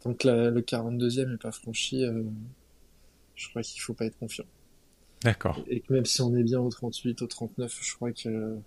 tant 0.03 0.15
que 0.15 0.29
le 0.29 0.61
42e 0.61 1.31
n'est 1.31 1.37
pas 1.37 1.51
franchi, 1.51 2.05
euh, 2.05 2.23
je 3.35 3.49
crois 3.49 3.63
qu'il 3.63 3.81
faut 3.81 3.95
pas 3.95 4.05
être 4.05 4.19
confiant. 4.19 4.45
D'accord. 5.23 5.59
Et 5.67 5.81
que 5.81 5.93
même 5.93 6.05
si 6.05 6.21
on 6.21 6.37
est 6.37 6.43
bien 6.43 6.61
au 6.61 6.69
38, 6.69 7.23
au 7.23 7.27
39, 7.27 7.79
je 7.81 7.95
crois 7.95 8.13
que, 8.13 8.59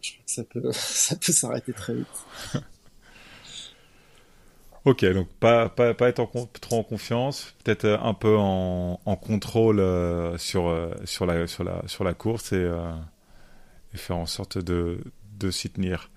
je 0.00 0.12
crois 0.12 0.24
que 0.24 0.32
ça 0.32 0.44
peut, 0.44 0.68
ça 0.72 1.16
peut 1.16 1.32
s'arrêter 1.32 1.72
très 1.72 1.94
vite. 1.94 2.62
Ok, 4.84 5.04
donc 5.12 5.28
pas, 5.40 5.68
pas, 5.68 5.94
pas 5.94 6.08
être 6.08 6.20
en, 6.20 6.26
trop 6.26 6.78
en 6.78 6.82
confiance, 6.82 7.54
peut-être 7.64 7.84
euh, 7.84 7.98
un 8.02 8.14
peu 8.14 8.36
en, 8.36 9.00
en 9.04 9.16
contrôle 9.16 9.82
sur, 10.38 10.90
sur, 11.04 11.26
la, 11.26 11.46
sur, 11.46 11.64
la, 11.64 11.82
sur 11.86 12.04
la 12.04 12.14
course 12.14 12.52
et, 12.52 12.70
et 13.94 13.96
faire 13.96 14.16
en 14.16 14.26
sorte 14.26 14.58
de, 14.58 14.98
de 15.38 15.50
s'y 15.50 15.70
tenir. 15.70 16.10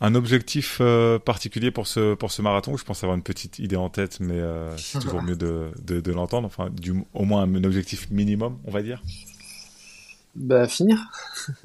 Un 0.00 0.14
objectif 0.14 0.78
euh, 0.80 1.18
particulier 1.18 1.72
pour 1.72 1.88
ce, 1.88 2.14
pour 2.14 2.30
ce 2.30 2.40
marathon 2.40 2.76
Je 2.76 2.84
pense 2.84 3.02
avoir 3.02 3.16
une 3.16 3.22
petite 3.24 3.58
idée 3.58 3.74
en 3.74 3.90
tête, 3.90 4.20
mais 4.20 4.38
euh, 4.38 4.76
c'est 4.76 5.00
toujours 5.00 5.22
mieux 5.22 5.34
de, 5.34 5.70
de, 5.82 6.12
l'entendre. 6.12 6.46
Enfin, 6.46 6.70
du, 6.70 6.94
au 7.14 7.24
moins 7.24 7.42
un, 7.42 7.64
objectif 7.64 8.08
minimum, 8.10 8.58
on 8.64 8.70
va 8.70 8.82
dire. 8.82 9.02
Bah, 10.36 10.68
finir. 10.68 11.10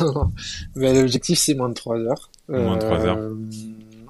non, 0.00 0.30
l'objectif, 0.74 1.38
c'est 1.38 1.54
moins 1.54 1.70
de 1.70 1.74
3 1.74 2.00
heures. 2.00 2.30
Moins 2.48 2.76
de 2.76 2.82
3 2.82 3.06
heures. 3.06 3.30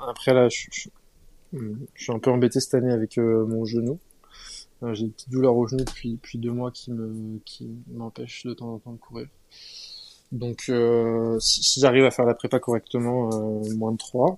Euh, 0.04 0.10
après, 0.10 0.34
là, 0.34 0.48
je, 0.48 0.68
suis 0.70 2.12
un 2.12 2.18
peu 2.18 2.30
embêté 2.30 2.60
cette 2.60 2.74
année 2.74 2.92
avec 2.92 3.16
mon 3.16 3.64
genou. 3.64 3.98
J'ai 4.92 5.04
une 5.04 5.12
petite 5.12 5.30
douleur 5.30 5.56
au 5.56 5.66
genou 5.66 5.82
depuis, 5.84 6.14
depuis 6.14 6.38
deux 6.38 6.50
mois 6.50 6.70
qui 6.70 6.92
me 6.92 7.38
qui 7.46 7.70
m'empêche 7.92 8.44
de 8.44 8.52
temps 8.52 8.74
en 8.74 8.78
temps 8.78 8.92
de 8.92 8.98
courir. 8.98 9.28
Donc 10.34 10.64
euh, 10.68 11.38
si, 11.38 11.80
j'arrive 11.80 12.04
à 12.04 12.10
faire 12.10 12.24
la 12.24 12.34
prépa 12.34 12.58
correctement, 12.58 13.30
euh, 13.32 13.74
moins 13.76 13.92
de 13.92 13.96
3. 13.96 14.36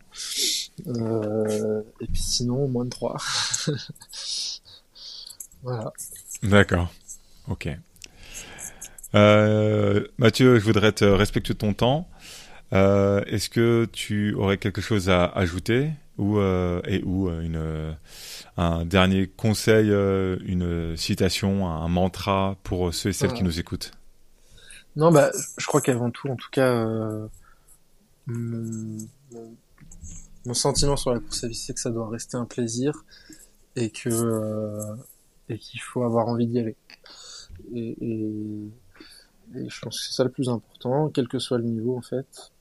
Euh, 0.86 1.82
et 2.02 2.06
puis 2.06 2.20
sinon, 2.20 2.68
moins 2.68 2.84
de 2.84 2.90
3. 2.90 3.16
voilà. 5.62 5.92
D'accord. 6.42 6.92
Ok. 7.48 7.70
Euh, 9.14 10.06
Mathieu, 10.18 10.58
je 10.58 10.64
voudrais 10.64 10.92
te 10.92 11.06
respecter 11.06 11.54
ton 11.54 11.72
temps. 11.72 12.06
Euh, 12.72 13.22
est-ce 13.26 13.48
que 13.48 13.86
tu 13.92 14.34
aurais 14.34 14.58
quelque 14.58 14.80
chose 14.80 15.08
à 15.08 15.26
ajouter 15.26 15.90
ou 16.18 16.40
et 16.40 17.02
ou 17.04 17.28
une 17.28 17.94
un 18.56 18.86
dernier 18.86 19.26
conseil, 19.26 19.90
une 19.90 20.96
citation, 20.96 21.68
un 21.68 21.88
mantra 21.88 22.56
pour 22.62 22.94
ceux 22.94 23.10
et 23.10 23.12
celles 23.12 23.34
qui 23.34 23.44
nous 23.44 23.60
écoutent? 23.60 23.92
Non, 24.96 25.12
bah, 25.12 25.30
je 25.58 25.66
crois 25.66 25.82
qu'avant 25.82 26.10
tout, 26.10 26.28
en 26.28 26.36
tout 26.36 26.48
cas, 26.50 26.72
euh, 26.72 27.28
mon, 28.26 29.06
sentiment 30.54 30.96
sur 30.96 31.12
la 31.12 31.20
course 31.20 31.44
à 31.44 31.48
pied, 31.48 31.56
c'est 31.56 31.74
que 31.74 31.80
ça 31.80 31.90
doit 31.90 32.08
rester 32.08 32.38
un 32.38 32.46
plaisir 32.46 33.04
et 33.76 33.90
que 33.90 34.08
euh, 34.08 34.96
et 35.50 35.58
qu'il 35.58 35.80
faut 35.80 36.02
avoir 36.02 36.28
envie 36.28 36.46
d'y 36.46 36.60
aller. 36.60 36.76
Et, 37.74 37.96
et, 38.00 38.70
je 39.54 39.80
pense 39.80 39.98
que 39.98 40.04
c'est 40.06 40.14
ça 40.14 40.24
le 40.24 40.30
plus 40.30 40.48
important, 40.48 41.10
quel 41.10 41.28
que 41.28 41.38
soit 41.38 41.58
le 41.58 41.64
niveau 41.64 41.96
en 41.96 42.02
fait, 42.02 42.26
euh, 42.26 42.55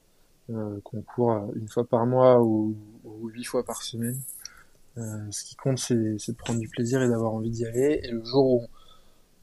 qu'on 0.48 1.02
court 1.02 1.52
une 1.56 1.68
fois 1.68 1.86
par 1.86 2.06
mois 2.06 2.42
ou, 2.42 2.76
huit 3.34 3.46
fois 3.46 3.64
par 3.64 3.82
semaine. 3.82 4.20
Euh, 4.98 5.32
ce 5.32 5.44
qui 5.44 5.56
compte, 5.56 5.80
c'est 5.80 5.96
de 5.96 6.38
prendre 6.38 6.60
du 6.60 6.70
plaisir 6.70 7.02
et 7.02 7.10
d'avoir 7.10 7.34
envie 7.34 7.50
d'y 7.50 7.66
aller. 7.66 8.00
Et 8.04 8.12
le 8.12 8.24
jour 8.24 8.46
où 8.46 8.68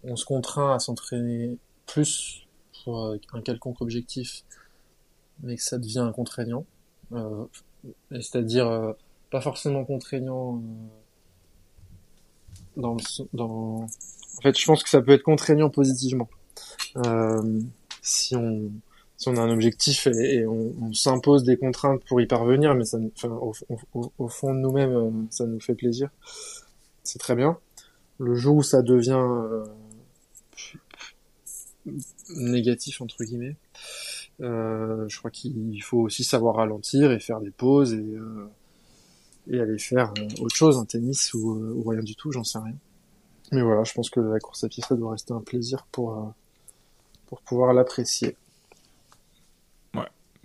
on 0.05 0.17
se 0.17 0.25
contraint 0.25 0.75
à 0.75 0.79
s'entraîner 0.79 1.59
plus 1.87 2.47
pour 2.85 3.05
euh, 3.05 3.19
un 3.33 3.41
quelconque 3.41 3.81
objectif, 3.81 4.45
mais 5.43 5.57
que 5.57 5.63
ça 5.63 5.79
devient 5.79 6.11
contraignant. 6.15 6.65
Euh, 7.13 7.45
c'est-à-dire 8.11 8.67
euh, 8.67 8.93
pas 9.31 9.41
forcément 9.41 9.85
contraignant 9.85 10.63
dans, 12.77 12.97
dans. 13.33 13.83
En 13.85 14.41
fait, 14.43 14.59
je 14.59 14.65
pense 14.65 14.83
que 14.83 14.89
ça 14.89 15.03
peut 15.03 15.13
être 15.13 15.23
contraignant 15.23 15.69
positivement. 15.69 16.29
si 18.01 18.35
on 18.35 18.71
si 19.23 19.29
on 19.29 19.37
a 19.37 19.41
un 19.41 19.51
objectif 19.51 20.09
et, 20.09 20.45
on, 20.47 20.93
s'impose 20.93 21.45
des 21.45 21.57
contraintes 21.57 22.03
pour 22.09 22.21
y 22.21 22.27
parvenir, 22.27 22.75
mais 22.75 22.85
ça, 22.85 22.99
enfin, 23.15 23.29
au, 23.95 24.29
fond 24.29 24.53
de 24.53 24.59
nous-mêmes, 24.59 25.29
ça 25.31 25.47
nous 25.47 25.61
fait 25.61 25.77
plaisir. 25.77 26.11
C'est 27.05 27.21
très 27.21 27.37
bien. 27.37 27.57
Le 28.19 28.35
jour 28.35 28.57
où 28.57 28.63
ça 28.65 28.83
devient 28.83 29.25
négatif 32.37 33.01
entre 33.01 33.23
guillemets. 33.23 33.57
Euh, 34.41 35.07
je 35.09 35.19
crois 35.19 35.31
qu'il 35.31 35.81
faut 35.85 36.01
aussi 36.01 36.25
savoir 36.25 36.57
ralentir 36.57 37.13
et 37.13 37.21
faire 37.21 37.41
des 37.41 37.51
pauses 37.53 37.93
et, 37.93 37.99
euh, 37.99 38.51
et 39.47 39.61
aller 39.61 39.79
faire 39.79 40.13
euh, 40.19 40.43
autre 40.43 40.57
chose, 40.57 40.79
un 40.79 40.85
tennis 40.85 41.33
ou, 41.35 41.53
ou 41.77 41.89
rien 41.89 42.03
du 42.03 42.17
tout, 42.17 42.33
j'en 42.33 42.43
sais 42.43 42.59
rien. 42.59 42.75
Mais 43.53 43.63
voilà, 43.63 43.85
je 43.85 43.93
pense 43.93 44.11
que 44.11 44.19
la 44.19 44.41
course 44.41 44.65
à 44.65 44.69
pied, 44.69 44.83
ça 44.83 44.97
doit 44.97 45.13
rester 45.13 45.33
un 45.33 45.43
plaisir 45.43 45.87
pour, 45.93 46.35
pour 47.27 47.41
pouvoir 47.43 47.73
l'apprécier. 47.73 48.37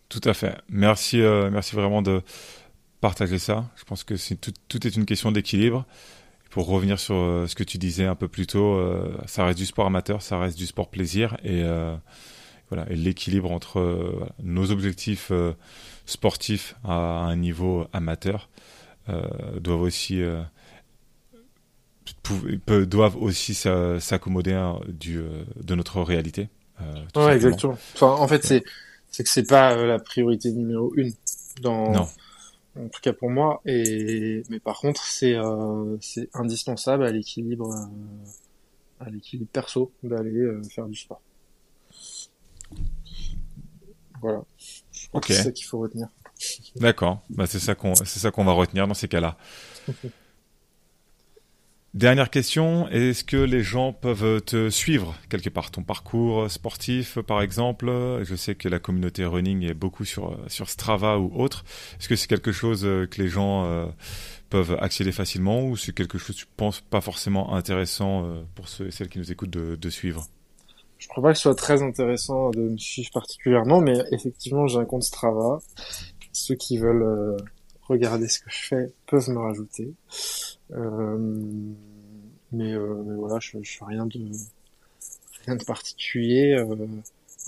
Tout 0.09 0.21
à 0.23 0.33
fait. 0.33 0.57
Merci, 0.69 1.17
merci 1.17 1.75
vraiment 1.75 2.01
de 2.01 2.21
partager 3.01 3.39
ça. 3.39 3.65
Je 3.75 3.83
pense 3.83 4.03
que 4.03 4.15
c'est 4.15 4.35
tout, 4.35 4.53
tout 4.67 4.85
est 4.87 4.95
une 4.95 5.05
question 5.05 5.31
d'équilibre 5.31 5.85
pour 6.49 6.67
revenir 6.67 6.99
sur 6.99 7.15
euh, 7.15 7.45
ce 7.47 7.53
que 7.53 7.63
tu 7.63 7.77
disais 7.77 8.05
un 8.05 8.15
peu 8.15 8.27
plus 8.27 8.47
tôt, 8.47 8.75
euh, 8.75 9.15
ça 9.25 9.45
reste 9.45 9.59
du 9.59 9.65
sport 9.65 9.85
amateur, 9.85 10.21
ça 10.21 10.39
reste 10.39 10.57
du 10.57 10.65
sport 10.65 10.89
plaisir 10.89 11.37
et 11.43 11.61
euh, 11.63 11.95
voilà, 12.69 12.89
et 12.89 12.95
l'équilibre 12.95 13.51
entre 13.51 14.27
nos 14.41 14.71
objectifs 14.71 15.31
sportifs 16.05 16.75
à 16.83 16.95
un 16.95 17.35
niveau 17.35 17.87
amateur 17.93 18.49
doivent 19.61 19.83
aussi 19.83 20.21
doivent 22.65 23.15
aussi 23.15 23.53
s'accommoder 23.53 24.53
hein, 24.53 24.79
du 24.87 25.21
de 25.63 25.75
notre 25.75 26.01
réalité. 26.01 26.49
ouais, 27.15 27.35
exactement. 27.35 27.77
Enfin, 27.93 28.07
en 28.07 28.27
fait, 28.27 28.43
c'est 28.43 28.63
c'est 29.11 29.23
que 29.23 29.29
c'est 29.29 29.47
pas 29.47 29.75
la 29.75 29.99
priorité 29.99 30.51
numéro 30.51 30.93
une 30.95 31.13
dans 31.61 31.91
non 31.91 32.07
en 32.79 32.89
tout 32.89 33.01
cas 33.01 33.13
pour 33.13 33.29
moi. 33.29 33.61
Et 33.65 34.43
mais 34.49 34.59
par 34.59 34.79
contre, 34.79 35.03
c'est 35.03 35.35
euh, 35.35 35.97
c'est 36.01 36.29
indispensable 36.33 37.05
à 37.05 37.11
l'équilibre 37.11 37.73
euh, 37.73 39.05
à 39.05 39.09
l'équilibre 39.09 39.49
perso 39.51 39.91
d'aller 40.03 40.39
euh, 40.39 40.61
faire 40.63 40.85
du 40.85 40.95
sport. 40.95 41.21
Voilà. 44.21 44.43
Ok. 45.13 45.25
C'est 45.27 45.43
ça 45.43 45.51
qu'il 45.51 45.65
faut 45.65 45.79
retenir. 45.79 46.07
D'accord. 46.75 47.23
Bah 47.29 47.47
c'est 47.47 47.59
ça 47.59 47.75
qu'on 47.75 47.95
c'est 47.95 48.19
ça 48.19 48.31
qu'on 48.31 48.45
va 48.45 48.51
retenir 48.51 48.87
dans 48.87 48.93
ces 48.93 49.07
cas-là. 49.07 49.37
Dernière 51.97 52.29
question, 52.29 52.87
est-ce 52.89 53.23
que 53.23 53.37
les 53.37 53.63
gens 53.63 53.91
peuvent 53.91 54.39
te 54.41 54.69
suivre 54.69 55.15
quelque 55.29 55.49
part? 55.49 55.71
Ton 55.71 55.81
parcours 55.81 56.51
sportif, 56.51 57.17
par 57.21 57.41
exemple? 57.41 57.89
Je 58.21 58.35
sais 58.35 58.53
que 58.53 58.69
la 58.69 58.77
communauté 58.77 59.25
running 59.25 59.63
est 59.63 59.73
beaucoup 59.73 60.05
sur, 60.05 60.37
sur 60.47 60.69
Strava 60.69 61.17
ou 61.17 61.31
autre. 61.33 61.65
Est-ce 61.99 62.07
que 62.07 62.15
c'est 62.15 62.27
quelque 62.27 62.51
chose 62.51 62.85
euh, 62.85 63.07
que 63.07 63.19
les 63.19 63.29
gens 63.29 63.65
euh, 63.65 63.87
peuvent 64.51 64.77
accéder 64.79 65.11
facilement 65.11 65.65
ou 65.65 65.75
c'est 65.75 65.91
quelque 65.91 66.19
chose 66.19 66.35
que 66.35 66.41
tu 66.41 66.45
penses 66.55 66.81
pas 66.81 67.01
forcément 67.01 67.55
intéressant 67.55 68.25
euh, 68.25 68.43
pour 68.53 68.67
ceux 68.67 68.85
et 68.85 68.91
celles 68.91 69.09
qui 69.09 69.17
nous 69.17 69.31
écoutent 69.31 69.49
de, 69.49 69.89
suivre? 69.89 70.27
Je 70.99 71.07
crois 71.07 71.23
pas 71.23 71.31
que 71.31 71.37
ce 71.37 71.43
soit 71.43 71.55
très 71.55 71.81
intéressant 71.81 72.51
de 72.51 72.61
me 72.61 72.77
suivre 72.77 73.09
particulièrement, 73.11 73.81
mais 73.81 73.97
effectivement 74.11 74.67
j'ai 74.67 74.77
un 74.77 74.85
compte 74.85 75.01
Strava. 75.01 75.57
Ceux 76.31 76.53
qui 76.53 76.77
veulent 76.77 77.37
regarder 77.87 78.27
ce 78.27 78.39
que 78.39 78.49
je 78.49 78.67
fais 78.67 78.93
peuvent 79.07 79.29
me 79.29 79.39
rajouter. 79.39 79.93
Euh, 80.71 81.17
mais, 82.51 82.73
euh, 82.73 83.03
mais, 83.05 83.15
voilà, 83.15 83.39
je, 83.39 83.57
je 83.61 83.77
fais 83.77 83.85
rien 83.85 84.05
de 84.05 84.19
rien 85.45 85.55
de 85.55 85.63
particulier, 85.63 86.53
euh, 86.53 86.75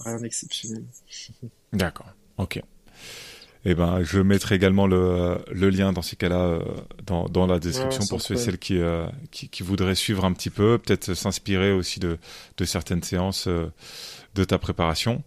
rien 0.06 0.18
d'exceptionnel. 0.18 0.84
D'accord. 1.74 2.08
Ok. 2.38 2.62
Eh 3.66 3.76
ben, 3.76 4.02
je 4.04 4.22
mettrai 4.22 4.56
également 4.56 4.88
le, 4.88 5.38
le 5.52 5.70
lien 5.70 5.92
dans 5.92 6.02
ces 6.02 6.16
cas-là 6.16 6.60
dans, 7.06 7.28
dans 7.28 7.46
la 7.46 7.60
description 7.60 8.06
pour 8.08 8.22
ceux 8.22 8.36
et 8.36 8.38
celles 8.38 8.58
qui, 8.58 8.78
euh, 8.78 9.06
qui, 9.32 9.50
qui, 9.50 9.64
voudraient 9.64 9.96
suivre 9.96 10.24
un 10.24 10.32
petit 10.32 10.50
peu, 10.50 10.78
peut-être 10.78 11.14
s'inspirer 11.14 11.74
aussi 11.74 12.00
de, 12.00 12.18
de 12.58 12.66
certaines 12.66 13.04
séances 13.04 13.50
de 13.50 14.44
ta 14.46 14.58
préparation. 14.58 15.24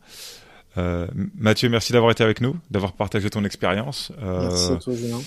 Euh, 0.79 1.07
Mathieu, 1.35 1.69
merci 1.69 1.93
d'avoir 1.93 2.13
été 2.13 2.25
avec 2.25 2.41
nous, 2.41 2.57
d'avoir 2.71 2.93
partagé 2.93 3.31
ton 3.31 3.45
expérience. 3.45 4.13
merci 4.21 4.73
à 4.73 4.77
toi, 4.77 4.95
Julien. 4.95 5.21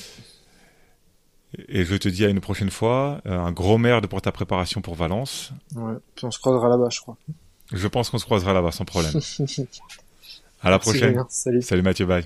Et 1.70 1.86
je 1.86 1.96
te 1.96 2.10
dis 2.10 2.26
à 2.26 2.30
une 2.30 2.42
prochaine 2.42 2.70
fois. 2.70 3.22
un 3.26 3.52
gros 3.52 3.78
merde 3.78 4.08
pour 4.08 4.22
ta 4.22 4.32
préparation 4.32 4.82
pour 4.82 4.96
Valence. 4.96 5.52
Ouais, 5.76 5.96
puis 6.16 6.26
on 6.26 6.32
se 6.32 6.40
croisera 6.40 6.68
là-bas, 6.68 6.90
je 6.90 7.00
crois. 7.00 7.18
Je 7.72 7.88
pense 7.88 8.10
qu'on 8.10 8.18
se 8.18 8.26
croisera 8.26 8.54
là-bas 8.54 8.72
sans 8.72 8.86
problème. 8.86 9.14
à 10.62 10.70
la 10.70 10.80
prochaine. 10.80 11.24
Salut. 11.30 11.62
Salut 11.62 11.82
Mathieu, 11.82 12.06
bye. 12.06 12.26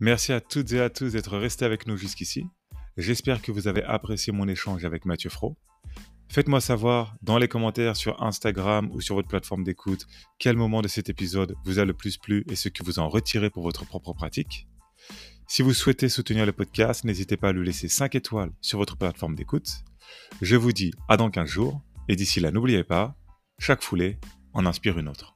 Merci 0.00 0.32
à 0.32 0.40
toutes 0.40 0.72
et 0.72 0.80
à 0.80 0.90
tous 0.90 1.12
d'être 1.12 1.38
restés 1.38 1.64
avec 1.64 1.86
nous 1.86 1.96
jusqu'ici. 1.96 2.46
J'espère 2.96 3.42
que 3.42 3.50
vous 3.50 3.66
avez 3.66 3.82
apprécié 3.82 4.32
mon 4.32 4.46
échange 4.46 4.84
avec 4.84 5.04
Mathieu 5.04 5.28
Fro. 5.28 5.56
Faites-moi 6.28 6.60
savoir 6.60 7.16
dans 7.22 7.38
les 7.38 7.48
commentaires 7.48 7.96
sur 7.96 8.22
Instagram 8.22 8.88
ou 8.92 9.00
sur 9.00 9.16
votre 9.16 9.26
plateforme 9.26 9.64
d'écoute 9.64 10.06
quel 10.38 10.56
moment 10.56 10.80
de 10.80 10.86
cet 10.86 11.08
épisode 11.08 11.56
vous 11.64 11.80
a 11.80 11.84
le 11.84 11.92
plus 11.92 12.18
plu 12.18 12.44
et 12.48 12.54
ce 12.54 12.68
que 12.68 12.84
vous 12.84 13.00
en 13.00 13.08
retirez 13.08 13.50
pour 13.50 13.64
votre 13.64 13.84
propre 13.84 14.12
pratique. 14.12 14.68
Si 15.48 15.62
vous 15.62 15.74
souhaitez 15.74 16.08
soutenir 16.08 16.46
le 16.46 16.52
podcast, 16.52 17.02
n'hésitez 17.02 17.36
pas 17.36 17.48
à 17.48 17.52
lui 17.52 17.66
laisser 17.66 17.88
5 17.88 18.14
étoiles 18.14 18.52
sur 18.60 18.78
votre 18.78 18.96
plateforme 18.96 19.34
d'écoute. 19.34 19.68
Je 20.40 20.54
vous 20.54 20.72
dis 20.72 20.92
à 21.08 21.16
dans 21.16 21.30
15 21.30 21.48
jours 21.48 21.82
et 22.08 22.14
d'ici 22.14 22.38
là, 22.38 22.52
n'oubliez 22.52 22.84
pas, 22.84 23.16
chaque 23.58 23.82
foulée 23.82 24.18
en 24.52 24.66
inspire 24.66 24.98
une 25.00 25.08
autre. 25.08 25.33